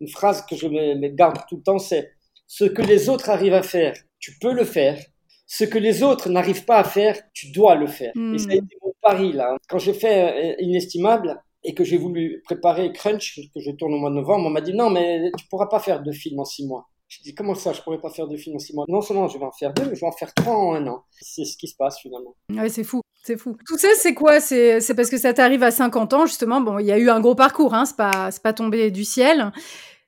une 0.00 0.08
phrase 0.08 0.44
que 0.44 0.54
je 0.54 0.66
me, 0.66 1.08
garde 1.08 1.38
tout 1.48 1.56
le 1.56 1.62
temps, 1.62 1.78
c'est 1.78 2.12
ce 2.46 2.64
que 2.64 2.82
les 2.82 3.08
autres 3.08 3.30
arrivent 3.30 3.54
à 3.54 3.62
faire, 3.62 3.96
tu 4.18 4.38
peux 4.38 4.52
le 4.52 4.64
faire. 4.64 4.98
Ce 5.46 5.64
que 5.64 5.78
les 5.78 6.02
autres 6.04 6.28
n'arrivent 6.28 6.64
pas 6.64 6.78
à 6.78 6.84
faire, 6.84 7.18
tu 7.32 7.50
dois 7.50 7.74
le 7.74 7.88
faire. 7.88 8.12
Et 8.14 8.38
ça 8.38 8.50
a 8.50 8.54
hmm. 8.54 8.58
été 8.58 8.76
mon 8.82 8.92
pari 9.00 9.32
là. 9.32 9.56
Quand 9.68 9.78
j'ai 9.78 9.94
fait 9.94 10.52
euh, 10.52 10.54
Inestimable 10.60 11.42
et 11.64 11.74
que 11.74 11.82
j'ai 11.82 11.96
voulu 11.96 12.40
préparer 12.44 12.92
Crunch, 12.92 13.40
que 13.52 13.60
je 13.60 13.72
tourne 13.72 13.94
au 13.94 13.98
mois 13.98 14.10
de 14.10 14.14
novembre, 14.14 14.46
on 14.46 14.50
m'a 14.50 14.60
dit 14.60 14.74
non 14.74 14.90
mais 14.90 15.32
tu 15.36 15.46
pourras 15.48 15.66
pas 15.66 15.80
faire 15.80 16.02
de 16.02 16.12
film 16.12 16.38
en 16.38 16.44
six 16.44 16.66
mois. 16.66 16.88
Je 17.08 17.20
dis 17.22 17.34
comment 17.34 17.56
ça, 17.56 17.72
je 17.72 17.82
pourrais 17.82 18.00
pas 18.00 18.10
faire 18.10 18.28
de 18.28 18.36
film 18.36 18.54
en 18.54 18.58
six 18.60 18.74
mois? 18.74 18.84
Non 18.88 19.00
seulement 19.00 19.26
je 19.26 19.36
vais 19.38 19.44
en 19.44 19.50
faire 19.50 19.74
deux, 19.74 19.86
mais 19.86 19.96
je 19.96 20.00
vais 20.00 20.06
en 20.06 20.12
faire 20.12 20.32
trois 20.32 20.54
en 20.54 20.74
un 20.74 20.86
an. 20.86 21.02
C'est 21.10 21.44
ce 21.44 21.56
qui 21.56 21.66
se 21.66 21.74
passe 21.74 21.98
finalement. 21.98 22.36
Ouais, 22.52 22.68
c'est 22.68 22.84
fou, 22.84 23.00
c'est 23.22 23.36
fou. 23.36 23.56
Tout 23.66 23.78
ça, 23.78 23.88
c'est 23.96 24.14
quoi? 24.14 24.40
C'est 24.40 24.94
parce 24.94 25.10
que 25.10 25.18
ça 25.18 25.32
t'arrive 25.32 25.62
à 25.62 25.70
50 25.70 26.12
ans 26.14 26.26
justement. 26.26 26.60
Bon, 26.60 26.78
il 26.78 26.86
y 26.86 26.92
a 26.92 26.98
eu 26.98 27.10
un 27.10 27.20
gros 27.20 27.34
parcours, 27.34 27.74
hein, 27.74 27.84
c'est 27.84 27.96
pas 27.96 28.30
c'est 28.30 28.42
pas 28.42 28.52
tombé 28.52 28.90
du 28.90 29.04
ciel. 29.04 29.52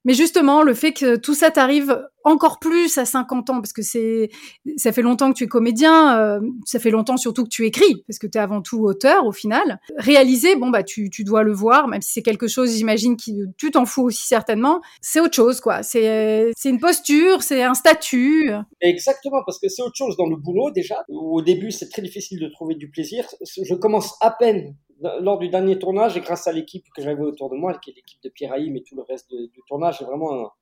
Mais 0.04 0.14
justement, 0.14 0.62
le 0.62 0.74
fait 0.74 0.92
que 0.92 1.16
tout 1.16 1.34
ça 1.34 1.50
t'arrive 1.50 2.02
encore 2.24 2.58
plus 2.58 2.98
à 2.98 3.04
50 3.04 3.50
ans, 3.50 3.54
parce 3.60 3.72
que 3.72 3.82
c'est, 3.82 4.30
ça 4.76 4.92
fait 4.92 5.02
longtemps 5.02 5.32
que 5.32 5.38
tu 5.38 5.44
es 5.44 5.48
comédien, 5.48 6.18
euh, 6.18 6.40
ça 6.64 6.78
fait 6.78 6.90
longtemps 6.90 7.16
surtout 7.16 7.44
que 7.44 7.48
tu 7.48 7.66
écris, 7.66 8.02
parce 8.06 8.18
que 8.18 8.26
tu 8.26 8.38
es 8.38 8.40
avant 8.40 8.62
tout 8.62 8.80
auteur 8.80 9.26
au 9.26 9.32
final. 9.32 9.80
Réaliser, 9.96 10.56
bon 10.56 10.70
bah 10.70 10.82
tu, 10.82 11.10
tu 11.10 11.24
dois 11.24 11.42
le 11.42 11.52
voir, 11.52 11.88
même 11.88 12.02
si 12.02 12.12
c'est 12.12 12.22
quelque 12.22 12.48
chose, 12.48 12.76
j'imagine, 12.76 13.16
qui 13.16 13.40
tu 13.58 13.70
t'en 13.70 13.84
fous 13.86 14.02
aussi 14.02 14.26
certainement. 14.26 14.80
C'est 15.00 15.20
autre 15.20 15.34
chose, 15.34 15.60
quoi. 15.60 15.82
C'est, 15.82 16.52
c'est 16.56 16.70
une 16.70 16.80
posture, 16.80 17.42
c'est 17.42 17.62
un 17.62 17.74
statut. 17.74 18.50
Exactement, 18.80 19.42
parce 19.44 19.58
que 19.58 19.68
c'est 19.68 19.82
autre 19.82 19.96
chose 19.96 20.16
dans 20.16 20.26
le 20.26 20.36
boulot 20.36 20.70
déjà. 20.70 21.04
Au 21.08 21.42
début, 21.42 21.70
c'est 21.70 21.88
très 21.88 22.02
difficile 22.02 22.40
de 22.40 22.48
trouver 22.48 22.74
du 22.74 22.90
plaisir. 22.90 23.26
Je 23.40 23.74
commence 23.74 24.14
à 24.20 24.30
peine 24.30 24.76
lors 25.20 25.38
du 25.38 25.48
dernier 25.48 25.78
tournage, 25.78 26.16
et 26.16 26.20
grâce 26.20 26.46
à 26.46 26.52
l'équipe 26.52 26.84
que 26.94 27.02
j'avais 27.02 27.22
autour 27.22 27.50
de 27.50 27.56
moi, 27.56 27.74
qui 27.78 27.90
est 27.90 27.94
l'équipe 27.94 28.22
de 28.22 28.28
Pierre 28.28 28.52
Haïm 28.52 28.76
et 28.76 28.82
tout 28.82 28.94
le 28.94 29.02
reste 29.02 29.30
du 29.30 29.60
tournage, 29.66 29.98
j'ai 29.98 30.04
vraiment 30.04 30.52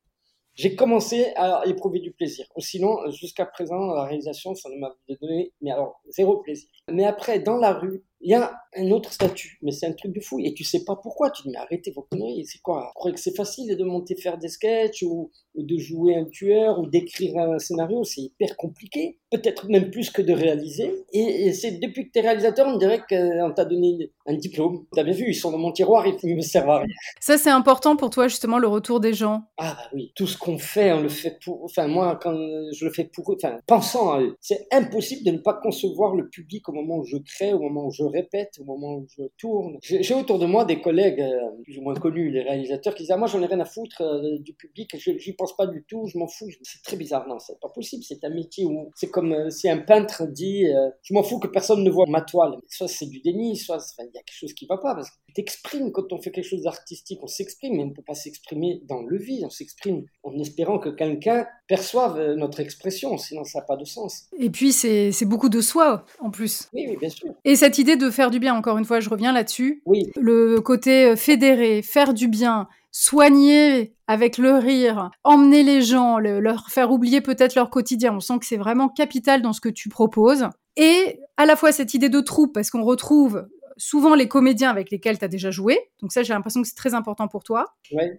j'ai 0.55 0.75
commencé 0.75 1.33
à 1.35 1.63
éprouver 1.65 1.99
du 1.99 2.11
plaisir. 2.11 2.45
Sinon, 2.57 3.09
jusqu'à 3.11 3.45
présent, 3.45 3.93
la 3.93 4.05
réalisation, 4.05 4.53
ça 4.55 4.69
ne 4.69 4.77
m'a 4.77 4.93
donné, 5.21 5.53
mais 5.61 5.71
alors, 5.71 6.01
zéro 6.09 6.37
plaisir. 6.37 6.69
Mais 6.89 7.05
après, 7.05 7.39
dans 7.39 7.57
la 7.57 7.73
rue, 7.73 8.03
il 8.19 8.31
y 8.31 8.35
a 8.35 8.59
un 8.75 8.91
autre 8.91 9.11
statut, 9.11 9.57
mais 9.61 9.71
c'est 9.71 9.85
un 9.85 9.91
truc 9.91 10.13
de 10.13 10.21
fou. 10.21 10.39
Et 10.39 10.53
tu 10.53 10.63
sais 10.63 10.83
pas 10.83 10.95
pourquoi. 10.95 11.29
Tu 11.31 11.43
dis, 11.43 11.49
mais 11.49 11.57
arrêtez 11.57 11.91
vos 11.91 12.03
conneries, 12.03 12.45
c'est 12.45 12.61
quoi? 12.61 12.91
Vous 12.95 12.99
croyez 12.99 13.15
que 13.15 13.21
c'est 13.21 13.35
facile 13.35 13.75
de 13.75 13.83
monter 13.83 14.15
faire 14.15 14.37
des 14.37 14.47
sketchs 14.47 15.03
ou, 15.03 15.31
de 15.55 15.77
jouer 15.77 16.15
un 16.15 16.25
tueur 16.25 16.79
ou 16.79 16.87
d'écrire 16.87 17.37
un 17.37 17.59
scénario 17.59 18.03
C'est 18.03 18.21
hyper 18.21 18.55
compliqué. 18.55 19.19
Peut-être 19.29 19.67
même 19.67 19.91
plus 19.91 20.09
que 20.09 20.21
de 20.21 20.33
réaliser. 20.33 21.03
Et, 21.11 21.51
c'est 21.53 21.79
depuis 21.79 22.07
que 22.07 22.11
tu 22.11 22.19
es 22.19 22.21
réalisateur, 22.21 22.67
on 22.67 22.77
dirait 22.77 23.01
qu'on 23.07 23.51
t'a 23.53 23.65
donné 23.65 24.11
un 24.25 24.35
diplôme. 24.35 24.85
Tu 24.93 24.99
as 24.99 25.03
bien 25.03 25.13
vu, 25.13 25.29
ils 25.29 25.35
sont 25.35 25.51
dans 25.51 25.57
mon 25.57 25.71
tiroir, 25.71 26.05
ils 26.07 26.29
ne 26.29 26.35
me 26.35 26.41
servent 26.41 26.69
à 26.69 26.79
rien. 26.79 26.87
Ça, 27.19 27.37
c'est 27.37 27.49
important 27.49 27.95
pour 27.95 28.09
toi, 28.09 28.27
justement, 28.27 28.59
le 28.59 28.67
retour 28.67 28.99
des 28.99 29.13
gens. 29.13 29.43
Ah 29.57 29.77
bah 29.77 29.89
oui, 29.93 30.11
tout 30.15 30.27
ce 30.27 30.37
qu'on 30.37 30.57
fait, 30.57 30.91
on 30.93 31.01
le 31.01 31.09
fait 31.09 31.37
pour... 31.43 31.63
Enfin, 31.63 31.87
moi, 31.87 32.17
quand 32.21 32.33
je 32.73 32.85
le 32.85 32.91
fais 32.91 33.05
pour 33.05 33.31
eux, 33.31 33.37
enfin, 33.41 33.57
pensant 33.67 34.11
à 34.11 34.21
eux, 34.21 34.35
c'est 34.39 34.67
impossible 34.71 35.25
de 35.25 35.31
ne 35.31 35.37
pas 35.37 35.53
concevoir 35.53 36.15
le 36.15 36.29
public 36.29 36.67
au 36.69 36.73
moment 36.73 36.97
où 36.97 37.03
je 37.03 37.17
crée, 37.17 37.53
au 37.53 37.59
moment 37.59 37.87
où 37.87 37.91
je 37.91 38.03
répète, 38.03 38.60
au 38.61 38.65
moment 38.65 38.95
où 38.95 39.07
je 39.17 39.23
tourne. 39.37 39.77
J'ai 39.81 40.13
autour 40.13 40.39
de 40.39 40.45
moi 40.45 40.65
des 40.65 40.81
collègues 40.81 41.21
euh, 41.21 41.63
plus 41.63 41.77
ou 41.77 41.81
moins 41.81 41.93
connus, 41.95 42.31
les 42.31 42.41
réalisateurs, 42.41 42.95
qui 42.95 43.03
disent 43.03 43.11
ah, 43.11 43.17
moi 43.17 43.27
j'en 43.27 43.41
ai 43.41 43.45
rien 43.45 43.59
à 43.59 43.65
foutre 43.65 44.01
euh, 44.01 44.37
du 44.39 44.53
public, 44.53 44.95
j'y 44.97 45.33
pense 45.33 45.55
pas 45.55 45.67
du 45.67 45.83
tout, 45.83 46.07
je 46.07 46.17
m'en 46.17 46.27
fous. 46.27 46.49
C'est 46.61 46.83
très 46.83 46.97
bizarre, 46.97 47.27
non, 47.27 47.39
c'est 47.39 47.59
pas 47.59 47.69
possible. 47.69 48.03
C'est 48.03 48.23
un 48.23 48.29
métier 48.29 48.65
où 48.65 48.91
c'est 48.95 49.09
comme 49.09 49.33
euh, 49.33 49.49
si 49.49 49.69
un 49.69 49.79
peintre 49.79 50.27
dit 50.27 50.65
je 51.01 51.13
m'en 51.13 51.23
fous 51.23 51.39
que 51.39 51.47
personne 51.47 51.83
ne 51.83 51.89
voit 51.89 52.05
ma 52.07 52.21
toile. 52.21 52.57
Soit 52.67 52.87
c'est 52.87 53.07
du 53.07 53.19
déni, 53.21 53.57
soit 53.57 53.77
il 53.99 54.05
y 54.05 54.17
a 54.17 54.21
quelque 54.23 54.31
chose 54.31 54.53
qui 54.53 54.65
va 54.65 54.77
pas 54.77 54.95
parce 54.95 55.09
que 55.09 55.15
tu 55.31 55.41
t'exprimes 55.41 55.91
quand 55.91 56.11
on 56.11 56.21
fait 56.21 56.31
quelque 56.31 56.47
chose 56.47 56.63
d'artistique, 56.63 57.19
on 57.21 57.27
s'exprime, 57.27 57.77
mais 57.77 57.83
on 57.83 57.87
ne 57.87 57.93
peut 57.93 58.03
pas 58.05 58.15
s'exprimer 58.15 58.81
dans 58.87 59.01
le 59.01 59.17
vide, 59.17 59.43
on 59.45 59.49
s'exprime 59.49 60.05
en 60.23 60.37
espérant 60.39 60.79
que 60.79 60.89
quelqu'un 60.89 61.47
perçoive 61.67 62.35
notre 62.35 62.59
expression, 62.59 63.17
sinon 63.17 63.43
ça 63.43 63.59
n'a 63.59 63.65
pas 63.65 63.77
de 63.77 63.85
sens. 63.85 64.27
Et 64.37 64.49
puis 64.49 64.71
c'est 64.71 65.25
beaucoup 65.25 65.49
de 65.49 65.61
soi 65.61 66.05
en 66.19 66.31
plus. 66.31 66.69
Oui, 66.73 66.85
oui, 66.89 66.97
bien 66.97 67.09
sûr. 67.09 67.33
Et 67.45 67.55
cette 67.55 67.77
idée 67.77 67.95
de 67.95 68.09
faire 68.09 68.31
du 68.31 68.39
bien, 68.39 68.53
encore 68.53 68.77
une 68.77 68.85
fois, 68.85 68.99
je 68.99 69.09
reviens 69.09 69.31
là-dessus. 69.31 69.81
Oui. 69.85 70.11
Le 70.15 70.59
côté 70.59 71.05
euh, 71.05 71.15
fédéré, 71.15 71.81
faire 71.81 72.13
du 72.13 72.27
bien, 72.27 72.67
soigner 72.91 73.93
avec 74.07 74.37
le 74.37 74.53
rire, 74.55 75.11
emmener 75.23 75.63
les 75.63 75.81
gens, 75.81 76.17
leur 76.17 76.69
faire 76.69 76.91
oublier 76.91 77.21
peut-être 77.21 77.55
leur 77.55 77.69
quotidien. 77.69 78.15
On 78.15 78.19
sent 78.19 78.39
que 78.39 78.45
c'est 78.45 78.57
vraiment 78.57 78.89
capital 78.89 79.41
dans 79.41 79.53
ce 79.53 79.61
que 79.61 79.69
tu 79.69 79.89
proposes. 79.89 80.47
Et 80.75 81.19
à 81.37 81.45
la 81.45 81.55
fois 81.55 81.71
cette 81.71 81.93
idée 81.93 82.09
de 82.09 82.19
troupe, 82.19 82.53
parce 82.53 82.69
qu'on 82.69 82.83
retrouve 82.83 83.47
souvent 83.81 84.13
les 84.13 84.27
comédiens 84.27 84.69
avec 84.69 84.91
lesquels 84.91 85.17
tu 85.17 85.25
as 85.25 85.27
déjà 85.27 85.49
joué. 85.49 85.79
Donc 86.01 86.11
ça, 86.11 86.21
j'ai 86.23 86.33
l'impression 86.33 86.61
que 86.61 86.67
c'est 86.67 86.75
très 86.75 86.93
important 86.93 87.27
pour 87.27 87.43
toi. 87.43 87.65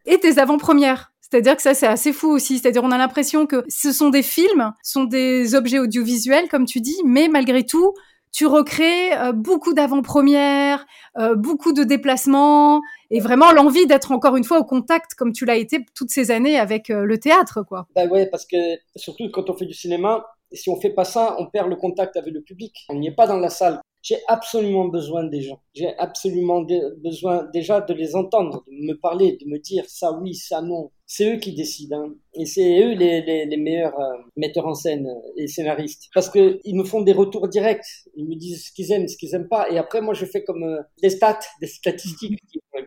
Et 0.06 0.18
tes 0.18 0.38
avant-premières. 0.38 1.12
C'est-à-dire 1.20 1.56
que 1.56 1.62
ça, 1.62 1.72
c'est 1.72 1.86
assez 1.86 2.12
fou 2.12 2.28
aussi. 2.28 2.58
C'est-à-dire, 2.58 2.82
on 2.84 2.90
a 2.90 2.98
l'impression 2.98 3.46
que 3.46 3.64
ce 3.68 3.92
sont 3.92 4.10
des 4.10 4.22
films, 4.22 4.72
sont 4.82 5.04
des 5.04 5.54
objets 5.54 5.78
audiovisuels, 5.78 6.48
comme 6.48 6.66
tu 6.66 6.80
dis, 6.80 6.96
mais 7.04 7.28
malgré 7.28 7.64
tout, 7.64 7.94
tu 8.32 8.46
recrées 8.46 9.12
euh, 9.12 9.32
beaucoup 9.32 9.72
d'avant-premières, 9.72 10.84
euh, 11.18 11.36
beaucoup 11.36 11.72
de 11.72 11.84
déplacements 11.84 12.80
et 13.10 13.20
vraiment 13.20 13.52
l'envie 13.52 13.86
d'être 13.86 14.10
encore 14.10 14.36
une 14.36 14.44
fois 14.44 14.58
au 14.58 14.64
contact 14.64 15.14
comme 15.14 15.32
tu 15.32 15.44
l'as 15.44 15.56
été 15.56 15.84
toutes 15.94 16.10
ces 16.10 16.30
années 16.30 16.58
avec 16.58 16.90
euh, 16.90 17.04
le 17.04 17.18
théâtre, 17.18 17.62
quoi. 17.62 17.86
Bah 17.94 18.06
ouais, 18.06 18.26
parce 18.26 18.46
que 18.46 18.56
surtout 18.96 19.30
quand 19.30 19.50
on 19.50 19.54
fait 19.54 19.66
du 19.66 19.74
cinéma, 19.74 20.24
si 20.50 20.70
on 20.70 20.80
fait 20.80 20.90
pas 20.90 21.04
ça, 21.04 21.36
on 21.38 21.46
perd 21.46 21.68
le 21.68 21.76
contact 21.76 22.16
avec 22.16 22.32
le 22.32 22.40
public. 22.40 22.74
On 22.88 22.94
n'y 22.94 23.08
est 23.08 23.14
pas 23.14 23.26
dans 23.26 23.38
la 23.38 23.50
salle. 23.50 23.80
J'ai 24.02 24.18
absolument 24.26 24.86
besoin 24.88 25.24
des 25.24 25.40
gens. 25.42 25.60
J'ai 25.74 25.96
absolument 25.96 26.66
besoin 27.02 27.48
déjà 27.52 27.80
de 27.80 27.94
les 27.94 28.16
entendre, 28.16 28.64
de 28.66 28.86
me 28.86 28.94
parler, 28.94 29.38
de 29.40 29.48
me 29.48 29.58
dire 29.58 29.84
ça 29.86 30.12
oui, 30.12 30.34
ça 30.34 30.60
non. 30.60 30.90
C'est 31.06 31.34
eux 31.34 31.38
qui 31.38 31.54
décident. 31.54 32.06
Hein. 32.06 32.14
Et 32.34 32.46
c'est 32.46 32.82
eux 32.82 32.94
les, 32.94 33.20
les, 33.22 33.44
les 33.46 33.56
meilleurs 33.56 33.98
euh, 34.00 34.16
metteurs 34.36 34.66
en 34.66 34.74
scène 34.74 35.08
et 35.36 35.46
scénaristes. 35.46 36.08
Parce 36.14 36.30
qu'ils 36.30 36.74
me 36.74 36.84
font 36.84 37.02
des 37.02 37.12
retours 37.12 37.48
directs. 37.48 37.84
Ils 38.16 38.26
me 38.26 38.34
disent 38.34 38.66
ce 38.66 38.72
qu'ils 38.72 38.90
aiment, 38.92 39.06
ce 39.06 39.16
qu'ils 39.16 39.34
aiment 39.34 39.48
pas. 39.48 39.70
Et 39.70 39.78
après, 39.78 40.00
moi, 40.00 40.14
je 40.14 40.24
fais 40.24 40.42
comme 40.42 40.64
euh, 40.64 40.82
des 41.02 41.10
stats, 41.10 41.38
des 41.60 41.66
statistiques. 41.66 42.38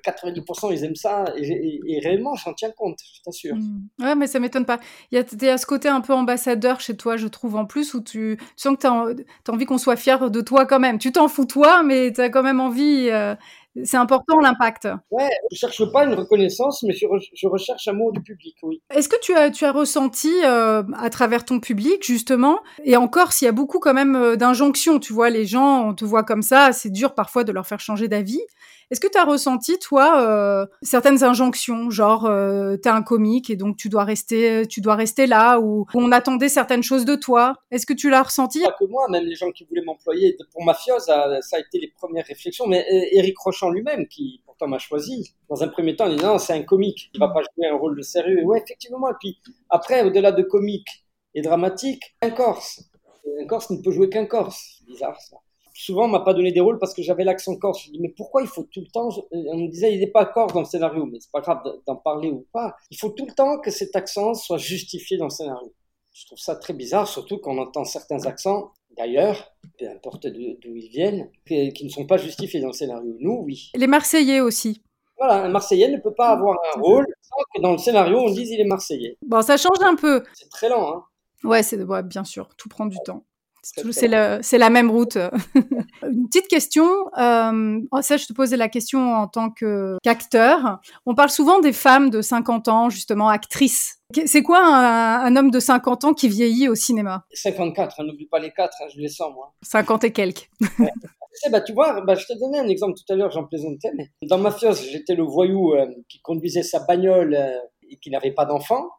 90% 0.05 0.73
ils 0.73 0.83
aiment 0.83 0.95
ça. 0.95 1.25
Et, 1.37 1.81
et, 1.87 1.99
réellement, 1.99 2.35
j'en 2.35 2.53
tiens 2.53 2.71
compte, 2.71 2.99
je 3.15 3.21
t'assure. 3.23 3.55
Mmh. 3.55 4.03
Ouais, 4.03 4.15
mais 4.15 4.27
ça 4.27 4.39
m'étonne 4.39 4.65
pas. 4.65 4.79
Il 5.11 5.17
y 5.17 5.47
a, 5.47 5.53
a 5.53 5.57
ce 5.57 5.65
côté 5.65 5.87
un 5.89 6.01
peu 6.01 6.13
ambassadeur 6.13 6.79
chez 6.79 6.95
toi, 6.95 7.17
je 7.17 7.27
trouve, 7.27 7.55
en 7.55 7.65
plus, 7.65 7.93
où 7.93 8.01
tu, 8.01 8.37
tu 8.37 8.45
sens 8.55 8.75
que 8.75 8.81
tu 8.81 8.87
as, 8.87 9.51
envie 9.53 9.65
qu'on 9.65 9.77
soit 9.77 9.95
fier 9.95 10.29
de 10.29 10.41
toi 10.41 10.65
quand 10.65 10.79
même. 10.79 10.99
Tu 10.99 11.11
t'en 11.11 11.27
fous 11.27 11.45
toi, 11.45 11.83
mais 11.83 12.11
tu 12.13 12.21
as 12.21 12.29
quand 12.29 12.43
même 12.43 12.59
envie. 12.59 13.09
Euh, 13.09 13.35
c'est 13.83 13.97
important 13.97 14.39
l'impact. 14.39 14.87
Ouais, 15.11 15.29
je 15.51 15.57
cherche 15.57 15.83
pas 15.91 16.05
une 16.05 16.13
reconnaissance, 16.13 16.83
mais 16.83 16.93
je, 16.93 17.05
je 17.33 17.47
recherche 17.47 17.87
amour 17.87 18.13
du 18.13 18.21
public, 18.21 18.55
oui. 18.63 18.81
Est-ce 18.89 19.09
que 19.09 19.19
tu 19.21 19.33
as, 19.33 19.51
tu 19.51 19.65
as 19.65 19.71
ressenti 19.71 20.31
euh, 20.45 20.83
à 20.97 21.09
travers 21.09 21.43
ton 21.43 21.59
public 21.59 22.03
justement, 22.05 22.59
et 22.83 22.95
encore 22.95 23.33
s'il 23.33 23.47
y 23.47 23.49
a 23.49 23.51
beaucoup 23.51 23.79
quand 23.79 23.93
même 23.93 24.15
euh, 24.15 24.35
d'injonctions, 24.37 24.99
tu 24.99 25.11
vois, 25.11 25.29
les 25.29 25.45
gens, 25.45 25.89
on 25.89 25.93
te 25.93 26.05
voit 26.05 26.23
comme 26.23 26.41
ça, 26.41 26.71
c'est 26.71 26.89
dur 26.89 27.13
parfois 27.13 27.43
de 27.43 27.51
leur 27.51 27.67
faire 27.67 27.79
changer 27.79 28.07
d'avis. 28.07 28.41
Est-ce 28.91 28.99
que 28.99 29.07
tu 29.07 29.17
as 29.17 29.23
ressenti, 29.23 29.79
toi, 29.79 30.21
euh, 30.21 30.65
certaines 30.81 31.23
injonctions, 31.23 31.89
genre 31.89 32.25
euh, 32.25 32.77
tu 32.81 32.87
es 32.87 32.91
un 32.91 33.01
comique 33.01 33.49
et 33.49 33.55
donc 33.55 33.77
tu 33.77 33.89
dois 33.89 34.03
rester, 34.03 34.67
tu 34.67 34.81
dois 34.81 34.95
rester 34.95 35.25
là, 35.25 35.59
ou 35.59 35.85
on 35.93 36.11
attendait 36.11 36.49
certaines 36.49 36.83
choses 36.83 37.05
de 37.05 37.15
toi? 37.15 37.55
Est-ce 37.71 37.85
que 37.85 37.93
tu 37.93 38.09
l'as 38.09 38.23
ressenti? 38.23 38.61
Pas 38.61 38.75
que 38.79 38.85
moi, 38.85 39.07
même 39.09 39.25
les 39.25 39.35
gens 39.35 39.51
qui 39.51 39.65
voulaient 39.65 39.83
m'employer 39.83 40.37
pour 40.51 40.63
Mafios, 40.63 40.99
ça, 40.99 41.41
ça, 41.41 41.57
a 41.57 41.59
été 41.59 41.79
les 41.79 41.87
premières 41.87 42.25
réflexions. 42.25 42.67
Mais 42.67 42.85
Eric 43.11 43.37
Rochant 43.37 43.71
lui-même, 43.71 44.07
qui 44.07 44.41
pourtant 44.45 44.67
m'a 44.67 44.79
choisi, 44.79 45.33
dans 45.49 45.63
un 45.63 45.67
premier 45.67 45.95
temps, 45.95 46.07
il 46.07 46.17
dit 46.17 46.23
non, 46.23 46.37
c'est 46.37 46.53
un 46.53 46.63
comique, 46.63 47.09
il 47.13 47.19
va 47.19 47.29
pas 47.29 47.41
jouer 47.41 47.67
un 47.67 47.75
rôle 47.75 47.97
de 47.97 48.03
sérieux. 48.03 48.43
Ouais, 48.43 48.61
effectivement. 48.63 49.09
Et 49.09 49.15
puis 49.19 49.39
après, 49.69 50.03
au-delà 50.03 50.31
de 50.31 50.43
comique 50.43 51.05
et 51.33 51.41
dramatique, 51.41 52.15
un 52.21 52.29
Corse. 52.29 52.83
Un 53.41 53.47
Corse 53.47 53.69
ne 53.71 53.81
peut 53.81 53.91
jouer 53.91 54.09
qu'un 54.09 54.25
Corse. 54.25 54.81
Bizarre 54.87 55.19
ça 55.19 55.37
souvent, 55.75 56.05
on 56.05 56.07
m'a 56.07 56.21
pas 56.21 56.33
donné 56.33 56.51
des 56.51 56.61
rôles 56.61 56.79
parce 56.79 56.93
que 56.93 57.03
j'avais 57.03 57.23
l'accent 57.23 57.55
corse. 57.57 57.83
Je 57.85 57.91
dis, 57.91 57.99
mais 57.99 58.09
pourquoi 58.09 58.41
il 58.41 58.47
faut 58.47 58.63
tout 58.63 58.81
le 58.81 58.87
temps, 58.87 59.09
on 59.31 59.57
me 59.57 59.67
disait, 59.67 59.93
il 59.93 59.99
n'est 59.99 60.07
pas 60.07 60.25
corse 60.25 60.53
dans 60.53 60.61
le 60.61 60.65
scénario, 60.65 61.05
mais 61.05 61.19
c'est 61.19 61.31
pas 61.31 61.41
grave 61.41 61.61
d'en 61.85 61.95
parler 61.95 62.31
ou 62.31 62.47
pas. 62.51 62.75
Il 62.89 62.97
faut 62.97 63.09
tout 63.09 63.25
le 63.25 63.33
temps 63.33 63.59
que 63.59 63.71
cet 63.71 63.95
accent 63.95 64.33
soit 64.33 64.57
justifié 64.57 65.17
dans 65.17 65.25
le 65.25 65.29
scénario. 65.29 65.73
Je 66.13 66.25
trouve 66.25 66.39
ça 66.39 66.55
très 66.55 66.73
bizarre, 66.73 67.07
surtout 67.07 67.37
quand 67.39 67.53
on 67.53 67.57
entend 67.57 67.83
certains 67.83 68.25
accents, 68.25 68.71
d'ailleurs, 68.97 69.51
peu 69.77 69.89
importe 69.89 70.27
d'où 70.27 70.75
ils 70.75 70.89
viennent, 70.89 71.29
qui 71.45 71.83
ne 71.83 71.89
sont 71.89 72.05
pas 72.05 72.17
justifiés 72.17 72.61
dans 72.61 72.67
le 72.67 72.73
scénario. 72.73 73.17
Nous, 73.19 73.43
oui. 73.43 73.69
Les 73.75 73.87
Marseillais 73.87 74.39
aussi. 74.39 74.81
Voilà, 75.17 75.43
un 75.43 75.49
Marseillais 75.49 75.89
ne 75.89 75.97
peut 75.97 76.13
pas 76.13 76.29
avoir 76.29 76.57
un 76.73 76.79
rôle 76.79 77.05
sans 77.21 77.37
que 77.53 77.61
dans 77.61 77.73
le 77.73 77.77
scénario, 77.77 78.19
on 78.19 78.31
dise 78.31 78.49
il 78.49 78.61
est 78.61 78.65
Marseillais. 78.65 79.17
Bon, 79.25 79.41
ça 79.41 79.57
change 79.57 79.81
un 79.81 79.95
peu. 79.95 80.23
C'est 80.33 80.49
très 80.49 80.69
lent, 80.69 80.93
hein. 80.93 81.03
Ouais, 81.43 81.63
c'est 81.63 81.81
ouais, 81.83 82.03
bien 82.03 82.23
sûr, 82.23 82.49
tout 82.57 82.69
prend 82.69 82.85
du 82.85 82.97
temps. 83.05 83.25
C'est 83.91 84.57
la 84.57 84.69
même 84.69 84.91
route. 84.91 85.17
Une 86.03 86.27
petite 86.27 86.47
question, 86.47 86.85
euh, 87.17 87.79
oh, 87.91 88.01
ça 88.01 88.17
je 88.17 88.25
te 88.25 88.33
posais 88.33 88.57
la 88.57 88.69
question 88.69 89.15
en 89.15 89.27
tant 89.27 89.49
qu'acteur. 89.49 90.79
On 91.05 91.15
parle 91.15 91.29
souvent 91.29 91.59
des 91.59 91.73
femmes 91.73 92.09
de 92.09 92.21
50 92.21 92.67
ans, 92.67 92.89
justement, 92.89 93.29
actrices. 93.29 93.99
C'est 94.25 94.43
quoi 94.43 94.63
un, 94.63 95.35
homme 95.35 95.49
de 95.49 95.59
50 95.59 96.05
ans 96.05 96.13
qui 96.13 96.29
vieillit 96.29 96.69
au 96.69 96.75
cinéma? 96.75 97.25
54, 97.33 97.99
hein, 97.99 98.03
n'oublie 98.03 98.27
pas 98.27 98.39
les 98.39 98.51
4, 98.51 98.77
hein, 98.81 98.85
je 98.93 99.01
les 99.01 99.09
sens 99.09 99.33
moi. 99.33 99.53
50 99.63 100.03
et 100.03 100.11
quelques. 100.11 100.49
bah, 101.51 101.61
tu 101.61 101.73
vois, 101.73 102.01
bah, 102.01 102.15
je 102.15 102.25
t'ai 102.25 102.35
donné 102.35 102.59
un 102.59 102.67
exemple 102.67 102.93
tout 102.93 103.13
à 103.13 103.15
l'heure, 103.15 103.31
j'en 103.31 103.45
plaisantais, 103.45 103.91
mais 103.95 104.11
dans 104.21 104.37
Mafios, 104.37 104.75
j'étais 104.75 105.15
le 105.15 105.23
voyou 105.23 105.73
euh, 105.73 105.87
qui 106.07 106.21
conduisait 106.21 106.63
sa 106.63 106.79
bagnole 106.85 107.35
euh, 107.35 107.57
et 107.89 107.97
qui 107.97 108.11
n'avait 108.11 108.31
pas 108.31 108.45
d'enfant. 108.45 108.89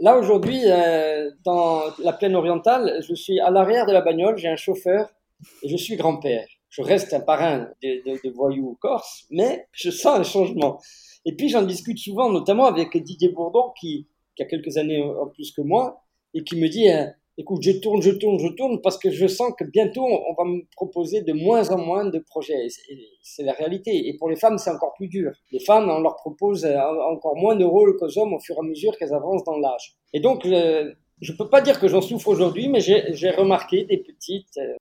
Là, 0.00 0.18
aujourd'hui, 0.18 0.60
euh, 0.64 1.30
dans 1.44 1.82
la 2.02 2.12
plaine 2.12 2.34
orientale, 2.34 3.00
je 3.06 3.14
suis 3.14 3.38
à 3.38 3.50
l'arrière 3.50 3.86
de 3.86 3.92
la 3.92 4.00
bagnole, 4.00 4.36
j'ai 4.36 4.48
un 4.48 4.56
chauffeur 4.56 5.08
et 5.62 5.68
je 5.68 5.76
suis 5.76 5.96
grand-père. 5.96 6.46
Je 6.68 6.82
reste 6.82 7.14
un 7.14 7.20
parrain 7.20 7.68
de, 7.82 8.30
voyous 8.34 8.76
corse, 8.80 9.26
mais 9.30 9.68
je 9.70 9.90
sens 9.90 10.18
un 10.18 10.24
changement. 10.24 10.80
Et 11.24 11.36
puis, 11.36 11.48
j'en 11.48 11.62
discute 11.62 11.98
souvent, 11.98 12.30
notamment 12.30 12.66
avec 12.66 12.96
Didier 12.96 13.28
Bourdon, 13.28 13.72
qui, 13.80 14.08
qui 14.34 14.42
a 14.42 14.46
quelques 14.46 14.76
années 14.76 15.00
en 15.00 15.28
plus 15.28 15.52
que 15.52 15.62
moi, 15.62 16.02
et 16.34 16.42
qui 16.42 16.56
me 16.56 16.68
dit, 16.68 16.90
euh, 16.90 17.06
écoute, 17.36 17.62
je 17.62 17.72
tourne, 17.72 18.00
je 18.02 18.10
tourne, 18.10 18.38
je 18.38 18.48
tourne, 18.48 18.80
parce 18.80 18.98
que 18.98 19.10
je 19.10 19.26
sens 19.26 19.52
que 19.58 19.64
bientôt, 19.64 20.04
on 20.04 20.34
va 20.34 20.44
me 20.44 20.62
proposer 20.76 21.22
de 21.22 21.32
moins 21.32 21.68
en 21.70 21.78
moins 21.78 22.04
de 22.04 22.18
projets. 22.18 22.66
C'est 23.22 23.42
la 23.42 23.52
réalité. 23.52 24.08
Et 24.08 24.16
pour 24.16 24.28
les 24.28 24.36
femmes, 24.36 24.58
c'est 24.58 24.70
encore 24.70 24.94
plus 24.94 25.08
dur. 25.08 25.32
Les 25.52 25.60
femmes, 25.60 25.88
on 25.88 26.00
leur 26.00 26.16
propose 26.16 26.64
euh, 26.64 26.78
encore 26.78 27.36
moins 27.36 27.56
de 27.56 27.64
rôles 27.64 27.96
qu'aux 27.96 28.18
hommes 28.18 28.34
au 28.34 28.40
fur 28.40 28.56
et 28.56 28.60
à 28.60 28.62
mesure 28.62 28.96
qu'elles 28.96 29.14
avancent 29.14 29.44
dans 29.44 29.58
l'âge. 29.58 29.96
Et 30.12 30.20
donc, 30.20 30.46
euh, 30.46 30.92
je 31.20 31.32
ne 31.32 31.36
peux 31.36 31.48
pas 31.48 31.60
dire 31.60 31.80
que 31.80 31.88
j'en 31.88 32.00
souffre 32.00 32.28
aujourd'hui, 32.28 32.68
mais 32.68 32.80
j'ai 32.80 33.30
remarqué 33.30 33.84
des 33.84 33.98
petites... 33.98 34.58
Euh, 34.58 34.74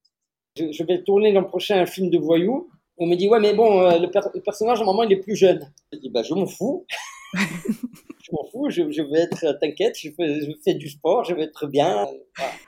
je, 0.55 0.83
vais 0.83 1.01
tourner 1.03 1.31
l'an 1.31 1.43
prochain 1.43 1.79
un 1.79 1.87
film 1.87 2.11
de 2.11 2.19
voyous. 2.19 2.69
On 2.97 3.07
me 3.07 3.15
dit, 3.15 3.27
ouais, 3.27 3.39
mais 3.39 3.55
bon, 3.55 3.81
le, 3.89 4.41
personnage, 4.41 4.79
à 4.79 4.83
un 4.83 4.85
moment, 4.85 5.01
il 5.01 5.11
est 5.11 5.17
plus 5.17 5.35
jeune. 5.35 5.73
Je 5.91 5.97
dis, 5.97 6.09
bah, 6.11 6.21
je 6.21 6.35
m'en 6.35 6.45
fous. 6.45 6.85
je 8.33 8.37
m'en 8.37 8.49
fous, 8.49 8.69
je, 8.69 8.91
je, 8.91 9.01
vais 9.01 9.21
être, 9.21 9.57
t'inquiète, 9.59 9.97
je 9.97 10.09
fais, 10.09 10.41
je 10.41 10.51
fais 10.63 10.73
du 10.73 10.89
sport, 10.89 11.23
je 11.23 11.33
vais 11.33 11.43
être 11.43 11.67
bien. 11.67 12.05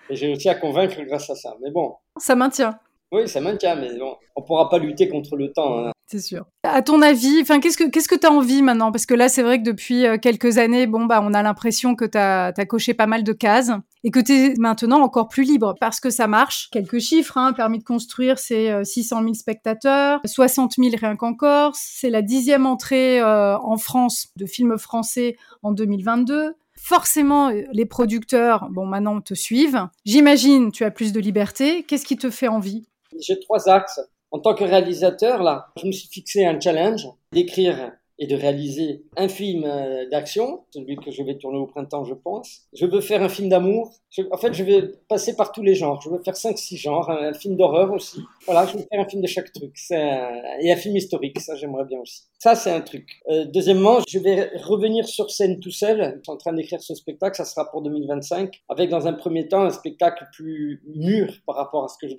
Et 0.10 0.16
j'ai 0.16 0.28
réussi 0.28 0.50
à 0.50 0.56
convaincre 0.56 1.02
grâce 1.04 1.30
à 1.30 1.36
ça. 1.36 1.56
Mais 1.62 1.72
bon. 1.72 1.96
Ça 2.18 2.36
maintient. 2.36 2.78
Oui, 3.12 3.28
ça 3.28 3.40
maintient, 3.40 3.76
mais 3.76 3.98
bon, 3.98 4.16
on 4.36 4.42
pourra 4.42 4.70
pas 4.70 4.78
lutter 4.78 5.10
contre 5.10 5.36
le 5.36 5.52
temps. 5.52 5.88
Hein. 5.88 5.92
C'est 6.08 6.20
sûr. 6.20 6.46
À 6.64 6.82
ton 6.82 7.02
avis, 7.02 7.40
enfin, 7.42 7.60
qu'est-ce 7.60 7.78
que 7.78 7.90
qu'est-ce 7.90 8.08
que 8.08 8.16
tu 8.16 8.28
as 8.28 8.32
envie 8.32 8.62
maintenant? 8.62 8.92
Parce 8.92 9.06
que 9.06 9.14
là, 9.16 9.28
c'est 9.28 9.42
vrai 9.42 9.60
que 9.60 9.64
depuis 9.64 10.06
euh, 10.06 10.18
quelques 10.18 10.58
années, 10.58 10.86
bon 10.86 11.06
bah, 11.06 11.22
on 11.24 11.34
a 11.34 11.42
l'impression 11.42 11.96
que 11.96 12.06
tu 12.06 12.18
as, 12.18 12.54
coché 12.68 12.94
pas 12.94 13.08
mal 13.08 13.24
de 13.24 13.34
cases 13.34 13.72
et 14.06 14.12
que 14.12 14.20
tu 14.20 14.32
es 14.34 14.54
maintenant 14.60 15.02
encore 15.02 15.28
plus 15.28 15.44
libre 15.44 15.74
parce 15.80 16.00
que 16.00 16.12
ça 16.12 16.28
marche. 16.28 16.70
Quelques 16.72 17.00
chiffres, 17.00 17.38
hein, 17.38 17.54
permis 17.54 17.80
de 17.80 17.84
construire, 17.84 18.38
c'est 18.38 18.86
600 18.86 19.18
euh, 19.18 19.24
000 19.24 19.34
spectateurs, 19.34 20.22
60 20.24 20.76
000 20.78 20.96
rien 20.98 21.16
qu'en 21.16 21.34
Corse. 21.34 21.80
C'est 21.82 22.12
la 22.12 22.22
dixième 22.22 22.68
entrée 22.68 23.20
euh, 23.20 23.58
en 23.58 23.78
France 23.78 24.28
de 24.38 24.46
films 24.46 24.78
français 24.78 25.36
en 25.64 25.72
2022 25.72 26.54
forcément 26.78 27.50
les 27.72 27.86
producteurs, 27.86 28.68
bon 28.70 28.86
maintenant 28.86 29.20
te 29.20 29.34
suivent. 29.34 29.88
J'imagine 30.04 30.72
tu 30.72 30.84
as 30.84 30.92
plus 30.92 31.14
de 31.14 31.20
liberté. 31.20 31.84
Qu'est-ce 31.84 32.06
qui 32.06 32.16
te 32.18 32.30
fait 32.30 32.48
envie? 32.50 32.86
J'ai 33.20 33.40
trois 33.40 33.70
axes. 33.70 34.00
En 34.30 34.40
tant 34.40 34.54
que 34.54 34.66
réalisateur, 34.66 35.42
là, 35.42 35.70
je 35.82 35.88
me 35.88 35.92
suis 35.92 36.10
fixé 36.10 36.46
un 36.46 36.60
challenge 36.60 37.08
d'écrire 37.32 37.92
et 38.18 38.28
de 38.28 38.36
réaliser 38.36 39.04
un 39.18 39.28
film 39.28 39.64
euh, 39.66 40.08
d'action, 40.10 40.64
celui 40.72 40.96
que 40.96 41.12
je 41.12 41.22
vais 41.24 41.38
tourner 41.38 41.58
au 41.58 41.68
printemps, 41.68 42.06
je 42.06 42.14
pense. 42.14 42.62
Je 42.74 42.86
veux 42.86 43.02
faire 43.02 43.22
un 43.22 43.30
film 43.30 43.50
d'amour. 43.50 43.94
En 44.32 44.38
fait, 44.38 44.54
je 44.54 44.64
vais 44.64 44.82
passer 45.10 45.36
par 45.36 45.52
tous 45.52 45.62
les 45.62 45.76
genres. 45.76 46.02
Je 46.02 46.10
veux 46.10 46.22
faire 46.24 46.36
5-6 46.36 46.78
genres, 46.78 47.10
un, 47.10 47.34
film 47.34 47.58
d'horreur 47.58 47.92
aussi. 47.92 48.22
Voilà, 48.46 48.66
je 48.66 48.78
veux 48.78 48.86
faire 48.90 49.02
un 49.02 49.10
film 49.10 49.22
de 49.22 49.28
chaque 49.28 49.52
truc. 49.52 49.76
Et 49.92 50.72
un 50.72 50.76
film 50.78 50.96
historique, 50.96 51.40
ça 51.42 51.56
j'aimerais 51.56 51.84
bien 51.84 52.00
aussi. 52.00 52.24
Ça, 52.40 52.56
c'est 52.56 52.72
un 52.72 52.82
truc. 52.82 53.10
Euh, 53.30 53.46
deuxièmement, 53.46 54.00
je 54.08 54.20
vais 54.20 54.50
revenir 54.64 55.06
sur 55.08 55.30
scène 55.30 55.60
tout 55.60 55.72
seul. 55.72 55.98
Je 56.18 56.22
suis 56.24 56.32
en 56.32 56.38
train 56.38 56.54
d'écrire 56.54 56.82
ce 56.82 56.96
spectacle, 56.96 57.36
ça 57.36 57.46
sera 57.46 57.70
pour 57.70 57.82
2025, 57.82 58.64
avec 58.70 58.90
dans 58.90 59.08
un 59.08 59.14
premier 59.14 59.48
temps 59.48 59.64
un 59.64 59.72
spectacle 59.72 60.26
plus 60.32 60.82
mûr 60.96 61.34
par 61.46 61.56
rapport 61.56 61.84
à 61.84 61.88
ce 61.90 61.98
que 61.98 62.08
je 62.08 62.16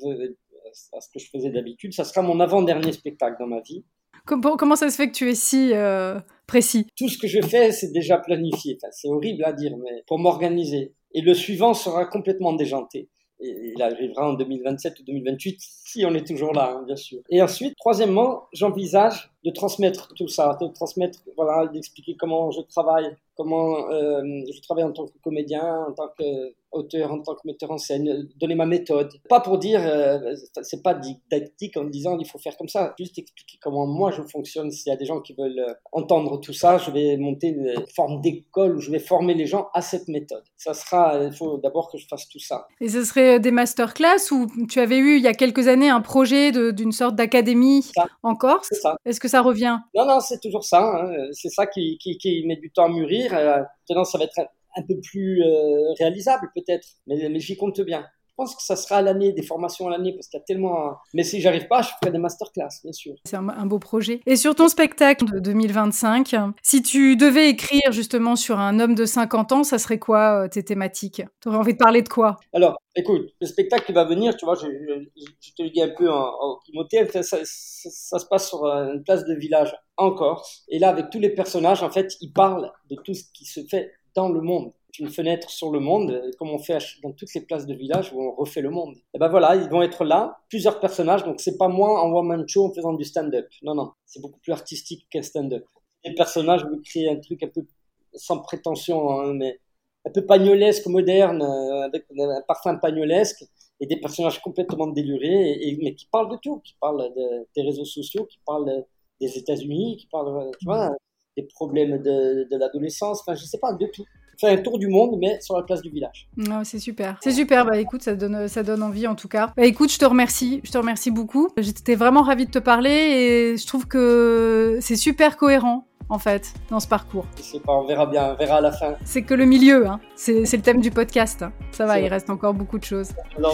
à 0.92 1.00
ce 1.00 1.08
que 1.08 1.18
je 1.18 1.30
faisais 1.30 1.50
d'habitude. 1.50 1.94
Ça 1.94 2.04
sera 2.04 2.22
mon 2.22 2.40
avant-dernier 2.40 2.92
spectacle 2.92 3.36
dans 3.38 3.46
ma 3.46 3.60
vie. 3.60 3.84
Comment 4.26 4.76
ça 4.76 4.90
se 4.90 4.96
fait 4.96 5.08
que 5.08 5.14
tu 5.14 5.30
es 5.30 5.34
si 5.34 5.70
euh, 5.72 6.18
précis? 6.46 6.86
Tout 6.96 7.08
ce 7.08 7.16
que 7.16 7.28
je 7.28 7.40
fais, 7.40 7.72
c'est 7.72 7.92
déjà 7.92 8.18
planifié. 8.18 8.76
c'est 8.90 9.08
horrible 9.08 9.44
à 9.44 9.52
dire, 9.52 9.76
mais 9.76 10.02
pour 10.06 10.18
m'organiser. 10.18 10.94
Et 11.14 11.20
le 11.20 11.32
suivant 11.32 11.74
sera 11.74 12.04
complètement 12.06 12.52
déjanté. 12.52 13.08
Il 13.38 13.80
arrivera 13.80 14.30
en 14.30 14.32
2027 14.32 15.00
ou 15.00 15.04
2028, 15.04 15.56
si 15.58 16.04
on 16.06 16.14
est 16.14 16.26
toujours 16.26 16.54
là, 16.54 16.74
hein, 16.74 16.84
bien 16.86 16.96
sûr. 16.96 17.20
Et 17.30 17.42
ensuite, 17.42 17.74
troisièmement, 17.76 18.44
j'envisage 18.52 19.30
de 19.46 19.50
transmettre 19.52 20.12
tout 20.14 20.26
ça, 20.26 20.58
de 20.60 20.66
transmettre, 20.66 21.20
voilà, 21.36 21.68
d'expliquer 21.68 22.16
comment 22.18 22.50
je 22.50 22.60
travaille 22.62 23.16
comment 23.36 23.90
euh, 23.90 24.22
je 24.52 24.60
travaille 24.62 24.84
en 24.84 24.92
tant 24.92 25.06
que 25.06 25.18
comédien, 25.22 25.86
en 25.88 25.92
tant 25.92 26.08
qu'auteur, 26.18 27.12
en 27.12 27.20
tant 27.20 27.34
que 27.34 27.40
metteur 27.44 27.70
en 27.70 27.78
scène, 27.78 28.28
donner 28.36 28.54
ma 28.54 28.66
méthode. 28.66 29.12
Pas 29.28 29.40
pour 29.40 29.58
dire, 29.58 29.80
euh, 29.84 30.34
c'est 30.62 30.82
pas 30.82 30.94
didactique 30.94 31.76
en 31.76 31.84
disant 31.84 32.18
il 32.18 32.26
faut 32.26 32.38
faire 32.38 32.56
comme 32.56 32.68
ça, 32.68 32.94
juste 32.98 33.18
expliquer 33.18 33.58
comment 33.62 33.86
moi 33.86 34.10
je 34.10 34.22
fonctionne. 34.22 34.70
S'il 34.70 34.90
y 34.90 34.92
a 34.92 34.96
des 34.96 35.04
gens 35.04 35.20
qui 35.20 35.34
veulent 35.34 35.58
euh, 35.58 35.74
entendre 35.92 36.40
tout 36.40 36.54
ça, 36.54 36.78
je 36.78 36.90
vais 36.90 37.16
monter 37.18 37.48
une 37.48 37.74
forme 37.94 38.20
d'école 38.20 38.76
où 38.76 38.80
je 38.80 38.90
vais 38.90 38.98
former 38.98 39.34
les 39.34 39.46
gens 39.46 39.68
à 39.74 39.82
cette 39.82 40.08
méthode. 40.08 40.42
Ça 40.56 40.72
sera, 40.72 41.22
il 41.22 41.32
faut 41.32 41.58
d'abord 41.58 41.90
que 41.90 41.98
je 41.98 42.06
fasse 42.08 42.28
tout 42.28 42.40
ça. 42.40 42.66
Et 42.80 42.88
ce 42.88 43.04
serait 43.04 43.38
des 43.38 43.50
masterclass 43.50 44.32
ou 44.32 44.46
tu 44.66 44.80
avais 44.80 44.96
eu 44.96 45.16
il 45.16 45.22
y 45.22 45.28
a 45.28 45.34
quelques 45.34 45.68
années 45.68 45.90
un 45.90 46.00
projet 46.00 46.52
d'une 46.72 46.92
sorte 46.92 47.16
d'académie 47.16 47.90
en 48.22 48.34
Corse? 48.34 48.70
Est-ce 49.04 49.20
que 49.20 49.28
ça 49.28 49.35
revient 49.42 49.78
Non, 49.94 50.06
non, 50.06 50.20
c'est 50.20 50.40
toujours 50.40 50.64
ça. 50.64 50.80
Hein. 50.80 51.28
C'est 51.32 51.48
ça 51.48 51.66
qui, 51.66 51.98
met 52.46 52.56
du 52.56 52.70
temps 52.70 52.86
à 52.86 52.88
mûrir 52.88 53.34
euh, 53.34 53.62
maintenant, 53.88 54.04
ça 54.04 54.18
va 54.18 54.24
être 54.24 54.38
un, 54.76 54.82
peu 54.82 54.98
plus 55.00 55.42
euh, 55.42 55.92
réalisable 55.98 56.50
peut-être, 56.54 56.86
mais, 57.06 57.28
mais 57.28 57.40
j'y 57.40 57.56
compte 57.56 57.80
bien. 57.80 58.06
Je 58.36 58.42
pense 58.42 58.54
que 58.54 58.62
ça 58.62 58.76
sera 58.76 58.96
à 58.96 59.02
l'année, 59.02 59.32
des 59.32 59.40
formations 59.40 59.86
à 59.86 59.90
l'année, 59.92 60.12
parce 60.12 60.28
qu'il 60.28 60.38
y 60.38 60.42
a 60.42 60.44
tellement. 60.44 60.98
Mais 61.14 61.22
si 61.22 61.40
j'arrive 61.40 61.68
pas, 61.68 61.80
je 61.80 61.88
ferai 61.98 62.12
des 62.12 62.18
masterclass, 62.18 62.68
bien 62.82 62.92
sûr. 62.92 63.14
C'est 63.24 63.36
un, 63.36 63.64
beau 63.64 63.78
projet. 63.78 64.20
Et 64.26 64.36
sur 64.36 64.54
ton 64.54 64.68
spectacle 64.68 65.24
de 65.24 65.38
2025, 65.38 66.36
si 66.62 66.82
tu 66.82 67.16
devais 67.16 67.48
écrire 67.48 67.92
justement 67.92 68.36
sur 68.36 68.58
un 68.58 68.78
homme 68.78 68.94
de 68.94 69.06
50 69.06 69.52
ans, 69.52 69.64
ça 69.64 69.78
serait 69.78 69.98
quoi 69.98 70.44
euh, 70.44 70.48
tes 70.48 70.62
thématiques? 70.62 71.22
Tu 71.40 71.48
aurais 71.48 71.56
envie 71.56 71.72
de 71.72 71.78
parler 71.78 72.02
de 72.02 72.10
quoi? 72.10 72.36
Alors, 72.52 72.76
écoute, 72.94 73.30
le 73.40 73.46
spectacle 73.46 73.86
qui 73.86 73.92
va 73.92 74.04
venir, 74.04 74.36
tu 74.36 74.44
vois, 74.44 74.54
je, 74.56 74.66
te 74.66 75.62
le 75.62 75.70
dis 75.70 75.80
un 75.80 75.94
peu 75.96 76.10
en, 76.10 76.26
en 76.26 76.86
ça, 77.10 77.22
ça, 77.22 77.38
ça, 77.42 78.18
se 78.18 78.26
passe 78.26 78.50
sur 78.50 78.66
une 78.66 79.02
place 79.02 79.24
de 79.24 79.34
village 79.34 79.74
en 79.96 80.10
Corse. 80.10 80.62
Et 80.68 80.78
là, 80.78 80.90
avec 80.90 81.08
tous 81.08 81.20
les 81.20 81.30
personnages, 81.30 81.82
en 81.82 81.90
fait, 81.90 82.12
ils 82.20 82.34
parlent 82.34 82.70
de 82.90 82.96
tout 83.02 83.14
ce 83.14 83.24
qui 83.32 83.46
se 83.46 83.60
fait 83.64 83.92
dans 84.14 84.28
le 84.28 84.42
monde 84.42 84.72
une 84.98 85.08
fenêtre 85.08 85.50
sur 85.50 85.70
le 85.70 85.80
monde, 85.80 86.30
comme 86.38 86.50
on 86.50 86.58
fait 86.58 86.78
dans 87.02 87.12
toutes 87.12 87.32
les 87.34 87.40
places 87.40 87.66
de 87.66 87.74
village 87.74 88.12
où 88.12 88.20
on 88.20 88.34
refait 88.34 88.60
le 88.60 88.70
monde. 88.70 88.94
Et 89.14 89.18
ben 89.18 89.28
voilà, 89.28 89.56
ils 89.56 89.68
vont 89.68 89.82
être 89.82 90.04
là, 90.04 90.38
plusieurs 90.48 90.80
personnages, 90.80 91.24
donc 91.24 91.40
c'est 91.40 91.56
pas 91.56 91.68
moi 91.68 92.02
en 92.02 92.12
one-man 92.12 92.46
show 92.48 92.66
en 92.66 92.72
faisant 92.72 92.94
du 92.94 93.04
stand-up. 93.04 93.46
Non, 93.62 93.74
non, 93.74 93.92
c'est 94.04 94.20
beaucoup 94.20 94.40
plus 94.40 94.52
artistique 94.52 95.06
qu'un 95.10 95.22
stand-up. 95.22 95.64
Les 96.04 96.14
personnages, 96.14 96.64
vous 96.64 96.80
créer 96.82 97.10
un 97.10 97.16
truc 97.16 97.42
un 97.42 97.48
peu 97.48 97.66
sans 98.14 98.38
prétention, 98.38 99.10
hein, 99.10 99.34
mais 99.34 99.58
un 100.06 100.10
peu 100.10 100.24
pagnolesque, 100.24 100.86
moderne, 100.86 101.42
euh, 101.42 101.82
avec 101.82 102.04
un 102.18 102.42
parfum 102.46 102.76
pagnolesque, 102.76 103.44
et 103.80 103.86
des 103.86 104.00
personnages 104.00 104.40
complètement 104.40 104.86
délurés, 104.86 105.52
et, 105.52 105.78
mais 105.82 105.94
qui 105.94 106.06
parlent 106.06 106.30
de 106.30 106.38
tout, 106.42 106.60
qui 106.60 106.74
parlent 106.80 107.12
des 107.54 107.62
réseaux 107.62 107.84
sociaux, 107.84 108.24
qui 108.24 108.38
parlent 108.46 108.84
des 109.20 109.36
États-Unis, 109.36 109.96
qui 109.98 110.06
parlent, 110.06 110.50
vois, 110.64 110.90
des 111.36 111.42
problèmes 111.42 112.02
de, 112.02 112.48
de 112.50 112.56
l'adolescence, 112.56 113.20
enfin, 113.20 113.34
je 113.34 113.44
sais 113.44 113.58
pas, 113.58 113.72
de 113.74 113.86
tout 113.86 114.04
faire 114.38 114.58
un 114.58 114.62
tour 114.62 114.78
du 114.78 114.88
monde, 114.88 115.16
mais 115.20 115.40
sur 115.40 115.56
la 115.56 115.62
place 115.62 115.82
du 115.82 115.90
village. 115.90 116.28
Non, 116.36 116.62
c'est 116.64 116.78
super. 116.78 117.18
C'est 117.22 117.32
super. 117.32 117.66
Bah 117.66 117.78
écoute, 117.78 118.02
ça 118.02 118.14
donne, 118.14 118.48
ça 118.48 118.62
donne 118.62 118.82
envie 118.82 119.06
en 119.06 119.14
tout 119.14 119.28
cas. 119.28 119.52
Bah 119.56 119.64
écoute, 119.64 119.92
je 119.92 119.98
te 119.98 120.04
remercie. 120.04 120.60
Je 120.64 120.70
te 120.70 120.78
remercie 120.78 121.10
beaucoup. 121.10 121.48
J'étais 121.58 121.94
vraiment 121.94 122.22
ravie 122.22 122.46
de 122.46 122.50
te 122.50 122.58
parler 122.58 122.90
et 122.90 123.56
je 123.56 123.66
trouve 123.66 123.86
que 123.86 124.78
c'est 124.80 124.96
super 124.96 125.36
cohérent 125.36 125.86
en 126.08 126.18
fait, 126.18 126.52
dans 126.70 126.80
ce 126.80 126.86
parcours. 126.86 127.26
Je 127.36 127.42
sais 127.42 127.60
pas, 127.60 127.72
on 127.72 127.84
verra 127.84 128.06
bien, 128.06 128.32
on 128.32 128.36
verra 128.36 128.56
à 128.56 128.60
la 128.60 128.72
fin. 128.72 128.94
C'est 129.04 129.22
que 129.22 129.34
le 129.34 129.44
milieu, 129.44 129.86
hein. 129.86 130.00
c'est 130.14 130.40
le 130.40 130.62
thème 130.62 130.80
du 130.80 130.90
podcast. 130.90 131.42
Hein. 131.42 131.52
Ça 131.72 131.86
va, 131.86 131.98
il 131.98 132.08
reste 132.08 132.30
encore 132.30 132.54
beaucoup 132.54 132.78
de 132.78 132.84
choses. 132.84 133.10
Bah, 133.38 133.50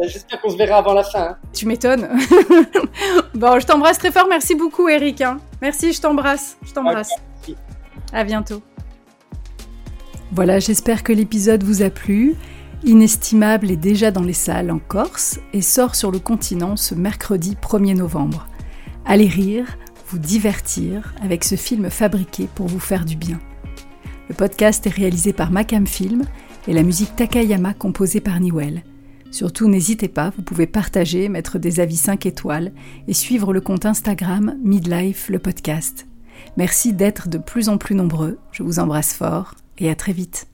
j'espère 0.00 0.40
qu'on 0.40 0.50
se 0.50 0.56
verra 0.56 0.78
avant 0.78 0.94
la 0.94 1.04
fin. 1.04 1.22
Hein. 1.22 1.38
Tu 1.52 1.66
m'étonnes. 1.66 2.08
bon, 3.34 3.58
je 3.60 3.66
t'embrasse 3.66 3.98
très 3.98 4.10
fort, 4.10 4.26
merci 4.28 4.54
beaucoup 4.54 4.88
Eric. 4.88 5.20
Hein. 5.20 5.38
Merci, 5.62 5.92
je 5.92 6.00
t'embrasse. 6.00 6.56
Je 6.64 6.72
t'embrasse. 6.72 7.12
À 8.12 8.24
bientôt. 8.24 8.62
Voilà, 10.34 10.58
j'espère 10.58 11.04
que 11.04 11.12
l'épisode 11.12 11.62
vous 11.62 11.82
a 11.82 11.90
plu. 11.90 12.34
Inestimable 12.82 13.70
est 13.70 13.76
déjà 13.76 14.10
dans 14.10 14.24
les 14.24 14.32
salles 14.32 14.72
en 14.72 14.80
Corse 14.80 15.38
et 15.52 15.62
sort 15.62 15.94
sur 15.94 16.10
le 16.10 16.18
continent 16.18 16.74
ce 16.74 16.96
mercredi 16.96 17.56
1er 17.62 17.96
novembre. 17.96 18.48
Allez 19.04 19.28
rire, 19.28 19.78
vous 20.08 20.18
divertir 20.18 21.14
avec 21.22 21.44
ce 21.44 21.54
film 21.54 21.88
fabriqué 21.88 22.48
pour 22.52 22.66
vous 22.66 22.80
faire 22.80 23.04
du 23.04 23.14
bien. 23.14 23.38
Le 24.28 24.34
podcast 24.34 24.84
est 24.88 24.90
réalisé 24.90 25.32
par 25.32 25.52
Macam 25.52 25.86
Film 25.86 26.24
et 26.66 26.72
la 26.72 26.82
musique 26.82 27.14
Takayama 27.14 27.72
composée 27.72 28.20
par 28.20 28.40
Niwell. 28.40 28.82
Surtout, 29.30 29.68
n'hésitez 29.68 30.08
pas, 30.08 30.32
vous 30.36 30.42
pouvez 30.42 30.66
partager, 30.66 31.28
mettre 31.28 31.60
des 31.60 31.78
avis 31.78 31.96
5 31.96 32.26
étoiles 32.26 32.72
et 33.06 33.14
suivre 33.14 33.52
le 33.52 33.60
compte 33.60 33.86
Instagram 33.86 34.56
Midlife 34.64 35.28
le 35.28 35.38
podcast. 35.38 36.08
Merci 36.56 36.92
d'être 36.92 37.28
de 37.28 37.38
plus 37.38 37.68
en 37.68 37.78
plus 37.78 37.94
nombreux. 37.94 38.38
Je 38.50 38.64
vous 38.64 38.80
embrasse 38.80 39.14
fort 39.14 39.54
et 39.78 39.90
à 39.90 39.94
très 39.94 40.12
vite. 40.12 40.46